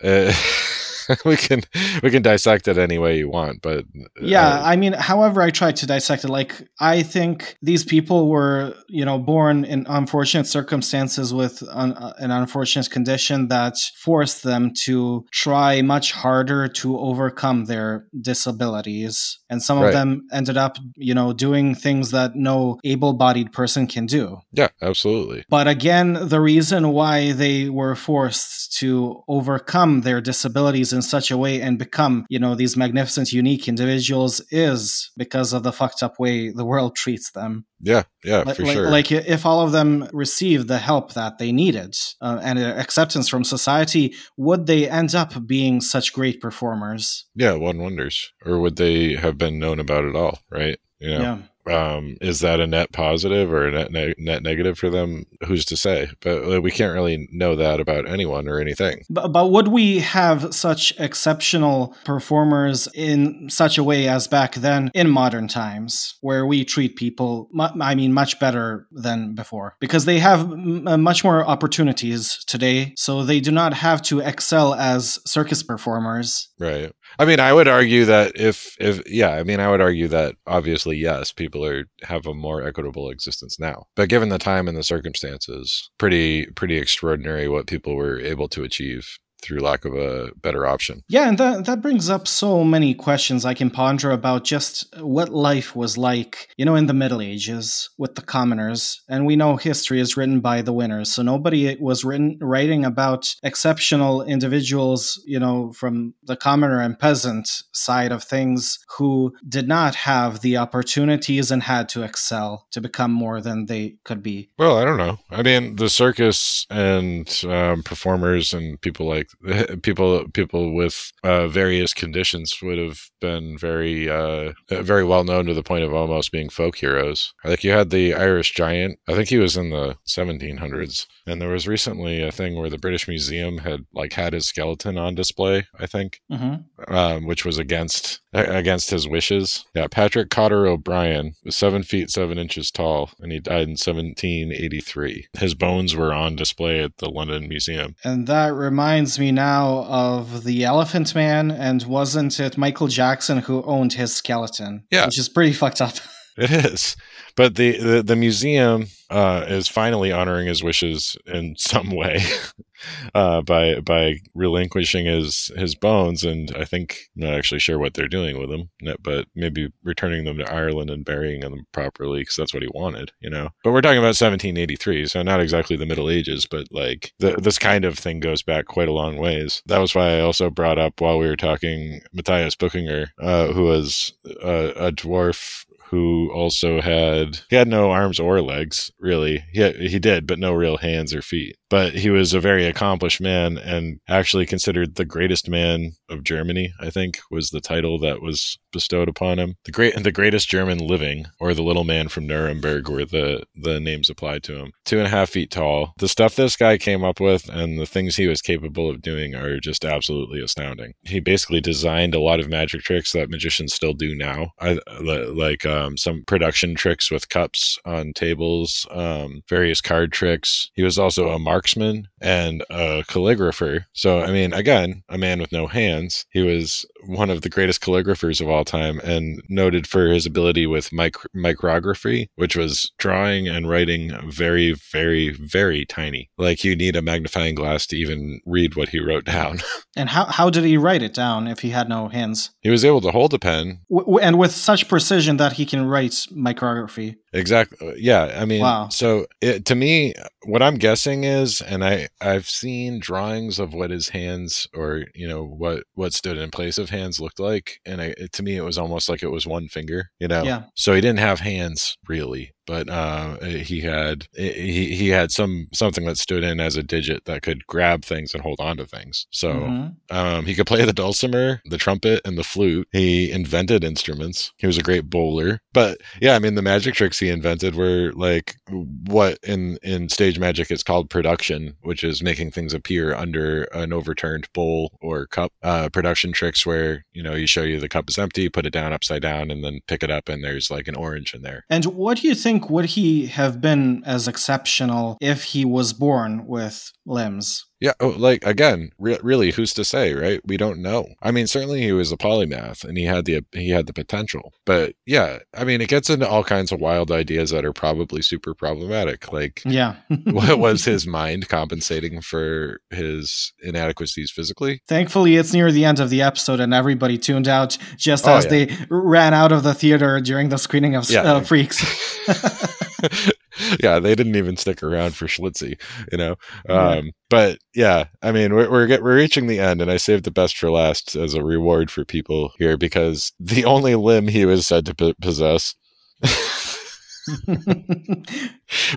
we 1.24 1.36
can 1.36 1.62
we 2.02 2.10
can 2.10 2.22
dissect 2.22 2.68
it 2.68 2.78
any 2.78 2.98
way 2.98 3.16
you 3.18 3.28
want, 3.28 3.62
but 3.62 3.84
yeah, 4.20 4.48
uh, 4.48 4.62
I 4.64 4.76
mean, 4.76 4.92
however 4.92 5.42
I 5.42 5.50
try 5.50 5.72
to 5.72 5.86
dissect 5.86 6.24
it, 6.24 6.30
like 6.30 6.68
I 6.80 7.02
think 7.02 7.56
these 7.62 7.84
people 7.84 8.28
were, 8.28 8.74
you 8.88 9.04
know, 9.04 9.18
born 9.18 9.64
in 9.64 9.86
unfortunate 9.88 10.46
circumstances 10.46 11.32
with 11.32 11.62
an, 11.70 11.92
uh, 11.92 12.12
an 12.18 12.30
unfortunate 12.30 12.90
condition 12.90 13.48
that 13.48 13.76
forced 13.96 14.42
them 14.42 14.72
to 14.84 15.24
try 15.32 15.82
much 15.82 16.12
harder 16.12 16.68
to 16.68 16.98
overcome 16.98 17.66
their 17.66 18.06
disabilities, 18.20 19.38
and 19.48 19.62
some 19.62 19.78
right. 19.78 19.88
of 19.88 19.92
them 19.94 20.26
ended 20.32 20.56
up, 20.56 20.76
you 20.96 21.14
know, 21.14 21.32
doing 21.32 21.74
things 21.74 22.10
that 22.10 22.34
no 22.34 22.78
able-bodied 22.84 23.52
person 23.52 23.86
can 23.86 24.06
do. 24.06 24.38
Yeah, 24.52 24.68
absolutely. 24.82 25.44
But 25.48 25.68
again, 25.68 26.18
the 26.28 26.40
reason 26.40 26.90
why 26.92 27.32
they 27.32 27.68
were 27.68 27.94
forced 27.94 28.76
to 28.78 29.22
overcome 29.28 30.02
their 30.02 30.20
disabilities 30.20 30.92
in 30.98 31.02
such 31.02 31.30
a 31.30 31.38
way 31.38 31.62
and 31.62 31.78
become, 31.78 32.26
you 32.28 32.38
know, 32.38 32.54
these 32.54 32.76
magnificent, 32.76 33.32
unique 33.32 33.68
individuals 33.68 34.42
is 34.50 35.10
because 35.16 35.52
of 35.52 35.62
the 35.62 35.72
fucked 35.72 36.02
up 36.02 36.18
way 36.18 36.50
the 36.50 36.64
world 36.64 36.96
treats 36.96 37.30
them. 37.30 37.64
Yeah, 37.80 38.02
yeah, 38.24 38.42
like, 38.42 38.56
for 38.56 38.64
like, 38.64 38.72
sure. 38.72 38.90
Like 38.90 39.12
if 39.12 39.46
all 39.46 39.60
of 39.60 39.70
them 39.70 40.08
received 40.12 40.66
the 40.66 40.78
help 40.78 41.14
that 41.14 41.38
they 41.38 41.52
needed 41.52 41.96
uh, 42.20 42.40
and 42.42 42.58
acceptance 42.58 43.28
from 43.28 43.44
society, 43.44 44.14
would 44.36 44.66
they 44.66 44.88
end 44.88 45.14
up 45.14 45.46
being 45.46 45.80
such 45.80 46.12
great 46.12 46.40
performers? 46.40 47.26
Yeah, 47.36 47.52
one 47.52 47.78
wonders. 47.78 48.32
Or 48.44 48.58
would 48.58 48.76
they 48.76 49.14
have 49.14 49.38
been 49.38 49.60
known 49.60 49.78
about 49.78 50.04
it 50.04 50.16
all, 50.16 50.40
right? 50.50 50.78
You 50.98 51.10
know? 51.10 51.20
Yeah 51.20 51.38
um, 51.70 52.16
is 52.20 52.40
that 52.40 52.60
a 52.60 52.66
net 52.66 52.92
positive 52.92 53.52
or 53.52 53.68
a 53.68 53.72
net, 53.72 53.92
ne- 53.92 54.14
net 54.18 54.42
negative 54.42 54.78
for 54.78 54.90
them? 54.90 55.24
Who's 55.46 55.64
to 55.66 55.76
say? 55.76 56.10
But 56.20 56.62
we 56.62 56.70
can't 56.70 56.94
really 56.94 57.28
know 57.32 57.56
that 57.56 57.80
about 57.80 58.08
anyone 58.08 58.48
or 58.48 58.60
anything. 58.60 59.02
But, 59.10 59.28
but 59.28 59.50
would 59.50 59.68
we 59.68 59.98
have 60.00 60.54
such 60.54 60.92
exceptional 60.98 61.94
performers 62.04 62.88
in 62.94 63.48
such 63.50 63.78
a 63.78 63.84
way 63.84 64.08
as 64.08 64.28
back 64.28 64.54
then 64.54 64.90
in 64.94 65.10
modern 65.10 65.48
times, 65.48 66.16
where 66.20 66.46
we 66.46 66.64
treat 66.64 66.96
people, 66.96 67.48
I 67.80 67.94
mean, 67.94 68.12
much 68.12 68.38
better 68.40 68.86
than 68.92 69.34
before? 69.34 69.76
Because 69.80 70.04
they 70.04 70.18
have 70.18 70.40
m- 70.40 71.02
much 71.02 71.24
more 71.24 71.46
opportunities 71.46 72.44
today, 72.46 72.94
so 72.96 73.24
they 73.24 73.40
do 73.40 73.50
not 73.50 73.74
have 73.74 74.02
to 74.02 74.20
excel 74.20 74.74
as 74.74 75.18
circus 75.26 75.62
performers. 75.62 76.48
Right. 76.58 76.92
I 77.20 77.24
mean, 77.24 77.40
I 77.40 77.52
would 77.52 77.66
argue 77.66 78.04
that 78.04 78.36
if, 78.36 78.76
if, 78.78 79.02
yeah, 79.10 79.30
I 79.30 79.42
mean, 79.42 79.58
I 79.58 79.68
would 79.68 79.80
argue 79.80 80.06
that 80.08 80.36
obviously, 80.46 80.96
yes, 80.96 81.32
people 81.32 81.64
are 81.66 81.86
have 82.02 82.26
a 82.26 82.34
more 82.34 82.62
equitable 82.62 83.10
existence 83.10 83.58
now. 83.58 83.86
But 83.96 84.08
given 84.08 84.28
the 84.28 84.38
time 84.38 84.68
and 84.68 84.76
the 84.76 84.84
circumstances, 84.84 85.90
pretty, 85.98 86.46
pretty 86.46 86.76
extraordinary 86.76 87.48
what 87.48 87.66
people 87.66 87.96
were 87.96 88.20
able 88.20 88.48
to 88.50 88.62
achieve 88.62 89.18
through 89.42 89.60
lack 89.60 89.84
of 89.84 89.94
a 89.94 90.30
better 90.42 90.66
option. 90.66 91.02
Yeah, 91.08 91.28
and 91.28 91.38
that 91.38 91.64
that 91.66 91.82
brings 91.82 92.10
up 92.10 92.26
so 92.26 92.64
many 92.64 92.94
questions 92.94 93.44
I 93.44 93.54
can 93.54 93.70
ponder 93.70 94.10
about 94.10 94.44
just 94.44 94.94
what 95.00 95.28
life 95.30 95.76
was 95.76 95.96
like, 95.96 96.48
you 96.56 96.64
know, 96.64 96.74
in 96.74 96.86
the 96.86 96.94
Middle 96.94 97.22
Ages 97.22 97.90
with 97.98 98.14
the 98.14 98.22
commoners. 98.22 99.00
And 99.08 99.26
we 99.26 99.36
know 99.36 99.56
history 99.56 100.00
is 100.00 100.16
written 100.16 100.40
by 100.40 100.62
the 100.62 100.72
winners, 100.72 101.12
so 101.12 101.22
nobody 101.22 101.76
was 101.80 102.04
written 102.04 102.38
writing 102.40 102.84
about 102.84 103.34
exceptional 103.42 104.22
individuals, 104.22 105.22
you 105.26 105.38
know, 105.38 105.72
from 105.72 106.14
the 106.24 106.36
commoner 106.36 106.80
and 106.80 106.98
peasant 106.98 107.48
side 107.72 108.12
of 108.12 108.24
things 108.24 108.78
who 108.96 109.34
did 109.48 109.68
not 109.68 109.94
have 109.94 110.40
the 110.40 110.56
opportunities 110.56 111.50
and 111.50 111.62
had 111.62 111.88
to 111.88 112.02
excel 112.02 112.66
to 112.70 112.80
become 112.80 113.12
more 113.12 113.40
than 113.40 113.66
they 113.66 113.96
could 114.04 114.22
be. 114.22 114.50
Well, 114.58 114.78
I 114.78 114.84
don't 114.84 114.98
know. 114.98 115.18
I 115.30 115.42
mean, 115.42 115.76
the 115.76 115.88
circus 115.88 116.66
and 116.70 117.28
um, 117.44 117.82
performers 117.82 118.52
and 118.52 118.80
people 118.80 119.06
like 119.06 119.27
like 119.42 119.82
people 119.82 120.28
people 120.32 120.74
with 120.74 121.12
uh, 121.24 121.48
various 121.48 121.94
conditions 121.94 122.60
would 122.62 122.78
have 122.78 123.00
been 123.20 123.56
very 123.58 124.08
uh, 124.08 124.52
very 124.68 125.04
well 125.04 125.24
known 125.24 125.46
to 125.46 125.54
the 125.54 125.62
point 125.62 125.84
of 125.84 125.94
almost 125.94 126.32
being 126.32 126.48
folk 126.48 126.76
heroes. 126.76 127.32
Like 127.44 127.64
you 127.64 127.72
had 127.72 127.90
the 127.90 128.14
Irish 128.14 128.54
giant. 128.54 128.98
I 129.08 129.14
think 129.14 129.28
he 129.28 129.38
was 129.38 129.56
in 129.56 129.70
the 129.70 129.96
1700s, 130.06 131.06
and 131.26 131.40
there 131.40 131.50
was 131.50 131.68
recently 131.68 132.22
a 132.22 132.32
thing 132.32 132.56
where 132.56 132.70
the 132.70 132.78
British 132.78 133.08
Museum 133.08 133.58
had 133.58 133.86
like 133.92 134.12
had 134.12 134.32
his 134.32 134.46
skeleton 134.46 134.98
on 134.98 135.14
display. 135.14 135.66
I 135.78 135.86
think, 135.86 136.20
mm-hmm. 136.30 136.94
um, 136.94 137.26
which 137.26 137.44
was 137.44 137.58
against 137.58 138.20
against 138.32 138.90
his 138.90 139.08
wishes. 139.08 139.64
Yeah, 139.74 139.86
Patrick 139.90 140.30
Cotter 140.30 140.66
O'Brien 140.66 141.34
was 141.44 141.56
seven 141.56 141.82
feet 141.82 142.10
seven 142.10 142.38
inches 142.38 142.70
tall, 142.70 143.10
and 143.20 143.32
he 143.32 143.40
died 143.40 143.62
in 143.62 143.70
1783. 143.70 145.28
His 145.38 145.54
bones 145.54 145.96
were 145.96 146.12
on 146.12 146.36
display 146.36 146.80
at 146.80 146.96
the 146.98 147.08
London 147.08 147.48
Museum. 147.48 147.96
And 148.04 148.26
that 148.26 148.52
reminds 148.52 149.18
me 149.18 149.32
now 149.32 149.84
of 149.84 150.44
the 150.44 150.64
Elephant 150.64 151.14
Man, 151.14 151.50
and 151.50 151.82
wasn't 151.84 152.38
it 152.40 152.58
Michael 152.58 152.88
Jackson 152.88 153.38
who 153.38 153.62
owned 153.64 153.92
his 153.92 154.14
skeleton? 154.14 154.84
Yeah. 154.90 155.06
Which 155.06 155.18
is 155.18 155.28
pretty 155.28 155.52
fucked 155.52 155.80
up. 155.80 155.94
It 156.38 156.50
is. 156.52 156.96
But 157.34 157.56
the, 157.56 157.78
the, 157.78 158.02
the 158.02 158.16
museum 158.16 158.86
uh, 159.10 159.44
is 159.48 159.68
finally 159.68 160.12
honoring 160.12 160.46
his 160.46 160.62
wishes 160.62 161.16
in 161.26 161.56
some 161.56 161.90
way 161.90 162.20
uh, 163.14 163.40
by 163.42 163.80
by 163.80 164.16
relinquishing 164.34 165.06
his 165.06 165.50
his 165.56 165.74
bones, 165.74 166.24
and 166.24 166.52
I 166.56 166.64
think 166.64 167.08
I'm 167.16 167.22
not 167.22 167.34
actually 167.34 167.60
sure 167.60 167.78
what 167.78 167.94
they're 167.94 168.08
doing 168.08 168.38
with 168.38 168.50
them, 168.50 168.70
but 169.02 169.26
maybe 169.34 169.72
returning 169.82 170.24
them 170.24 170.38
to 170.38 170.52
Ireland 170.52 170.90
and 170.90 171.04
burying 171.04 171.40
them 171.40 171.66
properly 171.72 172.20
because 172.20 172.36
that's 172.36 172.52
what 172.52 172.62
he 172.62 172.68
wanted, 172.74 173.12
you 173.20 173.30
know. 173.30 173.50
But 173.64 173.72
we're 173.72 173.80
talking 173.80 173.98
about 173.98 174.08
1783, 174.08 175.06
so 175.06 175.22
not 175.22 175.40
exactly 175.40 175.76
the 175.76 175.86
Middle 175.86 176.10
Ages, 176.10 176.46
but 176.46 176.66
like 176.70 177.12
the, 177.18 177.32
this 177.32 177.58
kind 177.58 177.84
of 177.84 177.98
thing 177.98 178.20
goes 178.20 178.42
back 178.42 178.66
quite 178.66 178.88
a 178.88 178.92
long 178.92 179.16
ways. 179.16 179.62
That 179.66 179.78
was 179.78 179.94
why 179.94 180.16
I 180.16 180.20
also 180.20 180.50
brought 180.50 180.78
up 180.78 181.00
while 181.00 181.18
we 181.18 181.26
were 181.26 181.36
talking 181.36 182.00
Matthias 182.12 182.56
Buchinger, 182.56 183.08
uh, 183.20 183.48
who 183.52 183.64
was 183.64 184.12
a 184.42 184.92
dwarf 184.92 185.64
who 185.90 186.30
also 186.32 186.80
had 186.80 187.40
he 187.48 187.56
had 187.56 187.68
no 187.68 187.90
arms 187.90 188.20
or 188.20 188.40
legs 188.40 188.90
really. 188.98 189.44
He 189.52 189.60
had, 189.60 189.76
he 189.76 189.98
did, 189.98 190.26
but 190.26 190.38
no 190.38 190.52
real 190.52 190.78
hands 190.78 191.14
or 191.14 191.22
feet. 191.22 191.56
But 191.70 191.94
he 191.94 192.10
was 192.10 192.32
a 192.32 192.40
very 192.40 192.66
accomplished 192.66 193.20
man 193.20 193.58
and 193.58 194.00
actually 194.08 194.46
considered 194.46 194.94
the 194.94 195.04
greatest 195.04 195.48
man 195.48 195.92
of 196.08 196.24
Germany. 196.24 196.72
I 196.80 196.90
think 196.90 197.20
was 197.30 197.50
the 197.50 197.60
title 197.60 197.98
that 198.00 198.22
was 198.22 198.58
bestowed 198.72 199.08
upon 199.08 199.38
him. 199.38 199.56
The 199.64 199.72
great 199.72 200.02
the 200.02 200.12
greatest 200.12 200.48
German 200.48 200.78
living, 200.78 201.26
or 201.40 201.54
the 201.54 201.62
little 201.62 201.84
man 201.84 202.08
from 202.08 202.26
Nuremberg, 202.26 202.88
were 202.88 203.04
the 203.04 203.44
the 203.54 203.80
names 203.80 204.08
applied 204.10 204.42
to 204.44 204.56
him. 204.56 204.72
Two 204.84 204.98
and 204.98 205.06
a 205.06 205.10
half 205.10 205.30
feet 205.30 205.50
tall. 205.50 205.92
The 205.98 206.08
stuff 206.08 206.36
this 206.36 206.56
guy 206.56 206.78
came 206.78 207.04
up 207.04 207.20
with 207.20 207.48
and 207.48 207.78
the 207.78 207.86
things 207.86 208.16
he 208.16 208.26
was 208.26 208.42
capable 208.42 208.88
of 208.88 209.02
doing 209.02 209.34
are 209.34 209.60
just 209.60 209.84
absolutely 209.84 210.40
astounding. 210.42 210.94
He 211.02 211.20
basically 211.20 211.60
designed 211.60 212.14
a 212.14 212.20
lot 212.20 212.40
of 212.40 212.48
magic 212.48 212.82
tricks 212.82 213.12
that 213.12 213.30
magicians 213.30 213.74
still 213.74 213.92
do 213.92 214.14
now. 214.14 214.52
I 214.60 214.78
like. 214.90 215.66
Um, 215.66 215.96
some 215.96 216.24
production 216.26 216.74
tricks 216.74 217.10
with 217.10 217.28
cups 217.28 217.78
on 217.84 218.12
tables, 218.14 218.86
um, 218.90 219.42
various 219.48 219.80
card 219.80 220.12
tricks. 220.12 220.70
He 220.74 220.82
was 220.82 220.98
also 220.98 221.28
a 221.28 221.38
marksman 221.58 222.06
and 222.20 222.64
a 222.70 223.02
calligrapher. 223.08 223.84
So, 223.92 224.20
I 224.22 224.30
mean, 224.30 224.52
again, 224.52 225.02
a 225.08 225.18
man 225.18 225.40
with 225.40 225.50
no 225.50 225.66
hands. 225.66 226.24
He 226.30 226.40
was 226.42 226.86
one 227.06 227.30
of 227.30 227.42
the 227.42 227.48
greatest 227.48 227.80
calligraphers 227.80 228.40
of 228.40 228.48
all 228.48 228.64
time 228.64 229.00
and 229.00 229.42
noted 229.48 229.88
for 229.88 230.06
his 230.06 230.24
ability 230.24 230.68
with 230.68 230.92
mic- 230.92 231.16
micrography, 231.34 232.28
which 232.36 232.56
was 232.56 232.92
drawing 232.98 233.48
and 233.48 233.68
writing 233.68 234.12
very, 234.30 234.72
very, 234.72 235.30
very 235.30 235.84
tiny. 235.84 236.30
Like 236.38 236.62
you 236.62 236.76
need 236.76 236.94
a 236.94 237.02
magnifying 237.02 237.56
glass 237.56 237.88
to 237.88 237.96
even 237.96 238.40
read 238.46 238.76
what 238.76 238.90
he 238.90 239.00
wrote 239.00 239.24
down. 239.24 239.58
and 239.96 240.08
how, 240.08 240.26
how 240.26 240.50
did 240.50 240.62
he 240.62 240.76
write 240.76 241.02
it 241.02 241.14
down 241.14 241.48
if 241.48 241.58
he 241.60 241.70
had 241.70 241.88
no 241.88 242.06
hands? 242.06 242.50
He 242.60 242.70
was 242.70 242.84
able 242.84 243.00
to 243.00 243.10
hold 243.10 243.34
a 243.34 243.38
pen. 243.40 243.80
W- 243.90 244.18
and 244.18 244.38
with 244.38 244.52
such 244.52 244.88
precision 244.88 245.38
that 245.38 245.54
he 245.54 245.66
can 245.66 245.86
write 245.86 246.12
micrography. 246.32 247.16
Exactly. 247.32 247.88
Uh, 247.88 247.94
yeah. 247.96 248.36
I 248.40 248.44
mean, 248.44 248.62
wow. 248.62 248.88
so 248.88 249.26
it, 249.40 249.64
to 249.66 249.74
me, 249.74 250.14
what 250.44 250.62
I'm 250.62 250.76
guessing 250.76 251.24
is, 251.24 251.60
and 251.60 251.84
I 251.84 252.08
I've 252.20 252.48
seen 252.48 253.00
drawings 253.00 253.58
of 253.58 253.74
what 253.74 253.90
his 253.90 254.08
hands 254.08 254.66
or 254.74 255.04
you 255.14 255.28
know 255.28 255.44
what 255.44 255.84
what 255.94 256.14
stood 256.14 256.38
in 256.38 256.50
place 256.50 256.78
of 256.78 256.90
hands 256.90 257.20
looked 257.20 257.40
like, 257.40 257.80
and 257.84 258.00
I, 258.00 258.14
to 258.32 258.42
me, 258.42 258.56
it 258.56 258.62
was 258.62 258.78
almost 258.78 259.08
like 259.08 259.22
it 259.22 259.30
was 259.30 259.46
one 259.46 259.68
finger. 259.68 260.10
You 260.18 260.28
know. 260.28 260.42
Yeah. 260.42 260.64
So 260.74 260.94
he 260.94 261.00
didn't 261.00 261.20
have 261.20 261.40
hands 261.40 261.96
really 262.08 262.52
but 262.68 262.86
uh, 262.90 263.38
he 263.40 263.80
had 263.80 264.28
he, 264.36 264.94
he 264.94 265.08
had 265.08 265.32
some 265.32 265.68
something 265.72 266.04
that 266.04 266.18
stood 266.18 266.44
in 266.44 266.60
as 266.60 266.76
a 266.76 266.82
digit 266.82 267.24
that 267.24 267.42
could 267.42 267.66
grab 267.66 268.04
things 268.04 268.34
and 268.34 268.42
hold 268.42 268.60
on 268.60 268.76
to 268.76 268.84
things. 268.84 269.26
So 269.30 269.54
mm-hmm. 269.54 270.16
um, 270.16 270.44
he 270.44 270.54
could 270.54 270.66
play 270.66 270.84
the 270.84 270.92
dulcimer, 270.92 271.62
the 271.64 271.78
trumpet, 271.78 272.20
and 272.26 272.36
the 272.36 272.44
flute. 272.44 272.86
He 272.92 273.32
invented 273.32 273.84
instruments. 273.84 274.52
He 274.58 274.66
was 274.66 274.76
a 274.76 274.82
great 274.82 275.08
bowler. 275.08 275.60
But 275.72 276.02
yeah, 276.20 276.34
I 276.34 276.40
mean 276.40 276.56
the 276.56 276.62
magic 276.62 276.94
tricks 276.94 277.18
he 277.18 277.30
invented 277.30 277.74
were 277.74 278.12
like 278.14 278.56
what 278.68 279.38
in 279.42 279.78
in 279.82 280.10
stage 280.10 280.38
magic 280.38 280.70
is 280.70 280.82
called 280.82 281.08
production, 281.08 281.74
which 281.80 282.04
is 282.04 282.22
making 282.22 282.50
things 282.50 282.74
appear 282.74 283.14
under 283.14 283.64
an 283.72 283.94
overturned 283.94 284.46
bowl 284.52 284.92
or 285.00 285.26
cup. 285.26 285.52
Uh, 285.62 285.88
production 285.88 286.32
tricks 286.32 286.66
where 286.66 287.06
you 287.14 287.22
know 287.22 287.34
you 287.34 287.46
show 287.46 287.62
you 287.62 287.80
the 287.80 287.88
cup 287.88 288.10
is 288.10 288.18
empty, 288.18 288.50
put 288.50 288.66
it 288.66 288.74
down 288.74 288.92
upside 288.92 289.22
down, 289.22 289.50
and 289.50 289.64
then 289.64 289.80
pick 289.88 290.02
it 290.02 290.10
up, 290.10 290.28
and 290.28 290.44
there's 290.44 290.70
like 290.70 290.86
an 290.86 290.94
orange 290.94 291.32
in 291.32 291.40
there. 291.40 291.64
And 291.70 291.86
what 291.86 292.18
do 292.18 292.28
you 292.28 292.34
think? 292.34 292.57
Think 292.58 292.70
would 292.70 292.86
he 292.86 293.26
have 293.26 293.60
been 293.60 294.02
as 294.04 294.26
exceptional 294.26 295.16
if 295.20 295.44
he 295.44 295.64
was 295.64 295.92
born 295.92 296.44
with 296.46 296.90
limbs? 297.06 297.67
Yeah, 297.80 297.92
oh, 298.00 298.08
like 298.08 298.44
again, 298.44 298.90
re- 298.98 299.18
really, 299.22 299.52
who's 299.52 299.72
to 299.74 299.84
say, 299.84 300.12
right? 300.12 300.40
We 300.44 300.56
don't 300.56 300.82
know. 300.82 301.08
I 301.22 301.30
mean, 301.30 301.46
certainly 301.46 301.82
he 301.82 301.92
was 301.92 302.10
a 302.10 302.16
polymath 302.16 302.84
and 302.84 302.98
he 302.98 303.04
had 303.04 303.24
the 303.24 303.44
he 303.52 303.70
had 303.70 303.86
the 303.86 303.92
potential. 303.92 304.52
But 304.66 304.94
yeah, 305.06 305.38
I 305.56 305.64
mean, 305.64 305.80
it 305.80 305.88
gets 305.88 306.10
into 306.10 306.28
all 306.28 306.42
kinds 306.42 306.72
of 306.72 306.80
wild 306.80 307.12
ideas 307.12 307.50
that 307.50 307.64
are 307.64 307.72
probably 307.72 308.20
super 308.22 308.52
problematic. 308.54 309.32
Like, 309.32 309.62
yeah, 309.64 309.96
what 310.24 310.58
was 310.68 310.84
his 310.84 311.06
mind 311.06 311.48
compensating 311.48 312.20
for 312.20 312.80
his 312.90 313.52
inadequacies 313.62 314.30
physically? 314.30 314.82
Thankfully, 314.88 315.36
it's 315.36 315.52
near 315.52 315.70
the 315.70 315.84
end 315.84 316.00
of 316.00 316.10
the 316.10 316.22
episode 316.22 316.60
and 316.60 316.74
everybody 316.74 317.16
tuned 317.16 317.46
out 317.46 317.78
just 317.96 318.26
oh, 318.26 318.36
as 318.36 318.44
yeah. 318.44 318.50
they 318.50 318.76
ran 318.90 319.34
out 319.34 319.52
of 319.52 319.62
the 319.62 319.74
theater 319.74 320.20
during 320.20 320.48
the 320.48 320.58
screening 320.58 320.96
of 320.96 321.08
yeah. 321.08 321.22
uh, 321.22 321.40
Freaks. 321.40 321.84
yeah, 323.82 323.98
they 323.98 324.14
didn't 324.14 324.36
even 324.36 324.56
stick 324.56 324.82
around 324.82 325.14
for 325.14 325.26
Schlitzie, 325.26 325.80
you 326.10 326.18
know. 326.18 326.36
Um, 326.68 327.12
but 327.30 327.58
yeah, 327.74 328.06
I 328.22 328.32
mean, 328.32 328.54
we're 328.54 328.70
we're, 328.70 328.86
get, 328.86 329.02
we're 329.02 329.16
reaching 329.16 329.46
the 329.46 329.60
end, 329.60 329.80
and 329.80 329.90
I 329.90 329.96
saved 329.96 330.24
the 330.24 330.30
best 330.30 330.56
for 330.56 330.70
last 330.70 331.16
as 331.16 331.34
a 331.34 331.44
reward 331.44 331.90
for 331.90 332.04
people 332.04 332.52
here 332.58 332.76
because 332.76 333.32
the 333.38 333.64
only 333.66 333.94
limb 333.94 334.28
he 334.28 334.44
was 334.44 334.66
said 334.66 334.86
to 334.86 334.94
p- 334.94 335.14
possess. 335.20 335.74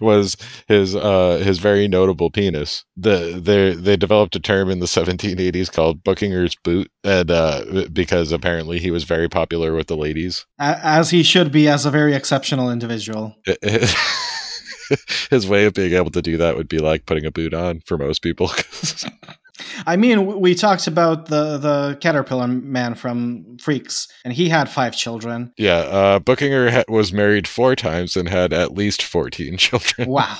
was 0.02 0.38
his 0.68 0.96
uh 0.96 1.42
his 1.44 1.60
very 1.60 1.88
notable 1.88 2.32
penis. 2.32 2.86
The 2.98 3.40
they 3.42 3.74
they 3.74 3.98
developed 3.98 4.36
a 4.36 4.40
term 4.40 4.70
in 4.70 4.80
the 4.80 4.86
1780s 4.86 5.72
called 5.72 6.04
Buckinger's 6.04 6.56
boot, 6.64 6.90
and 7.04 7.30
uh, 7.30 7.88
because 7.92 8.32
apparently 8.32 8.80
he 8.80 8.92
was 8.92 9.04
very 9.04 9.30
popular 9.30 9.74
with 9.74 9.88
the 9.88 9.98
ladies, 9.98 10.46
as 10.60 11.10
he 11.10 11.24
should 11.24 11.52
be 11.52 11.68
as 11.68 11.86
a 11.86 11.92
very 11.92 12.14
exceptional 12.14 12.72
individual. 12.72 13.36
his 15.30 15.48
way 15.48 15.66
of 15.66 15.74
being 15.74 15.94
able 15.94 16.12
to 16.12 16.22
do 16.22 16.38
that 16.38 16.56
would 16.56 16.68
be 16.68 16.80
like 16.80 17.06
putting 17.06 17.26
a 17.26 17.32
boot 17.32 17.54
on 17.54 17.82
for 17.82 17.98
most 17.98 18.22
people. 18.22 18.52
I 19.86 19.96
mean, 19.96 20.40
we 20.40 20.56
talked 20.56 20.88
about 20.88 21.28
the 21.28 21.58
the 21.58 21.98
caterpillar 22.02 22.48
man 22.48 22.96
from 22.96 23.58
Freaks, 23.60 24.08
and 24.24 24.34
he 24.34 24.50
had 24.50 24.70
five 24.70 24.96
children. 24.96 25.54
Yeah, 25.58 25.78
uh, 25.78 26.20
Buchinger 26.20 26.72
ha- 26.72 26.84
was 26.88 27.14
married 27.14 27.48
four 27.48 27.76
times 27.76 28.18
and 28.18 28.28
had 28.28 28.54
at 28.54 28.74
least 28.74 29.04
fourteen 29.04 29.58
children. 29.58 30.10
Wow. 30.10 30.38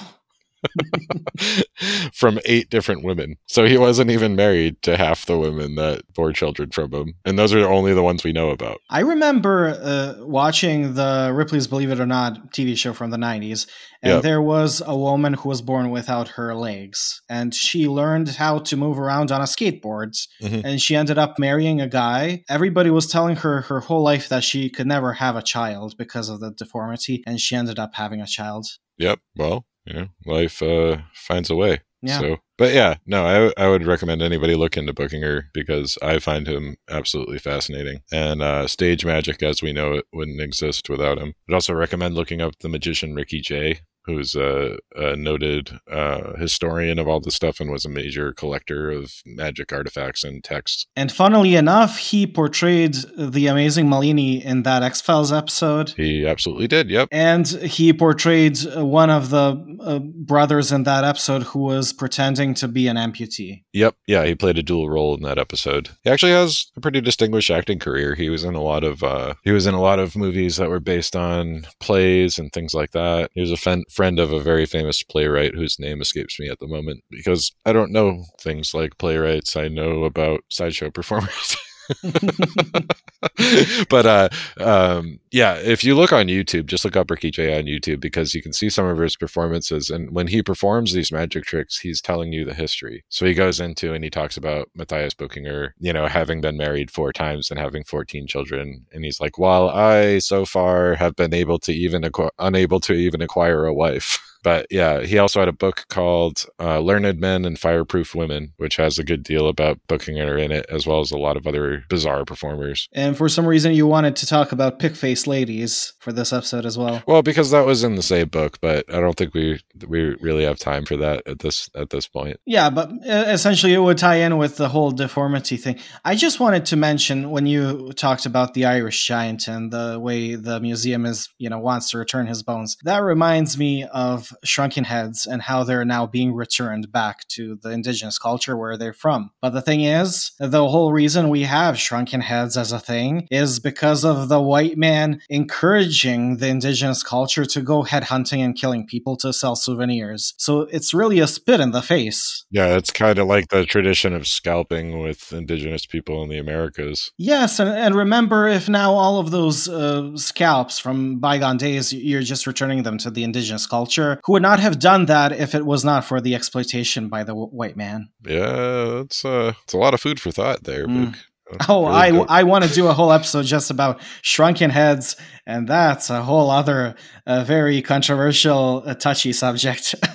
from 2.14 2.40
eight 2.46 2.70
different 2.70 3.04
women. 3.04 3.36
So 3.48 3.66
he 3.66 3.78
wasn't 3.78 4.12
even 4.12 4.36
married 4.36 4.82
to 4.84 4.98
half 4.98 5.26
the 5.26 5.38
women 5.38 5.76
that 5.76 6.02
bore 6.14 6.34
children 6.34 6.72
from 6.72 6.94
him. 6.94 7.14
And 7.26 7.38
those 7.38 7.54
are 7.54 7.68
only 7.68 7.94
the 7.94 8.04
ones 8.04 8.24
we 8.24 8.34
know 8.34 8.50
about. 8.50 8.80
I 8.90 9.02
remember 9.02 9.70
uh, 9.82 10.26
watching 10.26 10.94
the 10.94 11.32
Ripley's 11.34 11.68
Believe 11.68 11.92
It 11.92 12.00
or 12.00 12.06
Not 12.06 12.52
TV 12.52 12.78
show 12.78 12.94
from 12.94 13.12
the 13.12 13.18
90s. 13.18 13.68
And 14.04 14.14
yep. 14.14 14.24
there 14.24 14.42
was 14.42 14.82
a 14.86 14.98
woman 14.98 15.34
who 15.34 15.50
was 15.50 15.62
born 15.62 15.92
without 15.92 16.30
her 16.30 16.56
legs. 16.56 17.22
And 17.30 17.54
she 17.54 17.88
learned 17.88 18.30
how 18.30 18.60
to 18.60 18.78
move 18.78 19.00
around 19.00 19.32
on 19.32 19.42
a 19.42 19.46
skateboard. 19.46 20.18
Mm-hmm. 20.42 20.66
And 20.66 20.82
she 20.82 20.96
ended 20.96 21.18
up 21.20 21.38
marrying 21.38 21.82
a 21.82 21.88
guy. 21.88 22.44
Everybody 22.50 22.90
was 22.90 23.08
telling 23.08 23.36
her 23.38 23.62
her 23.62 23.80
whole 23.80 24.02
life 24.02 24.30
that 24.30 24.44
she 24.44 24.70
could 24.70 24.88
never 24.88 25.14
have 25.14 25.36
a 25.36 25.44
child 25.44 25.96
because 25.98 26.30
of 26.30 26.40
the 26.40 26.52
deformity. 26.52 27.24
And 27.28 27.40
she 27.40 27.56
ended 27.56 27.78
up 27.78 27.92
having 27.94 28.22
a 28.22 28.28
child. 28.28 28.66
Yep. 28.98 29.20
Well, 29.36 29.66
you 29.86 29.94
know, 29.94 30.08
life 30.26 30.62
uh, 30.62 30.98
finds 31.14 31.50
a 31.50 31.56
way. 31.56 31.82
Yeah. 32.04 32.20
So, 32.20 32.38
but 32.58 32.74
yeah, 32.74 32.96
no, 33.06 33.52
I, 33.58 33.64
I 33.64 33.70
would 33.70 33.86
recommend 33.86 34.22
anybody 34.24 34.56
look 34.56 34.76
into 34.76 34.94
Buchinger 34.94 35.44
because 35.54 35.98
I 36.02 36.18
find 36.18 36.48
him 36.48 36.78
absolutely 36.90 37.38
fascinating. 37.38 38.02
And 38.12 38.42
uh, 38.42 38.68
stage 38.68 39.06
magic, 39.06 39.44
as 39.44 39.62
we 39.62 39.72
know 39.72 39.94
it, 39.94 40.06
wouldn't 40.12 40.42
exist 40.42 40.90
without 40.90 41.20
him. 41.20 41.34
I'd 41.48 41.54
also 41.54 41.74
recommend 41.74 42.16
looking 42.16 42.42
up 42.42 42.58
the 42.60 42.70
magician 42.70 43.14
Ricky 43.14 43.40
Jay 43.40 43.82
who's 44.06 44.36
a, 44.36 44.78
a 44.96 45.16
noted 45.16 45.80
uh, 45.90 46.36
historian 46.38 47.00
of 47.00 47.08
all 47.08 47.20
this 47.20 47.36
stuff 47.36 47.60
and 47.60 47.72
was 47.72 47.86
a 47.86 47.90
major 47.90 48.34
collector 48.34 48.92
of 48.92 49.14
magic 49.26 49.72
artifacts 49.72 50.24
and 50.24 50.44
texts. 50.44 50.88
And 50.96 51.12
funnily 51.12 51.56
enough, 51.56 51.98
he 51.98 52.26
portrayed 52.28 52.96
the 53.18 53.48
amazing 53.48 53.88
Maleeni 53.88 54.44
in 54.44 54.64
that 54.64 54.84
X 54.84 55.02
Files 55.02 55.32
episode. 55.32 55.90
He 55.90 56.26
absolutely 56.26 56.68
did. 56.68 56.90
Yep. 56.90 57.10
And 57.12 57.48
he 57.48 57.94
portrayed 57.94 58.58
one 58.76 59.10
of 59.10 59.30
the 59.30 59.78
uh, 59.82 60.00
brothers 60.00 60.72
in 60.72 60.84
that 60.84 61.04
episode 61.04 61.44
who 61.44 61.60
was 61.60 61.94
pretending 61.94 62.54
to 62.56 62.68
be 62.68 62.88
an 62.88 62.98
amputee. 62.98 63.64
Yep. 63.74 63.96
Yeah, 64.08 64.26
he 64.26 64.36
played 64.36 64.58
a 64.58 64.64
dual 64.64 64.90
role 64.90 65.16
in 65.16 65.24
that 65.24 65.38
episode. 65.38 65.90
He 66.04 66.10
actually 66.10 66.32
has 66.32 66.72
a 66.76 66.82
pretty 66.82 67.02
distinguished 67.02 67.52
acting 67.52 67.80
career. 67.80 68.16
He 68.16 68.30
was 68.30 68.44
in 68.44 68.56
a 68.56 68.62
lot 68.62 68.84
of 68.84 69.04
uh, 69.04 69.36
he 69.44 69.52
was 69.52 69.68
in 69.68 69.74
a 69.74 69.82
lot 69.82 70.00
of 70.00 70.16
movies 70.16 70.58
that 70.58 70.70
were 70.70 70.80
based 70.80 71.16
on 71.16 71.66
plays 71.80 72.38
and 72.38 72.52
things 72.52 72.74
like 72.74 72.92
that. 72.92 73.32
He 73.34 73.42
was 73.42 73.52
a 73.52 73.58
fen- 73.58 73.86
friend 73.92 74.20
of 74.20 74.32
a 74.32 74.40
very 74.40 74.66
famous 74.66 75.04
playwright 75.04 75.56
whose 75.56 75.80
name 75.80 76.02
escapes 76.02 76.40
me 76.40 76.50
at 76.50 76.60
the 76.60 76.68
moment 76.68 77.04
because 77.10 77.52
I 77.66 77.74
don't 77.74 77.92
know 77.92 78.26
things 78.40 78.74
like 78.74 78.98
playwrights. 78.98 79.56
I 79.56 79.68
know 79.68 80.04
about 80.04 80.42
sideshow 80.50 80.90
performers. 81.00 81.58
but 83.90 84.06
uh, 84.06 84.30
um, 84.60 85.20
yeah, 85.32 85.56
if 85.56 85.84
you 85.84 85.96
look 85.96 86.14
on 86.14 86.28
YouTube, 86.28 86.66
just 86.66 86.86
look 86.86 86.96
up 86.96 87.10
Ricky 87.10 87.32
Jay 87.32 87.58
on 87.58 87.66
YouTube 87.66 88.00
because 88.00 88.34
you 88.34 88.42
can 88.42 88.54
see 88.54 88.70
some 88.70 88.86
of 88.86 88.98
his 88.98 89.16
performances. 89.16 89.90
And 89.90 90.12
when 90.12 90.28
he 90.28 90.42
performs 90.42 90.94
these 90.94 91.12
magic 91.12 91.46
tricks, 91.46 91.80
he's 91.80 92.02
telling 92.02 92.34
you 92.34 92.46
the 92.46 92.54
history. 92.54 93.04
So 93.10 93.26
he 93.26 93.34
goes 93.34 93.60
into 93.60 93.94
and 93.94 94.04
he 94.04 94.10
talks 94.10 94.38
about 94.38 94.70
Matthias 94.76 95.14
Buchinger, 95.14 95.72
you 95.80 95.94
know, 95.94 96.08
having 96.08 96.42
been 96.42 96.58
married 96.58 96.92
four 96.92 97.12
times 97.12 97.50
and 97.50 97.60
having 97.60 97.84
14 97.84 98.28
children. 98.28 98.86
And 98.92 99.06
he's 99.06 99.20
like, 99.20 99.38
while 99.38 99.70
I 99.70 100.20
so 100.20 100.46
far 100.46 100.96
have 100.96 101.16
been 101.16 101.34
able 101.34 101.60
to 101.60 101.74
even 101.74 102.10
unable 102.40 102.80
to 102.82 102.94
even 102.94 103.22
acquire 103.22 103.66
a 103.66 103.74
wife. 103.74 104.28
But 104.44 104.68
yeah, 104.70 105.02
he 105.02 105.18
also 105.18 105.40
had 105.40 105.50
a 105.50 105.54
book 105.54 105.86
called 105.90 106.46
uh, 106.60 106.80
Learned 106.80 107.20
Men 107.20 107.46
and 107.46 107.60
Fireproof 107.60 108.16
Women, 108.16 108.54
which 108.58 108.76
has 108.78 108.98
a 108.98 109.04
good 109.04 109.24
deal 109.24 109.48
about 109.48 109.80
Buchinger 109.88 110.42
in 110.42 110.52
it, 110.52 110.66
as 110.70 110.88
well 110.88 111.00
as 111.00 111.12
a 111.12 111.18
lot 111.18 111.38
of 111.38 111.46
other 111.46 111.84
bizarre 111.90 112.26
performers. 112.26 112.90
And 112.94 113.18
for 113.18 113.30
some 113.30 113.46
reason, 113.46 113.74
you 113.74 113.88
wanted 113.88 114.16
to 114.18 114.26
talk 114.26 114.52
about 114.52 114.80
pig 114.80 114.96
face 114.96 115.28
ladies 115.28 115.94
for 116.00 116.12
this 116.12 116.34
episode 116.34 116.66
as 116.66 116.78
well. 116.78 117.04
Well, 117.08 117.22
because 117.22 117.52
that 117.52 117.66
was 117.66 117.84
in 117.84 117.96
the 117.96 118.02
same 118.02 118.30
book, 118.30 118.60
but 118.62 118.92
I 118.94 119.00
don't 119.00 119.16
think 119.16 119.34
we 119.34 119.60
we 119.88 120.16
really 120.22 120.44
have 120.44 120.60
time 120.60 120.86
for 120.86 120.98
that 120.98 121.28
at 121.28 121.40
this 121.40 121.70
at 121.76 121.90
this 121.90 122.08
point. 122.08 122.40
Yeah, 122.46 122.70
but 122.70 122.90
essentially, 123.06 123.74
it 123.74 123.80
would 123.80 123.98
tie 123.98 124.18
in 124.18 124.38
with 124.38 124.58
the 124.58 124.70
whole 124.70 124.92
deformity 124.92 125.58
thing. 125.58 125.80
I 126.06 126.16
just 126.16 126.40
wanted 126.40 126.66
to 126.68 126.76
mention 126.76 127.30
when 127.30 127.46
you 127.46 127.94
talked 127.94 128.26
about 128.26 128.54
the 128.54 128.66
Irish 128.66 129.06
giant 129.06 129.48
and 129.48 129.72
the 129.72 130.00
way 130.00 130.36
the 130.36 130.60
museum 130.60 131.06
is, 131.06 131.30
you 131.38 131.50
know, 131.50 131.60
wants 131.60 131.92
to 131.92 131.98
return 131.98 132.28
his 132.28 132.44
bones. 132.44 132.78
That 132.84 133.00
reminds 133.00 133.58
me 133.58 133.86
of 133.86 134.31
shrunken 134.44 134.84
heads 134.84 135.26
and 135.26 135.42
how 135.42 135.64
they're 135.64 135.86
now 135.86 136.06
being 136.08 136.34
returned 136.34 136.92
back 136.92 137.28
to 137.30 137.56
the 137.62 137.70
indigenous 137.70 138.18
culture 138.18 138.58
where 138.58 138.78
they're 138.78 138.94
from. 138.94 139.32
But 139.42 139.52
the 139.52 139.62
thing 139.62 139.82
is, 139.82 140.32
the 140.40 140.68
whole 140.68 140.92
reason 140.92 141.30
we 141.30 141.44
have 141.44 141.80
shrunken 141.80 142.22
heads 142.22 142.58
as 142.58 142.72
a 142.72 142.80
thing 142.80 143.28
is 143.32 143.60
because 143.60 144.04
of 144.04 144.30
the 144.30 144.42
white 144.42 144.78
man 144.78 145.22
encouraging 145.30 146.38
the 146.38 146.48
indigenous 146.48 147.04
culture 147.04 147.46
to 147.46 147.62
go 147.62 147.84
head 147.84 148.06
hunting 148.06 148.42
and 148.42 148.56
killing 148.56 148.86
people 148.86 149.16
to 149.18 149.34
sell 149.34 149.56
souvenirs. 149.56 150.34
So 150.38 150.62
it's 150.62 150.94
really 150.94 151.20
a 151.20 151.28
spit 151.28 151.60
in 151.60 151.72
the 151.72 151.82
face. 151.82 152.46
Yeah, 152.52 152.76
it's 152.78 152.92
kind 152.92 153.20
of 153.20 153.28
like 153.28 153.50
the 153.50 153.66
tradition 153.66 154.14
of 154.14 154.28
scalping 154.28 155.00
with 155.00 155.34
indigenous 155.34 155.86
people 155.86 156.24
in 156.24 156.30
the 156.30 156.38
Americas. 156.38 157.12
Yes, 157.18 157.60
and, 157.60 157.70
and 157.70 157.96
remember, 157.96 158.48
if 158.48 158.70
now 158.70 158.94
all 158.94 159.20
of 159.20 159.32
those 159.32 159.68
uh, 159.68 160.16
scalps 160.16 160.80
from 160.80 161.20
bygone 161.20 161.58
days, 161.58 161.94
you're 161.94 162.22
just 162.22 162.48
returning 162.48 162.84
them 162.84 162.98
to 163.00 163.12
the 163.12 163.24
indigenous 163.24 163.68
culture, 163.68 164.21
who 164.24 164.34
would 164.34 164.42
not 164.42 164.60
have 164.60 164.80
done 164.80 165.06
that 165.06 165.32
if 165.32 165.56
it 165.56 165.66
was 165.66 165.84
not 165.84 166.06
for 166.06 166.22
the 166.22 166.36
exploitation 166.36 167.10
by 167.10 167.24
the 167.24 167.34
w- 167.34 167.48
white 167.48 167.78
man. 167.78 168.10
Yeah, 168.26 169.02
it's 169.02 169.26
uh, 169.26 169.54
it's 169.64 169.74
a 169.74 169.78
lot 169.78 169.94
of 169.94 170.02
food 170.02 170.20
for 170.20 170.32
thought 170.32 170.64
there, 170.64 170.88
mm. 170.88 171.16
Oh, 171.68 171.86
really 171.86 172.22
I, 172.22 172.40
I 172.40 172.44
want 172.44 172.64
to 172.64 172.74
do 172.74 172.88
a 172.88 172.94
whole 172.94 173.12
episode 173.12 173.44
just 173.44 173.72
about 173.72 174.02
shrunken 174.22 174.70
heads, 174.70 175.16
and 175.46 175.68
that's 175.68 176.10
a 176.10 176.22
whole 176.22 176.50
other 176.50 176.96
uh, 177.28 177.44
very 177.44 177.82
controversial, 177.82 178.84
uh, 178.86 178.94
touchy 178.94 179.34
subject. 179.34 179.96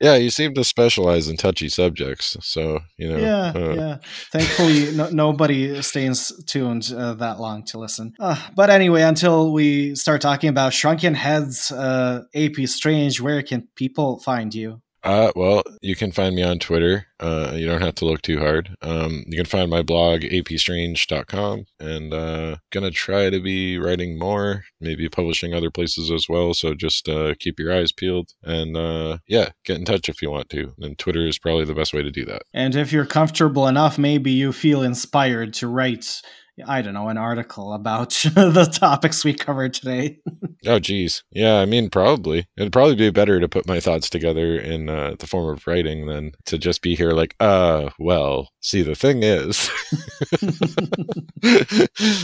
yeah, 0.00 0.16
you 0.16 0.30
seem 0.30 0.54
to 0.54 0.64
specialize 0.64 1.28
in 1.28 1.36
touchy 1.36 1.68
subjects, 1.68 2.36
so 2.40 2.80
you 2.96 3.08
know. 3.08 3.18
Yeah, 3.18 3.52
uh. 3.54 3.74
yeah. 3.74 3.96
Thankfully, 4.32 4.92
no, 4.96 5.08
nobody 5.10 5.80
stays 5.82 6.32
tuned 6.46 6.92
uh, 6.96 7.14
that 7.14 7.40
long 7.40 7.64
to 7.66 7.78
listen. 7.78 8.12
Uh, 8.20 8.36
but 8.54 8.70
anyway, 8.70 9.02
until 9.02 9.52
we 9.52 9.94
start 9.94 10.20
talking 10.20 10.48
about 10.48 10.72
shrunken 10.72 11.14
heads, 11.14 11.70
uh, 11.72 12.22
AP 12.34 12.66
Strange, 12.66 13.20
where 13.20 13.42
can 13.42 13.68
people 13.76 14.20
find 14.20 14.54
you? 14.54 14.80
Uh, 15.04 15.30
well, 15.36 15.62
you 15.82 15.94
can 15.94 16.10
find 16.10 16.34
me 16.34 16.42
on 16.42 16.58
Twitter. 16.58 17.06
Uh, 17.20 17.52
you 17.54 17.66
don't 17.66 17.82
have 17.82 17.94
to 17.96 18.06
look 18.06 18.22
too 18.22 18.38
hard. 18.38 18.74
Um, 18.80 19.24
you 19.26 19.36
can 19.36 19.44
find 19.44 19.70
my 19.70 19.82
blog, 19.82 20.22
apstrange.com, 20.22 21.66
and 21.78 22.14
uh, 22.14 22.56
gonna 22.72 22.90
try 22.90 23.28
to 23.28 23.40
be 23.40 23.78
writing 23.78 24.18
more, 24.18 24.64
maybe 24.80 25.08
publishing 25.10 25.52
other 25.52 25.70
places 25.70 26.10
as 26.10 26.26
well. 26.28 26.54
So 26.54 26.74
just 26.74 27.08
uh, 27.08 27.34
keep 27.38 27.58
your 27.58 27.72
eyes 27.72 27.92
peeled 27.92 28.30
and 28.42 28.76
uh, 28.76 29.18
yeah, 29.28 29.50
get 29.64 29.76
in 29.76 29.84
touch 29.84 30.08
if 30.08 30.22
you 30.22 30.30
want 30.30 30.48
to. 30.50 30.72
And 30.80 30.98
Twitter 30.98 31.26
is 31.26 31.38
probably 31.38 31.66
the 31.66 31.74
best 31.74 31.92
way 31.92 32.02
to 32.02 32.10
do 32.10 32.24
that. 32.24 32.42
And 32.54 32.74
if 32.74 32.90
you're 32.90 33.06
comfortable 33.06 33.68
enough, 33.68 33.98
maybe 33.98 34.30
you 34.30 34.52
feel 34.52 34.82
inspired 34.82 35.52
to 35.54 35.68
write 35.68 36.22
I 36.66 36.82
don't 36.82 36.94
know, 36.94 37.08
an 37.08 37.18
article 37.18 37.72
about 37.72 38.10
the 38.34 38.68
topics 38.70 39.24
we 39.24 39.34
covered 39.34 39.74
today. 39.74 40.18
oh, 40.66 40.78
geez. 40.78 41.24
Yeah, 41.30 41.56
I 41.56 41.64
mean, 41.64 41.90
probably. 41.90 42.46
It'd 42.56 42.72
probably 42.72 42.94
be 42.94 43.10
better 43.10 43.40
to 43.40 43.48
put 43.48 43.66
my 43.66 43.80
thoughts 43.80 44.08
together 44.08 44.56
in 44.56 44.88
uh, 44.88 45.16
the 45.18 45.26
form 45.26 45.52
of 45.52 45.66
writing 45.66 46.06
than 46.06 46.32
to 46.46 46.58
just 46.58 46.82
be 46.82 46.94
here 46.94 47.10
like, 47.10 47.34
uh, 47.40 47.90
well, 47.98 48.50
see, 48.60 48.82
the 48.82 48.94
thing 48.94 49.22
is. 49.22 49.68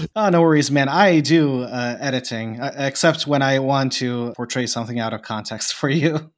oh, 0.16 0.30
no 0.30 0.40
worries, 0.42 0.70
man. 0.70 0.88
I 0.88 1.20
do 1.20 1.62
uh, 1.62 1.96
editing, 2.00 2.60
uh, 2.60 2.72
except 2.76 3.26
when 3.26 3.42
I 3.42 3.58
want 3.58 3.92
to 3.94 4.32
portray 4.36 4.66
something 4.66 5.00
out 5.00 5.12
of 5.12 5.22
context 5.22 5.74
for 5.74 5.88
you. 5.88 6.30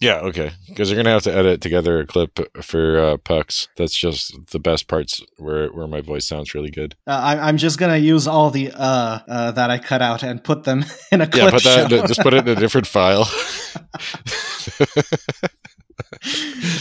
yeah, 0.00 0.20
okay. 0.20 0.52
Because 0.68 0.88
you're 0.88 0.96
going 0.96 1.06
to 1.06 1.10
have 1.10 1.24
to 1.24 1.34
edit 1.34 1.60
together 1.60 2.00
a 2.00 2.06
clip 2.06 2.38
for 2.62 2.98
uh, 2.98 3.16
Pucks. 3.16 3.68
That's 3.76 3.96
just 3.96 4.32
the 4.52 4.60
best 4.60 4.86
parts 4.86 5.20
where, 5.38 5.68
where 5.68 5.88
my 5.88 6.00
voice 6.00 6.26
sounds 6.26 6.54
really 6.54 6.70
good. 6.70 6.94
Uh, 7.08 7.38
I, 7.40 7.48
am 7.48 7.56
just 7.56 7.78
gonna 7.78 7.96
use 7.96 8.26
all 8.26 8.50
the 8.50 8.70
uh, 8.70 9.18
uh, 9.26 9.50
that 9.52 9.70
I 9.70 9.78
cut 9.78 10.02
out 10.02 10.22
and 10.22 10.44
put 10.44 10.64
them 10.64 10.84
in 11.10 11.22
a 11.22 11.26
clip. 11.26 11.44
Yeah, 11.44 11.50
put 11.50 11.62
that. 11.64 11.88
Just 12.06 12.20
put 12.20 12.34
it 12.34 12.46
in 12.46 12.54
a 12.54 12.60
different 12.60 12.86
file. 12.86 13.24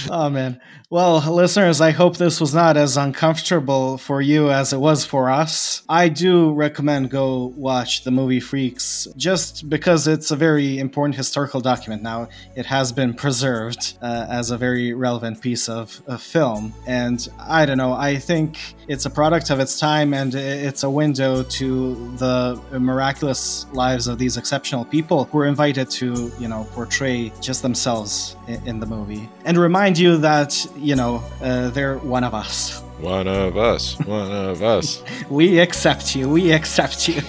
oh 0.11 0.29
man. 0.29 0.59
Well, 0.89 1.19
listeners, 1.33 1.81
I 1.81 1.91
hope 1.91 2.15
this 2.15 2.39
was 2.39 2.55
not 2.55 2.77
as 2.77 2.95
uncomfortable 2.95 3.97
for 3.97 4.21
you 4.21 4.51
as 4.51 4.71
it 4.71 4.77
was 4.77 5.03
for 5.03 5.29
us. 5.29 5.83
I 5.89 6.07
do 6.07 6.53
recommend 6.53 7.09
go 7.09 7.47
watch 7.57 8.05
the 8.05 8.11
movie 8.11 8.39
Freaks 8.39 9.05
just 9.17 9.69
because 9.69 10.07
it's 10.07 10.31
a 10.31 10.37
very 10.37 10.79
important 10.79 11.17
historical 11.17 11.59
document 11.59 12.03
now. 12.03 12.29
It 12.55 12.65
has 12.67 12.93
been 12.93 13.13
preserved 13.13 13.97
uh, 14.01 14.27
as 14.29 14.51
a 14.51 14.57
very 14.57 14.93
relevant 14.93 15.41
piece 15.41 15.67
of, 15.67 16.01
of 16.07 16.21
film. 16.21 16.73
And 16.85 17.27
I 17.37 17.65
don't 17.65 17.77
know, 17.77 17.91
I 17.91 18.15
think 18.15 18.57
it's 18.87 19.05
a 19.05 19.09
product 19.09 19.49
of 19.49 19.59
its 19.59 19.77
time 19.77 20.13
and 20.13 20.33
it's 20.35 20.83
a 20.83 20.89
window 20.89 21.43
to 21.43 21.95
the 22.15 22.61
miraculous 22.79 23.65
lives 23.73 24.07
of 24.07 24.19
these 24.19 24.37
exceptional 24.37 24.85
people 24.85 25.25
who 25.25 25.39
were 25.39 25.47
invited 25.47 25.89
to, 25.89 26.31
you 26.39 26.47
know, 26.47 26.65
portray 26.71 27.33
just 27.41 27.61
themselves 27.61 28.37
in, 28.47 28.65
in 28.65 28.79
the 28.79 28.85
movie 28.85 29.27
and 29.43 29.57
remind 29.97 30.15
you 30.15 30.21
that 30.21 30.67
you 30.75 30.95
know, 30.95 31.23
uh, 31.41 31.69
they're 31.69 31.97
one 31.99 32.23
of 32.23 32.33
us. 32.33 32.81
One 32.99 33.27
of 33.27 33.57
us. 33.57 33.97
One 34.05 34.31
of 34.31 34.63
us. 34.63 35.03
we 35.29 35.59
accept 35.59 36.15
you. 36.15 36.29
We 36.29 36.51
accept 36.51 37.07
you. 37.07 37.21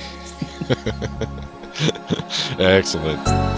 Excellent. 2.59 3.58